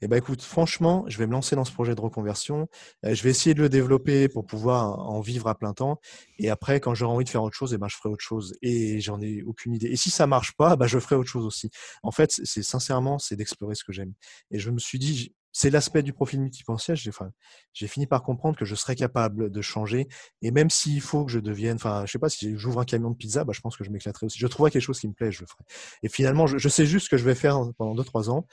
Et 0.00 0.06
eh 0.06 0.08
ben 0.08 0.16
écoute, 0.16 0.42
franchement, 0.42 1.04
je 1.06 1.18
vais 1.18 1.26
me 1.26 1.32
lancer 1.32 1.54
dans 1.54 1.64
ce 1.64 1.72
projet 1.72 1.94
de 1.94 2.00
reconversion. 2.00 2.66
Euh, 3.04 3.14
je 3.14 3.22
vais 3.22 3.30
essayer 3.30 3.54
de 3.54 3.60
le 3.60 3.68
développer 3.68 4.28
pour 4.28 4.46
pouvoir 4.46 4.98
en 4.98 5.20
vivre 5.20 5.48
à 5.48 5.54
plein 5.54 5.74
temps. 5.74 6.00
Et 6.38 6.50
après, 6.50 6.80
quand 6.80 6.94
j'aurai 6.94 7.14
envie 7.14 7.24
de 7.24 7.28
faire 7.28 7.42
autre 7.42 7.56
chose, 7.56 7.72
et 7.72 7.76
eh 7.76 7.78
ben 7.78 7.88
je 7.88 7.96
ferai 7.96 8.08
autre 8.08 8.24
chose. 8.24 8.54
Et 8.62 9.00
j'en 9.00 9.20
ai 9.20 9.42
aucune 9.42 9.74
idée. 9.74 9.88
Et 9.88 9.96
si 9.96 10.10
ça 10.10 10.26
marche 10.26 10.54
pas, 10.56 10.76
bah 10.76 10.86
je 10.86 10.98
ferai 10.98 11.14
autre 11.16 11.28
chose 11.28 11.44
aussi. 11.44 11.70
En 12.02 12.10
fait, 12.10 12.30
c'est 12.42 12.62
sincèrement, 12.62 13.18
c'est 13.18 13.36
d'explorer 13.36 13.74
ce 13.74 13.84
que 13.84 13.92
j'aime. 13.92 14.14
Et 14.50 14.58
je 14.58 14.70
me 14.70 14.78
suis 14.78 14.98
dit, 14.98 15.34
c'est 15.52 15.70
l'aspect 15.70 16.02
du 16.02 16.12
profil 16.12 16.40
multipotentiel. 16.40 16.96
J'ai 16.96 17.10
enfin, 17.10 17.30
fini 17.74 18.06
par 18.06 18.22
comprendre 18.22 18.56
que 18.56 18.64
je 18.64 18.74
serais 18.74 18.96
capable 18.96 19.50
de 19.50 19.60
changer. 19.60 20.08
Et 20.40 20.50
même 20.50 20.70
s'il 20.70 21.00
faut 21.00 21.24
que 21.24 21.30
je 21.30 21.38
devienne, 21.38 21.76
enfin, 21.76 22.04
je 22.06 22.12
sais 22.12 22.18
pas, 22.18 22.30
si 22.30 22.56
j'ouvre 22.56 22.80
un 22.80 22.84
camion 22.84 23.10
de 23.10 23.16
pizza, 23.16 23.44
bah, 23.44 23.52
je 23.54 23.60
pense 23.60 23.76
que 23.76 23.84
je 23.84 23.90
m'éclaterai 23.90 24.26
aussi. 24.26 24.38
Je 24.38 24.46
trouverai 24.46 24.70
quelque 24.70 24.82
chose 24.82 24.98
qui 24.98 25.08
me 25.08 25.12
plaît, 25.12 25.30
je 25.30 25.42
le 25.42 25.46
ferai. 25.46 25.62
Et 26.02 26.08
finalement, 26.08 26.46
je, 26.46 26.68
sais 26.68 26.86
juste 26.86 27.06
ce 27.06 27.10
que 27.10 27.18
je 27.18 27.24
vais 27.24 27.34
faire 27.34 27.60
pendant 27.76 27.94
2-3 28.02 28.30
ans. 28.30 28.46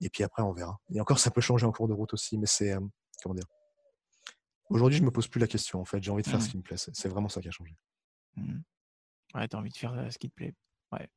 Et 0.00 0.10
puis 0.10 0.24
après, 0.24 0.42
on 0.42 0.52
verra. 0.52 0.80
Et 0.92 1.00
encore, 1.00 1.20
ça 1.20 1.30
peut 1.30 1.40
changer 1.40 1.66
en 1.66 1.72
cours 1.72 1.86
de 1.86 1.94
route 1.94 2.12
aussi. 2.12 2.36
Mais 2.36 2.46
c'est, 2.46 2.72
euh, 2.72 2.80
comment 3.22 3.34
dire? 3.34 3.46
Aujourd'hui, 4.70 4.98
je 4.98 5.04
me 5.04 5.10
pose 5.10 5.28
plus 5.28 5.40
la 5.40 5.46
question. 5.46 5.80
En 5.80 5.84
fait, 5.84 6.02
j'ai 6.02 6.10
envie 6.10 6.22
de 6.22 6.28
faire 6.28 6.42
ce 6.42 6.48
mmh. 6.48 6.50
qui 6.50 6.56
me 6.56 6.62
plaît. 6.62 6.76
C'est 6.76 7.08
vraiment 7.08 7.28
ça 7.28 7.40
qui 7.40 7.48
a 7.48 7.52
changé. 7.52 7.76
Mmh. 8.36 8.58
Ouais, 9.34 9.46
t'as 9.46 9.58
envie 9.58 9.70
de 9.70 9.76
faire 9.76 9.92
euh, 9.92 10.10
ce 10.10 10.18
qui 10.18 10.30
te 10.30 10.34
plaît. 10.34 10.54
Ouais. 10.90 11.08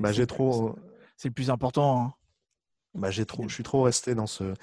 Bah, 0.00 0.12
j'ai 0.12 0.26
trop. 0.26 0.76
C'est 1.16 1.28
le 1.28 1.34
plus 1.34 1.50
important. 1.50 2.02
Hein. 2.02 2.14
Bah, 2.94 3.10
j'ai 3.10 3.26
trop, 3.26 3.48
je 3.48 3.54
suis 3.54 3.64
trop 3.64 3.82
resté 3.82 4.14
dans 4.14 4.26
ce, 4.26 4.54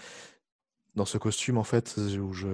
dans 0.95 1.05
ce 1.05 1.17
costume 1.17 1.57
en 1.57 1.63
fait 1.63 1.95
où 1.97 2.33
je, 2.33 2.47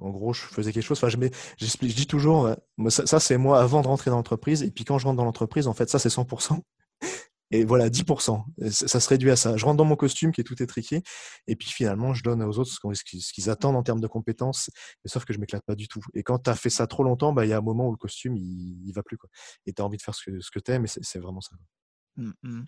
en 0.00 0.10
gros, 0.10 0.32
je 0.32 0.42
faisais 0.42 0.72
quelque 0.72 0.84
chose. 0.84 0.98
Enfin, 0.98 1.08
je, 1.08 1.16
je 1.58 1.94
dis 1.94 2.06
toujours, 2.06 2.50
ça, 2.88 3.20
c'est 3.20 3.38
moi 3.38 3.60
avant 3.60 3.82
de 3.82 3.88
rentrer 3.88 4.10
dans 4.10 4.16
l'entreprise, 4.16 4.62
et 4.62 4.70
puis 4.70 4.84
quand 4.84 4.98
je 4.98 5.06
rentre 5.06 5.16
dans 5.16 5.24
l'entreprise, 5.24 5.66
en 5.66 5.74
fait, 5.74 5.88
ça 5.90 5.98
c'est 5.98 6.08
100%. 6.10 6.60
Et 7.52 7.64
voilà, 7.64 7.88
10%. 7.88 8.44
Ça 8.70 8.98
se 8.98 9.08
réduit 9.08 9.30
à 9.30 9.36
ça. 9.36 9.56
Je 9.56 9.64
rentre 9.64 9.76
dans 9.76 9.84
mon 9.84 9.94
costume 9.94 10.32
qui 10.32 10.40
est 10.40 10.44
tout 10.44 10.60
étriqué, 10.60 11.02
et 11.46 11.54
puis 11.54 11.68
finalement, 11.68 12.12
je 12.12 12.24
donne 12.24 12.42
aux 12.42 12.58
autres 12.58 12.72
ce 12.72 13.32
qu'ils 13.32 13.50
attendent 13.50 13.76
en 13.76 13.84
termes 13.84 14.00
de 14.00 14.08
compétences, 14.08 14.68
mais 15.04 15.08
sauf 15.08 15.24
que 15.24 15.32
je 15.32 15.38
m'éclate 15.38 15.62
pas 15.64 15.76
du 15.76 15.86
tout. 15.86 16.00
Et 16.14 16.24
quand 16.24 16.40
tu 16.40 16.50
as 16.50 16.56
fait 16.56 16.70
ça 16.70 16.88
trop 16.88 17.04
longtemps, 17.04 17.32
bah, 17.32 17.46
il 17.46 17.50
y 17.50 17.52
a 17.52 17.58
un 17.58 17.60
moment 17.60 17.88
où 17.88 17.92
le 17.92 17.98
costume, 17.98 18.36
il, 18.36 18.82
il 18.84 18.92
va 18.92 19.04
plus. 19.04 19.16
Quoi. 19.16 19.30
Et 19.64 19.72
tu 19.72 19.80
as 19.80 19.84
envie 19.84 19.96
de 19.96 20.02
faire 20.02 20.14
ce 20.14 20.28
que, 20.28 20.40
ce 20.40 20.50
que 20.50 20.58
tu 20.58 20.72
aimes, 20.72 20.86
et 20.86 20.88
c'est 20.88 21.20
vraiment 21.20 21.40
ça. 21.40 21.52
Mmh. 22.16 22.62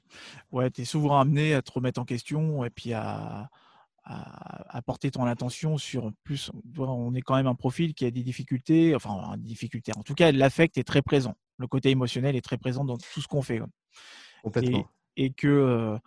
Ouais, 0.52 0.70
tu 0.70 0.82
es 0.82 0.84
souvent 0.84 1.18
amené 1.18 1.54
à 1.54 1.62
te 1.62 1.72
remettre 1.72 2.00
en 2.00 2.04
question 2.04 2.64
et 2.64 2.70
puis 2.70 2.92
à, 2.92 3.48
à, 4.08 4.82
porter 4.82 5.11
ton 5.11 5.24
attention 5.24 5.76
sur 5.76 6.12
plus. 6.24 6.50
On 6.78 7.14
est 7.14 7.20
quand 7.20 7.37
même 7.37 7.46
un 7.46 7.54
profil 7.54 7.94
qui 7.94 8.06
a 8.06 8.11
des 8.11 8.22
difficultés, 8.22 8.94
enfin, 8.94 9.37
des 9.37 9.48
difficultés. 9.48 9.92
En 9.96 10.02
tout 10.02 10.14
cas, 10.14 10.32
l'affect 10.32 10.78
est 10.78 10.84
très 10.84 11.02
présent. 11.02 11.34
Le 11.58 11.66
côté 11.66 11.90
émotionnel 11.90 12.37
est 12.37 12.40
très 12.40 12.56
présent 12.56 12.84
dans 12.84 12.96
tout 12.96 13.20
ce 13.20 13.28
qu'on 13.28 13.42
fait. 13.42 13.61
Complètement. 14.42 14.88
Et, 15.16 15.32
que 15.32 15.48
euh, 15.48 15.98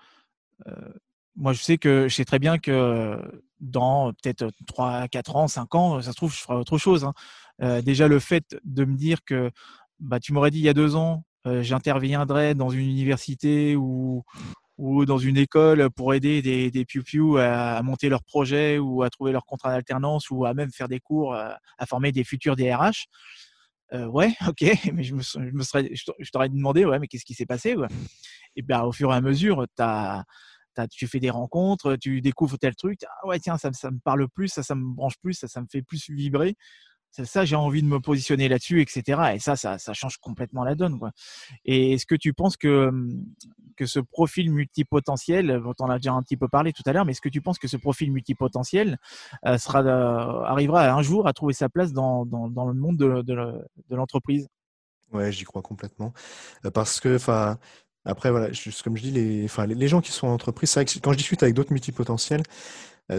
euh, 0.68 0.94
moi, 1.36 1.54
je 1.54 1.62
sais 1.62 1.78
que 1.78 2.08
je 2.08 2.16
sais 2.16 2.26
très 2.26 2.40
bien 2.40 2.58
que 2.58 3.20
dans 3.60 4.14
peut-être 4.14 4.50
3, 4.68 5.08
4 5.08 5.36
ans, 5.36 5.48
5 5.48 5.76
ans, 5.76 6.02
ça 6.02 6.12
se 6.12 6.16
trouve, 6.16 6.34
je 6.34 6.40
ferai 6.40 6.56
autre 6.56 6.78
chose. 6.78 7.04
Hein. 7.04 7.14
Euh, 7.62 7.82
déjà, 7.82 8.08
le 8.08 8.20
fait 8.20 8.58
de 8.64 8.86
me 8.86 8.96
dire 8.96 9.24
que 9.24 9.52
bah, 10.00 10.20
tu 10.20 10.34
m'aurais 10.34 10.50
dit 10.50 10.60
il 10.60 10.66
y 10.66 10.70
a 10.70 10.74
deux 10.74 10.96
ans, 10.96 11.24
euh, 11.24 11.31
j'interviendrai 11.46 12.56
dans 12.56 12.70
une 12.70 12.88
université 12.88 13.76
ou, 13.76 14.24
ou 14.82 15.06
dans 15.06 15.20
une 15.20 15.38
école 15.38 15.92
pour 15.92 16.16
aider 16.16 16.42
des, 16.42 16.72
des 16.72 16.86
à, 17.40 17.82
monter 17.84 18.10
leur 18.10 18.24
projet 18.24 18.80
ou 18.80 19.04
à 19.04 19.12
trouver 19.12 19.32
leur 19.32 19.46
contrat 19.46 19.70
d'alternance 19.70 20.32
ou 20.32 20.46
à 20.46 20.56
même 20.56 20.72
faire 20.72 20.88
des 20.88 21.00
cours 21.00 21.36
à, 21.36 21.60
former 21.88 22.12
des 22.12 22.24
futurs 22.24 22.56
DRH. 22.56 23.06
Euh, 23.94 24.08
ouais, 24.08 24.34
ok, 24.48 24.64
mais 24.94 25.04
je 25.04 25.14
me, 25.14 25.22
je 25.22 25.40
me 25.40 25.62
serais, 25.64 25.92
je 25.94 26.32
t'aurais 26.32 26.50
demandé, 26.50 26.86
ouais, 26.86 26.98
mais 26.98 27.08
qu'est-ce 27.08 27.26
qui 27.26 27.36
s'est 27.36 27.46
passé 27.46 27.76
Et 28.56 28.64
bien, 28.64 28.82
au 28.82 28.92
fur 28.92 29.12
et 29.12 29.16
à 29.16 29.22
mesure, 29.22 29.68
as, 29.78 30.24
tu 30.90 31.08
fais 31.08 31.20
des 31.20 31.30
rencontres, 31.30 31.98
tu 31.98 32.22
découvres 32.22 32.58
tel 32.58 32.76
truc, 32.76 33.02
ah 33.04 33.28
ouais, 33.28 33.40
tiens, 33.40 33.58
ça, 33.58 33.72
ça 33.74 33.92
me 33.92 34.00
parle 34.00 34.28
plus, 34.30 34.48
ça, 34.48 34.64
ça 34.64 34.74
me 34.74 34.96
branche 34.96 35.18
plus, 35.22 35.34
ça, 35.34 35.48
ça 35.48 35.62
me 35.62 35.68
fait 35.70 35.84
plus 35.84 36.10
vibrer 36.10 36.56
ça, 37.12 37.46
j'ai 37.46 37.56
envie 37.56 37.82
de 37.82 37.88
me 37.88 38.00
positionner 38.00 38.48
là-dessus, 38.48 38.82
etc. 38.82 39.34
Et 39.36 39.40
ça, 39.40 39.56
ça, 39.56 39.94
change 39.94 40.18
complètement 40.18 40.64
la 40.64 40.76
donne. 40.76 40.98
Quoi. 40.98 41.12
Et 41.66 41.94
est-ce 41.94 42.06
que 42.06 42.16
tu 42.16 42.34
penses 42.34 42.58
que, 42.58 42.92
que 43.76 43.86
ce 43.86 44.00
profil 44.00 44.52
multipotentiel, 44.52 45.62
dont 45.64 45.76
on 45.80 45.90
a 45.90 45.98
déjà 45.98 46.14
un 46.14 46.22
petit 46.22 46.38
peu 46.38 46.48
parlé 46.48 46.74
tout 46.74 46.84
à 46.86 46.94
l'heure, 46.94 47.06
mais 47.06 47.12
est-ce 47.12 47.22
que 47.22 47.30
tu 47.30 47.42
penses 47.42 47.60
que 47.60 47.68
ce 47.68 47.78
profil 47.78 48.12
multipotentiel 48.12 48.98
euh, 49.46 49.58
euh, 49.76 50.44
arrivera 50.44 50.90
un 50.90 51.02
jour 51.02 51.28
à 51.28 51.34
trouver 51.34 51.54
sa 51.54 51.70
place 51.70 51.92
dans, 51.94 52.26
dans, 52.26 52.68
le 52.68 52.74
monde 52.74 52.98
de, 52.98 53.22
de, 53.22 53.96
l'entreprise? 53.96 54.48
Ouais, 55.12 55.32
j'y 55.32 55.44
crois 55.44 55.62
complètement. 55.62 56.14
Euh, 56.66 56.72
parce 56.72 57.00
que, 57.00 57.16
enfin, 57.16 57.58
après, 58.06 58.32
voilà, 58.32 58.48
comme 58.84 58.98
je 58.98 59.02
dis, 59.02 59.12
les, 59.12 59.46
enfin, 59.46 59.66
les, 59.66 59.88
gens 59.88 60.02
qui 60.02 60.12
sont 60.12 60.28
en 60.28 60.34
entreprise, 60.34 60.70
c'est 60.70 61.00
quand 61.02 61.12
je 61.12 61.18
discute 61.18 61.44
avec 61.44 61.54
d'autres 61.54 61.72
multipotentiels, 61.72 62.42
euh, 62.42 62.46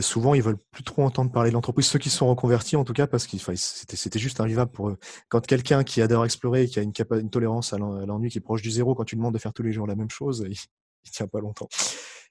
souvent, 0.00 0.34
ils 0.34 0.42
veulent 0.42 0.58
plus 0.70 0.84
trop 0.84 1.02
entendre 1.02 1.30
parler 1.30 1.50
de 1.50 1.54
l'entreprise, 1.54 1.86
ceux 1.86 1.98
qui 1.98 2.10
sont 2.10 2.28
reconvertis 2.28 2.76
en 2.76 2.84
tout 2.84 2.94
cas, 2.94 3.06
parce 3.06 3.26
que 3.26 3.36
c'était 3.54 4.18
juste 4.18 4.40
invivable 4.40 4.70
pour 4.70 4.88
eux. 4.88 4.98
Quand 5.28 5.44
quelqu'un 5.46 5.84
qui 5.84 6.00
adore 6.00 6.24
explorer, 6.24 6.66
qui 6.66 6.80
a 6.80 6.82
une, 6.82 6.92
tolérance 7.30 7.72
à 7.72 7.78
l'ennui 7.78 8.30
qui 8.30 8.38
est 8.38 8.42
proche 8.42 8.62
du 8.62 8.70
zéro, 8.70 8.94
quand 8.94 9.04
tu 9.04 9.16
demandes 9.16 9.34
de 9.34 9.38
faire 9.38 9.52
tous 9.52 9.62
les 9.62 9.72
jours 9.72 9.86
la 9.86 9.96
même 9.96 10.10
chose, 10.10 10.46
il, 10.50 10.56
il 11.04 11.10
tient 11.10 11.26
pas 11.26 11.40
longtemps. 11.40 11.68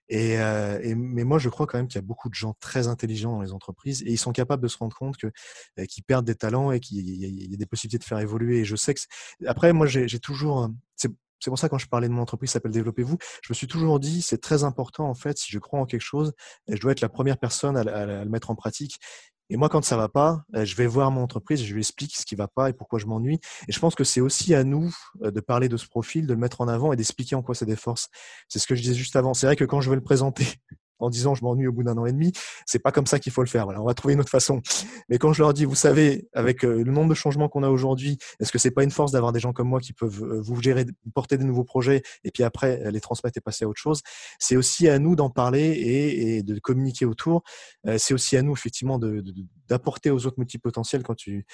Et, 0.09 0.37
euh, 0.39 0.77
et, 0.83 0.93
mais 0.93 1.23
moi, 1.23 1.39
je 1.39 1.47
crois 1.47 1.65
quand 1.67 1.77
même 1.77 1.87
qu'il 1.87 1.95
y 1.95 2.03
a 2.03 2.05
beaucoup 2.05 2.27
de 2.27 2.33
gens 2.33 2.53
très 2.59 2.87
intelligents 2.87 3.31
dans 3.31 3.41
les 3.41 3.53
entreprises 3.53 4.03
et 4.03 4.11
ils 4.11 4.17
sont 4.17 4.33
capables 4.33 4.61
de 4.61 4.67
se 4.67 4.77
rendre 4.77 4.95
compte 4.95 5.15
que 5.15 5.27
euh, 5.79 5.85
qu'ils 5.85 6.03
perdent 6.03 6.25
des 6.25 6.35
talents 6.35 6.73
et 6.73 6.81
qu'il 6.81 6.97
y, 6.99 7.53
a 7.53 7.57
des 7.57 7.65
possibilités 7.65 7.99
de 7.99 8.03
faire 8.03 8.19
évoluer. 8.19 8.59
Et 8.59 8.65
je 8.65 8.75
sais 8.75 8.93
que 8.93 8.99
après, 9.45 9.71
moi, 9.71 9.87
j'ai 9.87 10.19
toujours 10.19 10.69
c'est 11.41 11.49
pour 11.49 11.59
ça 11.59 11.69
quand 11.69 11.77
je 11.77 11.87
parlais 11.87 12.07
de 12.07 12.13
mon 12.13 12.21
entreprise 12.21 12.49
qui 12.49 12.53
s'appelle 12.53 12.71
Développez-vous, 12.71 13.17
je 13.43 13.51
me 13.51 13.55
suis 13.55 13.67
toujours 13.67 13.99
dit 13.99 14.21
c'est 14.21 14.39
très 14.39 14.63
important 14.63 15.09
en 15.09 15.13
fait 15.13 15.37
si 15.37 15.51
je 15.51 15.59
crois 15.59 15.79
en 15.79 15.85
quelque 15.85 16.01
chose, 16.01 16.33
je 16.67 16.79
dois 16.79 16.91
être 16.91 17.01
la 17.01 17.09
première 17.09 17.37
personne 17.37 17.75
à, 17.75 17.83
le 18.05 18.29
mettre 18.29 18.51
en 18.51 18.55
pratique. 18.55 18.99
Et 19.49 19.57
moi, 19.57 19.67
quand 19.67 19.83
ça 19.83 19.97
va 19.97 20.07
pas, 20.07 20.45
euh, 20.55 20.63
je 20.63 20.77
vais 20.77 20.87
voir 20.87 21.11
mon 21.11 21.21
entreprise, 21.21 21.61
je 21.61 21.73
lui 21.73 21.81
explique 21.81 22.15
ce 22.15 22.25
qui 22.25 22.35
va 22.35 22.47
pas 22.47 22.69
et 22.69 22.73
pourquoi 22.73 22.99
je 22.99 23.05
m'ennuie. 23.05 23.41
Et 23.67 23.73
je 23.73 23.79
pense 23.81 23.95
que 23.95 24.05
c'est 24.05 24.21
aussi 24.21 24.55
à 24.55 24.63
nous 24.63 24.95
euh, 25.23 25.31
de 25.31 25.41
parler 25.41 25.67
de 25.67 25.75
ce 25.75 25.87
profil, 25.87 26.25
de 26.25 26.33
le 26.33 26.39
mettre 26.39 26.61
en 26.61 26.69
avant 26.69 26.93
et 26.93 26.95
d'expliquer 26.95 27.35
en 27.35 27.41
quoi 27.41 27.53
c'est 27.53 27.65
des 27.65 27.75
forces. 27.75 28.07
C'est 28.47 28.59
ce 28.59 28.67
que 28.67 28.75
je 28.75 28.81
disais 28.81 28.93
juste 28.93 29.17
avant. 29.17 29.33
C'est 29.33 29.47
vrai 29.47 29.57
que 29.57 29.65
quand 29.65 29.81
je 29.81 29.89
vais 29.89 29.97
le 29.97 30.03
présenter 30.03 30.45
en 31.01 31.09
disant 31.09 31.35
je 31.35 31.43
m'ennuie 31.43 31.67
au 31.67 31.71
bout 31.71 31.83
d'un 31.83 31.97
an 31.97 32.05
et 32.05 32.11
demi. 32.11 32.31
C'est 32.65 32.79
pas 32.79 32.91
comme 32.91 33.07
ça 33.07 33.19
qu'il 33.19 33.31
faut 33.31 33.41
le 33.41 33.47
faire. 33.47 33.65
Voilà, 33.65 33.81
on 33.81 33.85
va 33.85 33.93
trouver 33.93 34.13
une 34.13 34.19
autre 34.19 34.29
façon. 34.29 34.61
Mais 35.09 35.17
quand 35.17 35.33
je 35.33 35.41
leur 35.41 35.53
dis, 35.53 35.65
vous 35.65 35.75
savez, 35.75 36.27
avec 36.33 36.63
euh, 36.63 36.83
le 36.83 36.91
nombre 36.91 37.09
de 37.09 37.15
changements 37.15 37.49
qu'on 37.49 37.63
a 37.63 37.69
aujourd'hui, 37.69 38.17
est-ce 38.39 38.51
que 38.51 38.59
c'est 38.59 38.71
pas 38.71 38.83
une 38.83 38.91
force 38.91 39.11
d'avoir 39.11 39.31
des 39.31 39.39
gens 39.39 39.53
comme 39.53 39.67
moi 39.67 39.79
qui 39.79 39.93
peuvent 39.93 40.23
euh, 40.23 40.41
vous 40.41 40.61
gérer, 40.61 40.85
porter 41.13 41.37
des 41.37 41.43
nouveaux 41.43 41.63
projets 41.63 42.01
et 42.23 42.31
puis 42.31 42.43
après 42.43 42.81
euh, 42.85 42.91
les 42.91 43.01
transmettre 43.01 43.37
et 43.37 43.41
passer 43.41 43.65
à 43.65 43.67
autre 43.67 43.79
chose? 43.79 44.01
C'est 44.39 44.55
aussi 44.55 44.87
à 44.87 44.99
nous 44.99 45.15
d'en 45.15 45.29
parler 45.29 45.61
et, 45.61 46.43
de 46.43 46.59
communiquer 46.59 47.05
autour. 47.05 47.43
C'est 47.97 48.13
aussi 48.13 48.37
à 48.37 48.41
nous 48.41 48.53
effectivement 48.53 48.99
d'apporter 49.67 50.09
aux 50.09 50.25
autres 50.25 50.39
multipotentiels. 50.39 51.03
Quand 51.03 51.15
tu, 51.15 51.45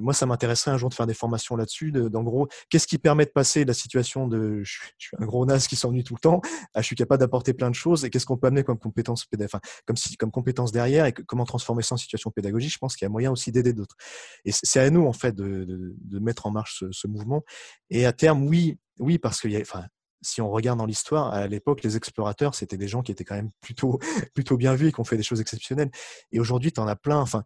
moi, 0.00 0.12
ça 0.12 0.26
m'intéresserait 0.26 0.70
un 0.70 0.78
jour 0.78 0.88
de 0.88 0.94
faire 0.94 1.06
des 1.06 1.14
formations 1.14 1.56
là-dessus. 1.56 1.92
D'en 1.92 2.22
gros, 2.22 2.48
qu'est-ce 2.68 2.86
qui 2.86 2.98
permet 2.98 3.26
de 3.26 3.30
passer 3.30 3.64
la 3.64 3.74
situation 3.74 4.26
de 4.26 4.62
je, 4.62 4.78
suis 4.98 5.16
un 5.18 5.26
gros 5.26 5.46
nas 5.46 5.58
qui 5.58 5.76
s'ennuie 5.76 6.04
tout 6.04 6.14
le 6.14 6.20
temps 6.20 6.40
à 6.74 6.80
je 6.80 6.86
suis 6.86 6.96
capable 6.96 7.20
d'apporter 7.20 7.52
plein 7.52 7.70
de 7.70 7.74
choses 7.74 8.04
et 8.04 8.10
qu'est-ce 8.10 8.26
qu'on 8.26 8.36
peut 8.36 8.48
amener 8.48 8.64
comme 8.64 8.78
compétences, 8.84 9.26
enfin, 9.42 9.60
comme, 9.86 9.96
si, 9.96 10.16
comme 10.16 10.30
derrière 10.72 11.06
et 11.06 11.12
comment 11.12 11.44
transformer 11.44 11.82
ça 11.82 11.94
en 11.94 11.98
situation 11.98 12.30
pédagogique, 12.30 12.72
je 12.72 12.78
pense 12.78 12.96
qu'il 12.96 13.04
y 13.04 13.08
a 13.08 13.10
moyen 13.10 13.30
aussi 13.32 13.50
d'aider 13.50 13.72
d'autres. 13.72 13.96
Et 14.44 14.52
c'est 14.52 14.80
à 14.80 14.90
nous, 14.90 15.06
en 15.06 15.12
fait, 15.12 15.34
de, 15.34 15.64
de, 15.66 16.18
mettre 16.18 16.46
en 16.46 16.50
marche 16.50 16.84
ce, 16.90 17.06
mouvement. 17.06 17.42
Et 17.90 18.06
à 18.06 18.12
terme, 18.12 18.46
oui, 18.46 18.78
oui, 18.98 19.18
parce 19.18 19.40
qu'il 19.40 19.50
y 19.52 19.56
a, 19.56 19.60
enfin, 19.60 19.84
si 20.22 20.40
on 20.40 20.50
regarde 20.50 20.78
dans 20.78 20.86
l'histoire, 20.86 21.32
à 21.32 21.46
l'époque, 21.46 21.82
les 21.82 21.96
explorateurs, 21.96 22.54
c'était 22.54 22.78
des 22.78 22.88
gens 22.88 23.02
qui 23.02 23.12
étaient 23.12 23.24
quand 23.24 23.34
même 23.34 23.50
plutôt, 23.60 23.98
plutôt 24.34 24.56
bien 24.56 24.74
vus 24.74 24.88
et 24.88 24.92
qui 24.92 25.00
ont 25.00 25.04
fait 25.04 25.16
des 25.16 25.22
choses 25.22 25.40
exceptionnelles. 25.40 25.90
Et 26.32 26.40
aujourd'hui, 26.40 26.72
tu 26.72 26.80
en 26.80 26.86
as 26.86 26.96
plein. 26.96 27.18
Enfin, 27.18 27.44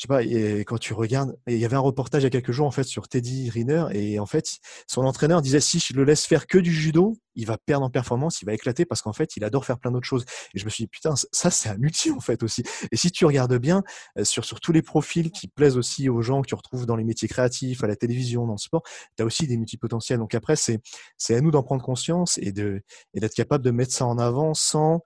je 0.00 0.04
sais 0.04 0.08
pas, 0.08 0.22
et 0.22 0.60
quand 0.60 0.78
tu 0.78 0.94
regardes, 0.94 1.36
il 1.46 1.58
y 1.58 1.64
avait 1.66 1.76
un 1.76 1.80
reportage 1.80 2.22
il 2.22 2.24
y 2.24 2.26
a 2.26 2.30
quelques 2.30 2.52
jours 2.52 2.66
en 2.66 2.70
fait 2.70 2.84
sur 2.84 3.06
Teddy 3.06 3.50
Riner 3.50 3.84
et 3.92 4.18
en 4.18 4.24
fait 4.24 4.46
son 4.86 5.02
entraîneur 5.04 5.42
disait 5.42 5.60
si 5.60 5.78
je 5.78 5.92
le 5.92 6.04
laisse 6.04 6.24
faire 6.24 6.46
que 6.46 6.56
du 6.56 6.72
judo, 6.72 7.18
il 7.34 7.44
va 7.44 7.58
perdre 7.58 7.84
en 7.84 7.90
performance, 7.90 8.40
il 8.40 8.46
va 8.46 8.54
éclater 8.54 8.86
parce 8.86 9.02
qu'en 9.02 9.12
fait 9.12 9.36
il 9.36 9.44
adore 9.44 9.66
faire 9.66 9.78
plein 9.78 9.90
d'autres 9.90 10.06
choses. 10.06 10.24
Et 10.54 10.58
je 10.58 10.64
me 10.64 10.70
suis 10.70 10.84
dit 10.84 10.88
putain 10.88 11.12
ça 11.32 11.50
c'est 11.50 11.68
un 11.68 11.76
outil 11.82 12.10
en 12.12 12.20
fait 12.20 12.42
aussi. 12.42 12.62
Et 12.90 12.96
si 12.96 13.10
tu 13.10 13.26
regardes 13.26 13.58
bien 13.58 13.82
euh, 14.18 14.24
sur 14.24 14.46
sur 14.46 14.58
tous 14.58 14.72
les 14.72 14.80
profils 14.80 15.30
qui 15.30 15.48
plaisent 15.48 15.76
aussi 15.76 16.08
aux 16.08 16.22
gens 16.22 16.40
que 16.40 16.46
tu 16.46 16.54
retrouves 16.54 16.86
dans 16.86 16.96
les 16.96 17.04
métiers 17.04 17.28
créatifs, 17.28 17.84
à 17.84 17.86
la 17.86 17.94
télévision, 17.94 18.46
dans 18.46 18.54
le 18.54 18.58
sport, 18.58 18.82
tu 19.18 19.22
as 19.22 19.26
aussi 19.26 19.46
des 19.46 19.58
multipotentiels. 19.58 20.18
Donc 20.18 20.34
après 20.34 20.56
c'est 20.56 20.80
c'est 21.18 21.34
à 21.34 21.42
nous 21.42 21.50
d'en 21.50 21.62
prendre 21.62 21.82
conscience 21.82 22.38
et 22.38 22.52
de 22.52 22.80
et 23.12 23.20
d'être 23.20 23.34
capable 23.34 23.62
de 23.62 23.70
mettre 23.70 23.92
ça 23.92 24.06
en 24.06 24.16
avant 24.16 24.54
sans 24.54 25.02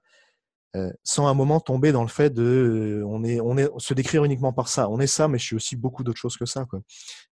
euh, 0.75 0.91
sans 1.03 1.27
un 1.27 1.33
moment 1.33 1.59
tomber 1.59 1.91
dans 1.91 2.01
le 2.01 2.09
fait 2.09 2.31
de 2.31 2.43
euh, 2.43 3.05
on 3.07 3.23
est 3.23 3.39
on 3.39 3.57
est 3.57 3.69
se 3.77 3.93
décrire 3.93 4.25
uniquement 4.25 4.51
par 4.51 4.67
ça. 4.67 4.89
On 4.89 4.99
est 4.99 5.07
ça 5.07 5.27
mais 5.27 5.37
je 5.37 5.45
suis 5.45 5.55
aussi 5.55 5.75
beaucoup 5.75 6.03
d'autres 6.03 6.19
choses 6.19 6.35
que 6.35 6.45
ça 6.45 6.65
quoi. 6.65 6.81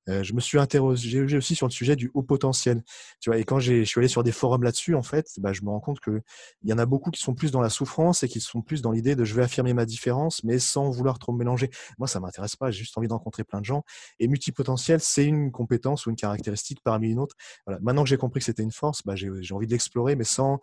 Euh, 0.08 0.22
je 0.22 0.32
me 0.34 0.40
suis 0.40 0.58
interrogé 0.58 1.36
aussi 1.36 1.54
sur 1.54 1.66
le 1.66 1.72
sujet 1.72 1.96
du 1.96 2.10
haut 2.14 2.22
potentiel. 2.22 2.82
Tu 3.20 3.30
vois 3.30 3.38
et 3.38 3.44
quand 3.44 3.58
je 3.58 3.82
suis 3.84 3.98
allé 3.98 4.08
sur 4.08 4.22
des 4.22 4.32
forums 4.32 4.62
là-dessus 4.62 4.94
en 4.94 5.02
fait 5.02 5.26
bah, 5.38 5.52
je 5.52 5.62
me 5.62 5.70
rends 5.70 5.80
compte 5.80 5.98
que 5.98 6.22
il 6.62 6.70
y 6.70 6.72
en 6.72 6.78
a 6.78 6.86
beaucoup 6.86 7.10
qui 7.10 7.20
sont 7.20 7.34
plus 7.34 7.50
dans 7.50 7.60
la 7.60 7.70
souffrance 7.70 8.22
et 8.22 8.28
qui 8.28 8.40
sont 8.40 8.62
plus 8.62 8.80
dans 8.80 8.92
l'idée 8.92 9.16
de 9.16 9.24
je 9.24 9.34
vais 9.34 9.42
affirmer 9.42 9.74
ma 9.74 9.86
différence 9.86 10.44
mais 10.44 10.58
sans 10.60 10.90
vouloir 10.90 11.18
trop 11.18 11.32
mélanger. 11.32 11.70
Moi 11.98 12.06
ça 12.06 12.20
m'intéresse 12.20 12.54
pas 12.54 12.70
j'ai 12.70 12.80
juste 12.80 12.96
envie 12.96 13.08
de 13.08 13.12
rencontrer 13.12 13.44
plein 13.44 13.60
de 13.60 13.64
gens. 13.64 13.82
Et 14.20 14.28
multipotentiel 14.28 15.00
c'est 15.00 15.24
une 15.24 15.50
compétence 15.50 16.06
ou 16.06 16.10
une 16.10 16.16
caractéristique 16.16 16.80
parmi 16.84 17.10
une 17.10 17.18
autre. 17.18 17.34
Voilà. 17.66 17.80
maintenant 17.82 18.04
que 18.04 18.08
j'ai 18.08 18.18
compris 18.18 18.40
que 18.40 18.46
c'était 18.46 18.62
une 18.62 18.72
force 18.72 19.02
bah, 19.04 19.16
j'ai 19.16 19.54
envie 19.54 19.66
de 19.66 19.72
l'explorer 19.72 20.14
mais 20.14 20.24
sans 20.24 20.60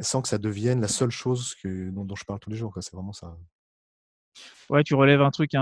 sans 0.00 0.22
que 0.22 0.28
ça 0.28 0.38
devienne 0.38 0.80
la 0.80 0.88
seule 0.88 1.10
chose 1.10 1.54
dont, 1.64 2.14
je 2.14 2.24
parle 2.24 2.40
tous 2.40 2.50
les 2.50 2.56
jours. 2.56 2.76
C'est 2.80 2.94
vraiment 2.94 3.12
ça. 3.12 3.36
Ouais, 4.70 4.84
tu 4.84 4.94
relèves 4.94 5.22
un 5.22 5.30
truc 5.30 5.52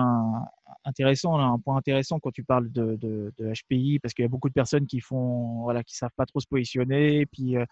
intéressant, 0.84 1.38
un 1.38 1.58
point 1.58 1.76
intéressant 1.76 2.18
quand 2.18 2.32
tu 2.32 2.44
parles 2.44 2.70
de, 2.70 3.32
HPI, 3.38 3.98
parce 4.00 4.14
qu'il 4.14 4.24
y 4.24 4.26
a 4.26 4.28
beaucoup 4.28 4.48
de 4.48 4.54
personnes 4.54 4.86
qui 4.86 5.00
font, 5.00 5.62
voilà, 5.62 5.82
qui 5.84 5.96
savent 5.96 6.10
pas 6.16 6.26
trop 6.26 6.40
se 6.40 6.46
positionner. 6.46 7.26
Puis 7.26 7.56
euh, 7.56 7.64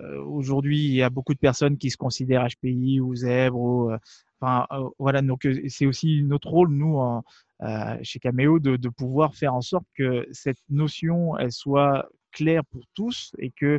euh, 0.00 0.22
aujourd'hui, 0.24 0.78
il 0.78 0.94
y 0.94 1.02
a 1.02 1.10
beaucoup 1.10 1.34
de 1.34 1.38
personnes 1.38 1.76
qui 1.76 1.90
se 1.90 1.96
considèrent 1.96 2.46
HPI 2.46 3.00
ou 3.00 3.14
zèbre. 3.14 3.90
Euh, 3.90 3.98
enfin, 4.40 4.66
voilà, 4.98 5.22
donc 5.22 5.46
c'est 5.68 5.86
aussi 5.86 6.22
notre 6.22 6.48
rôle, 6.48 6.70
nous, 6.70 6.98
chez 8.02 8.18
Cameo, 8.18 8.58
de, 8.58 8.88
pouvoir 8.88 9.34
faire 9.34 9.54
en 9.54 9.60
sorte 9.60 9.86
que 9.94 10.26
cette 10.32 10.58
notion, 10.70 11.34
soit 11.50 12.08
claire 12.32 12.64
pour 12.64 12.82
tous 12.94 13.34
et 13.38 13.50
que 13.50 13.78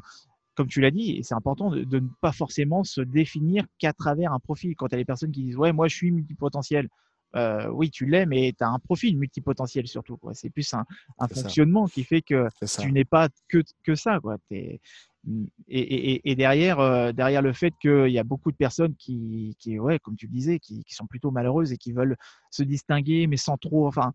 comme 0.56 0.68
tu 0.68 0.82
l'as 0.82 0.92
dit, 0.92 1.24
c'est 1.24 1.34
important 1.34 1.72
de, 1.72 1.84
ne 1.84 2.08
pas 2.22 2.32
forcément 2.32 2.84
se 2.84 3.02
définir 3.02 3.66
qu'à 3.78 3.94
travers 3.94 4.34
un 4.34 4.40
profil. 4.40 4.76
Quand 4.76 4.88
tu 4.88 4.96
as 4.96 4.98
les 4.98 5.06
personnes 5.06 5.32
qui 5.32 5.44
disent 5.44 5.58
Ouais, 5.58 5.72
moi 5.72 5.88
je 5.88 5.96
suis 5.96 6.12
multipotentiel. 6.12 6.90
Euh, 7.36 7.70
oui, 7.70 7.90
tu 7.90 8.06
l'es, 8.06 8.26
mais 8.26 8.54
tu 8.58 8.64
as 8.64 8.70
un 8.70 8.80
profil 8.80 9.18
multipotentiel 9.18 9.88
surtout. 9.88 10.20
C'est 10.34 10.50
plus 10.50 10.74
un, 10.74 10.86
fonctionnement 11.34 11.88
qui 11.88 12.04
fait 12.04 12.22
que 12.22 12.50
tu 12.82 12.92
n'es 12.92 13.06
pas 13.06 13.30
que, 13.48 13.64
que 13.84 13.96
ça. 13.96 14.20
Quoi. 14.20 14.38
Et, 15.70 16.36
derrière, 16.36 16.80
euh, 16.80 17.14
derrière 17.14 17.42
le 17.42 17.54
fait 17.54 17.74
qu'il 17.82 18.10
y 18.10 18.20
a 18.20 18.24
beaucoup 18.24 18.52
de 18.52 18.58
personnes 18.58 18.96
qui, 18.96 19.56
qui 19.60 19.80
ouais, 19.80 20.00
comme 20.00 20.18
tu 20.18 20.28
le 20.28 20.34
disais, 20.34 20.60
qui, 20.60 20.84
qui, 20.84 20.94
sont 20.94 21.06
plutôt 21.06 21.32
malheureuses 21.32 21.72
et 21.72 21.78
qui 21.78 21.94
veulent 21.94 22.18
se 22.50 22.64
distinguer, 22.64 23.28
mais 23.28 23.38
sans 23.38 23.56
trop. 23.56 23.88
Enfin, 23.88 24.12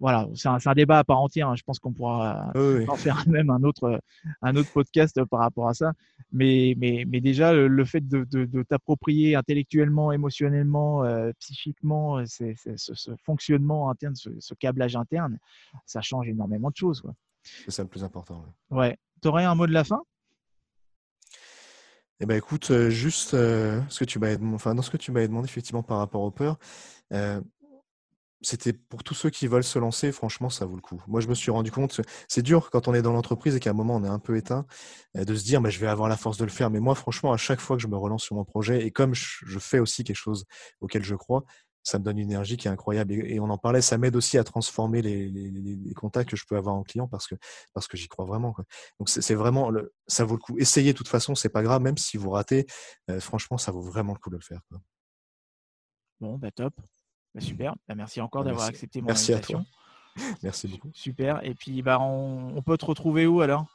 voilà, 0.00 0.28
c'est 0.34 0.48
un, 0.48 0.74
débat 0.74 0.98
à 0.98 1.04
part 1.04 1.20
entière. 1.20 1.48
Hein. 1.48 1.56
Je 1.56 1.62
pense 1.62 1.78
qu'on 1.78 1.92
pourra 1.92 2.52
en 2.54 2.96
faire 2.96 3.24
même 3.28 3.50
un 3.50 3.62
autre, 3.62 4.00
un 4.42 4.56
autre 4.56 4.70
podcast 4.72 5.22
par 5.24 5.40
rapport 5.40 5.68
à 5.68 5.74
ça. 5.74 5.92
Mais, 6.32 6.74
mais, 6.76 7.04
mais 7.06 7.20
déjà, 7.20 7.52
le, 7.52 7.84
fait 7.84 8.06
de, 8.06 8.24
de, 8.24 8.62
t'approprier 8.62 9.36
intellectuellement, 9.36 10.12
émotionnellement, 10.12 11.04
euh, 11.04 11.32
psychiquement, 11.38 12.24
ce, 12.26 13.16
fonctionnement 13.24 13.90
interne, 13.90 14.14
ce, 14.16 14.54
câblage 14.54 14.96
interne, 14.96 15.38
ça 15.84 16.00
change 16.00 16.28
énormément 16.28 16.70
de 16.70 16.76
choses. 16.76 17.02
C'est 17.42 17.70
ça 17.70 17.82
le 17.82 17.88
plus 17.88 18.04
important. 18.04 18.44
Ouais. 18.70 18.96
Tu 19.22 19.28
aurais 19.28 19.44
un 19.44 19.54
mot 19.54 19.66
de 19.66 19.72
la 19.72 19.84
fin? 19.84 20.02
Eh 22.18 22.24
ben 22.24 22.36
écoute, 22.36 22.70
euh, 22.70 22.88
juste 22.88 23.34
euh, 23.34 23.82
ce 23.90 24.00
que 24.00 24.04
tu 24.06 24.18
enfin, 24.54 24.74
dans 24.74 24.80
ce 24.80 24.90
que 24.90 24.96
tu 24.96 25.12
m'avais 25.12 25.28
demandé 25.28 25.46
effectivement 25.46 25.82
par 25.82 25.98
rapport 25.98 26.22
aux 26.22 26.30
peurs, 26.30 26.58
c'était 28.42 28.72
pour 28.72 29.02
tous 29.02 29.14
ceux 29.14 29.30
qui 29.30 29.46
veulent 29.46 29.64
se 29.64 29.78
lancer, 29.78 30.12
franchement, 30.12 30.50
ça 30.50 30.66
vaut 30.66 30.76
le 30.76 30.82
coup. 30.82 31.02
Moi, 31.06 31.20
je 31.20 31.28
me 31.28 31.34
suis 31.34 31.50
rendu 31.50 31.70
compte, 31.70 32.00
c'est 32.28 32.42
dur 32.42 32.70
quand 32.70 32.88
on 32.88 32.94
est 32.94 33.02
dans 33.02 33.12
l'entreprise 33.12 33.56
et 33.56 33.60
qu'à 33.60 33.70
un 33.70 33.74
moment 33.74 33.96
on 33.96 34.04
est 34.04 34.08
un 34.08 34.18
peu 34.18 34.36
éteint, 34.36 34.66
euh, 35.16 35.24
de 35.24 35.34
se 35.34 35.44
dire, 35.44 35.60
mais 35.60 35.70
je 35.70 35.80
vais 35.80 35.88
avoir 35.88 36.08
la 36.08 36.16
force 36.16 36.36
de 36.36 36.44
le 36.44 36.50
faire. 36.50 36.70
Mais 36.70 36.80
moi, 36.80 36.94
franchement, 36.94 37.32
à 37.32 37.36
chaque 37.36 37.60
fois 37.60 37.76
que 37.76 37.82
je 37.82 37.88
me 37.88 37.96
relance 37.96 38.22
sur 38.22 38.36
mon 38.36 38.44
projet, 38.44 38.86
et 38.86 38.90
comme 38.90 39.14
je 39.14 39.58
fais 39.58 39.78
aussi 39.78 40.04
quelque 40.04 40.16
chose 40.16 40.44
auquel 40.80 41.02
je 41.02 41.14
crois, 41.14 41.44
ça 41.86 42.00
me 42.00 42.04
donne 42.04 42.18
une 42.18 42.30
énergie 42.30 42.56
qui 42.56 42.66
est 42.66 42.70
incroyable. 42.70 43.12
Et, 43.12 43.38
on 43.38 43.48
en 43.48 43.58
parlait, 43.58 43.80
ça 43.80 43.96
m'aide 43.96 44.16
aussi 44.16 44.38
à 44.38 44.44
transformer 44.44 45.02
les, 45.02 45.94
contacts 45.94 46.30
que 46.30 46.36
je 46.36 46.44
peux 46.44 46.56
avoir 46.56 46.74
en 46.74 46.82
client 46.82 47.06
parce 47.06 47.28
que, 47.28 47.36
parce 47.74 47.86
que 47.86 47.96
j'y 47.96 48.08
crois 48.08 48.24
vraiment. 48.24 48.54
Donc, 48.98 49.08
c'est 49.08 49.34
vraiment, 49.36 49.70
ça 50.08 50.24
vaut 50.24 50.34
le 50.34 50.40
coup. 50.40 50.58
Essayez 50.58 50.92
de 50.92 50.98
toute 50.98 51.08
façon, 51.08 51.36
c'est 51.36 51.48
pas 51.48 51.62
grave, 51.62 51.82
même 51.82 51.96
si 51.96 52.16
vous 52.16 52.30
ratez, 52.30 52.66
euh, 53.08 53.20
franchement, 53.20 53.56
ça 53.56 53.70
vaut 53.70 53.82
vraiment 53.82 54.14
le 54.14 54.18
coup 54.18 54.30
de 54.30 54.36
le 54.36 54.42
faire. 54.42 54.60
Bon, 56.20 56.38
bah 56.38 56.50
top. 56.50 56.74
Bah, 57.36 57.42
super. 57.42 57.74
Bah, 57.86 57.94
merci 57.94 58.20
encore 58.20 58.42
bah, 58.42 58.50
d'avoir 58.50 58.66
accepté 58.66 59.02
mon 59.02 59.08
merci 59.08 59.32
invitation. 59.32 59.58
À 59.58 59.62
toi. 59.62 59.70
Merci 60.42 60.66
beaucoup. 60.66 60.90
Super. 60.94 61.44
Et 61.44 61.54
puis, 61.54 61.82
bah, 61.82 62.00
on, 62.00 62.62
peut 62.62 62.78
te 62.78 62.86
retrouver 62.86 63.26
où 63.26 63.42
alors? 63.42 63.66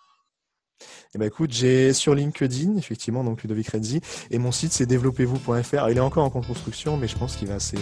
Eh 1.13 1.19
ben 1.19 1.27
écoute, 1.27 1.51
j'ai 1.51 1.93
sur 1.93 2.15
LinkedIn, 2.15 2.77
effectivement, 2.77 3.23
donc 3.23 3.43
Ludovic 3.43 3.69
Renzi, 3.69 4.01
et 4.31 4.39
mon 4.39 4.51
site 4.51 4.71
c'est 4.71 4.87
développez-vous.fr. 4.87 5.89
Il 5.91 5.97
est 5.97 5.99
encore 5.99 6.25
en 6.25 6.31
construction, 6.31 6.97
mais 6.97 7.07
je 7.07 7.15
pense 7.15 7.35
qu'il 7.35 7.49
va 7.49 7.55
assez, 7.55 7.77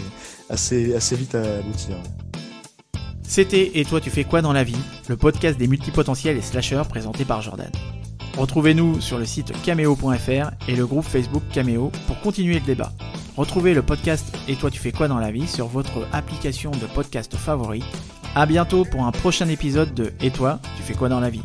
assez, 0.50 0.94
assez 0.94 1.15
vite 1.15 1.34
à 1.36 1.60
aboutir. 1.60 1.96
C'était 3.24 3.80
Et 3.80 3.86
toi 3.86 4.02
tu 4.02 4.10
fais 4.10 4.26
quoi 4.26 4.42
dans 4.42 4.52
la 4.52 4.65
vie? 4.65 4.76
Le 5.08 5.15
podcast 5.15 5.58
des 5.58 5.68
multipotentiels 5.68 6.36
et 6.36 6.42
slashers 6.42 6.84
présenté 6.89 7.24
par 7.24 7.42
Jordan. 7.42 7.72
Retrouvez-nous 8.39 9.02
sur 9.02 9.17
le 9.17 9.25
site 9.25 9.52
cameo.fr 9.63 10.52
et 10.69 10.75
le 10.78 10.88
groupe 10.88 11.04
Facebook 11.04 11.43
Cameo 11.52 11.91
pour 12.08 12.21
continuer 12.21 12.54
le 12.54 12.65
débat. 12.65 12.93
Retrouvez 13.36 13.73
le 13.73 13.82
podcast 13.82 14.34
Et 14.47 14.56
toi 14.56 14.71
tu 14.71 14.80
fais 14.80 14.93
quoi 14.93 15.10
dans 15.10 15.19
la 15.19 15.30
vie 15.30 15.45
sur 15.45 15.67
votre 15.67 16.08
application 16.13 16.71
de 16.71 16.86
podcast 16.95 17.36
favori. 17.36 17.84
A 18.36 18.45
bientôt 18.45 18.86
pour 18.86 19.04
un 19.06 19.12
prochain 19.12 19.49
épisode 19.49 19.93
de 19.93 20.13
Et 20.21 20.32
toi 20.32 20.60
tu 20.78 20.84
fais 20.84 20.93
quoi 20.93 21.10
dans 21.10 21.19
la 21.19 21.30
vie? 21.30 21.43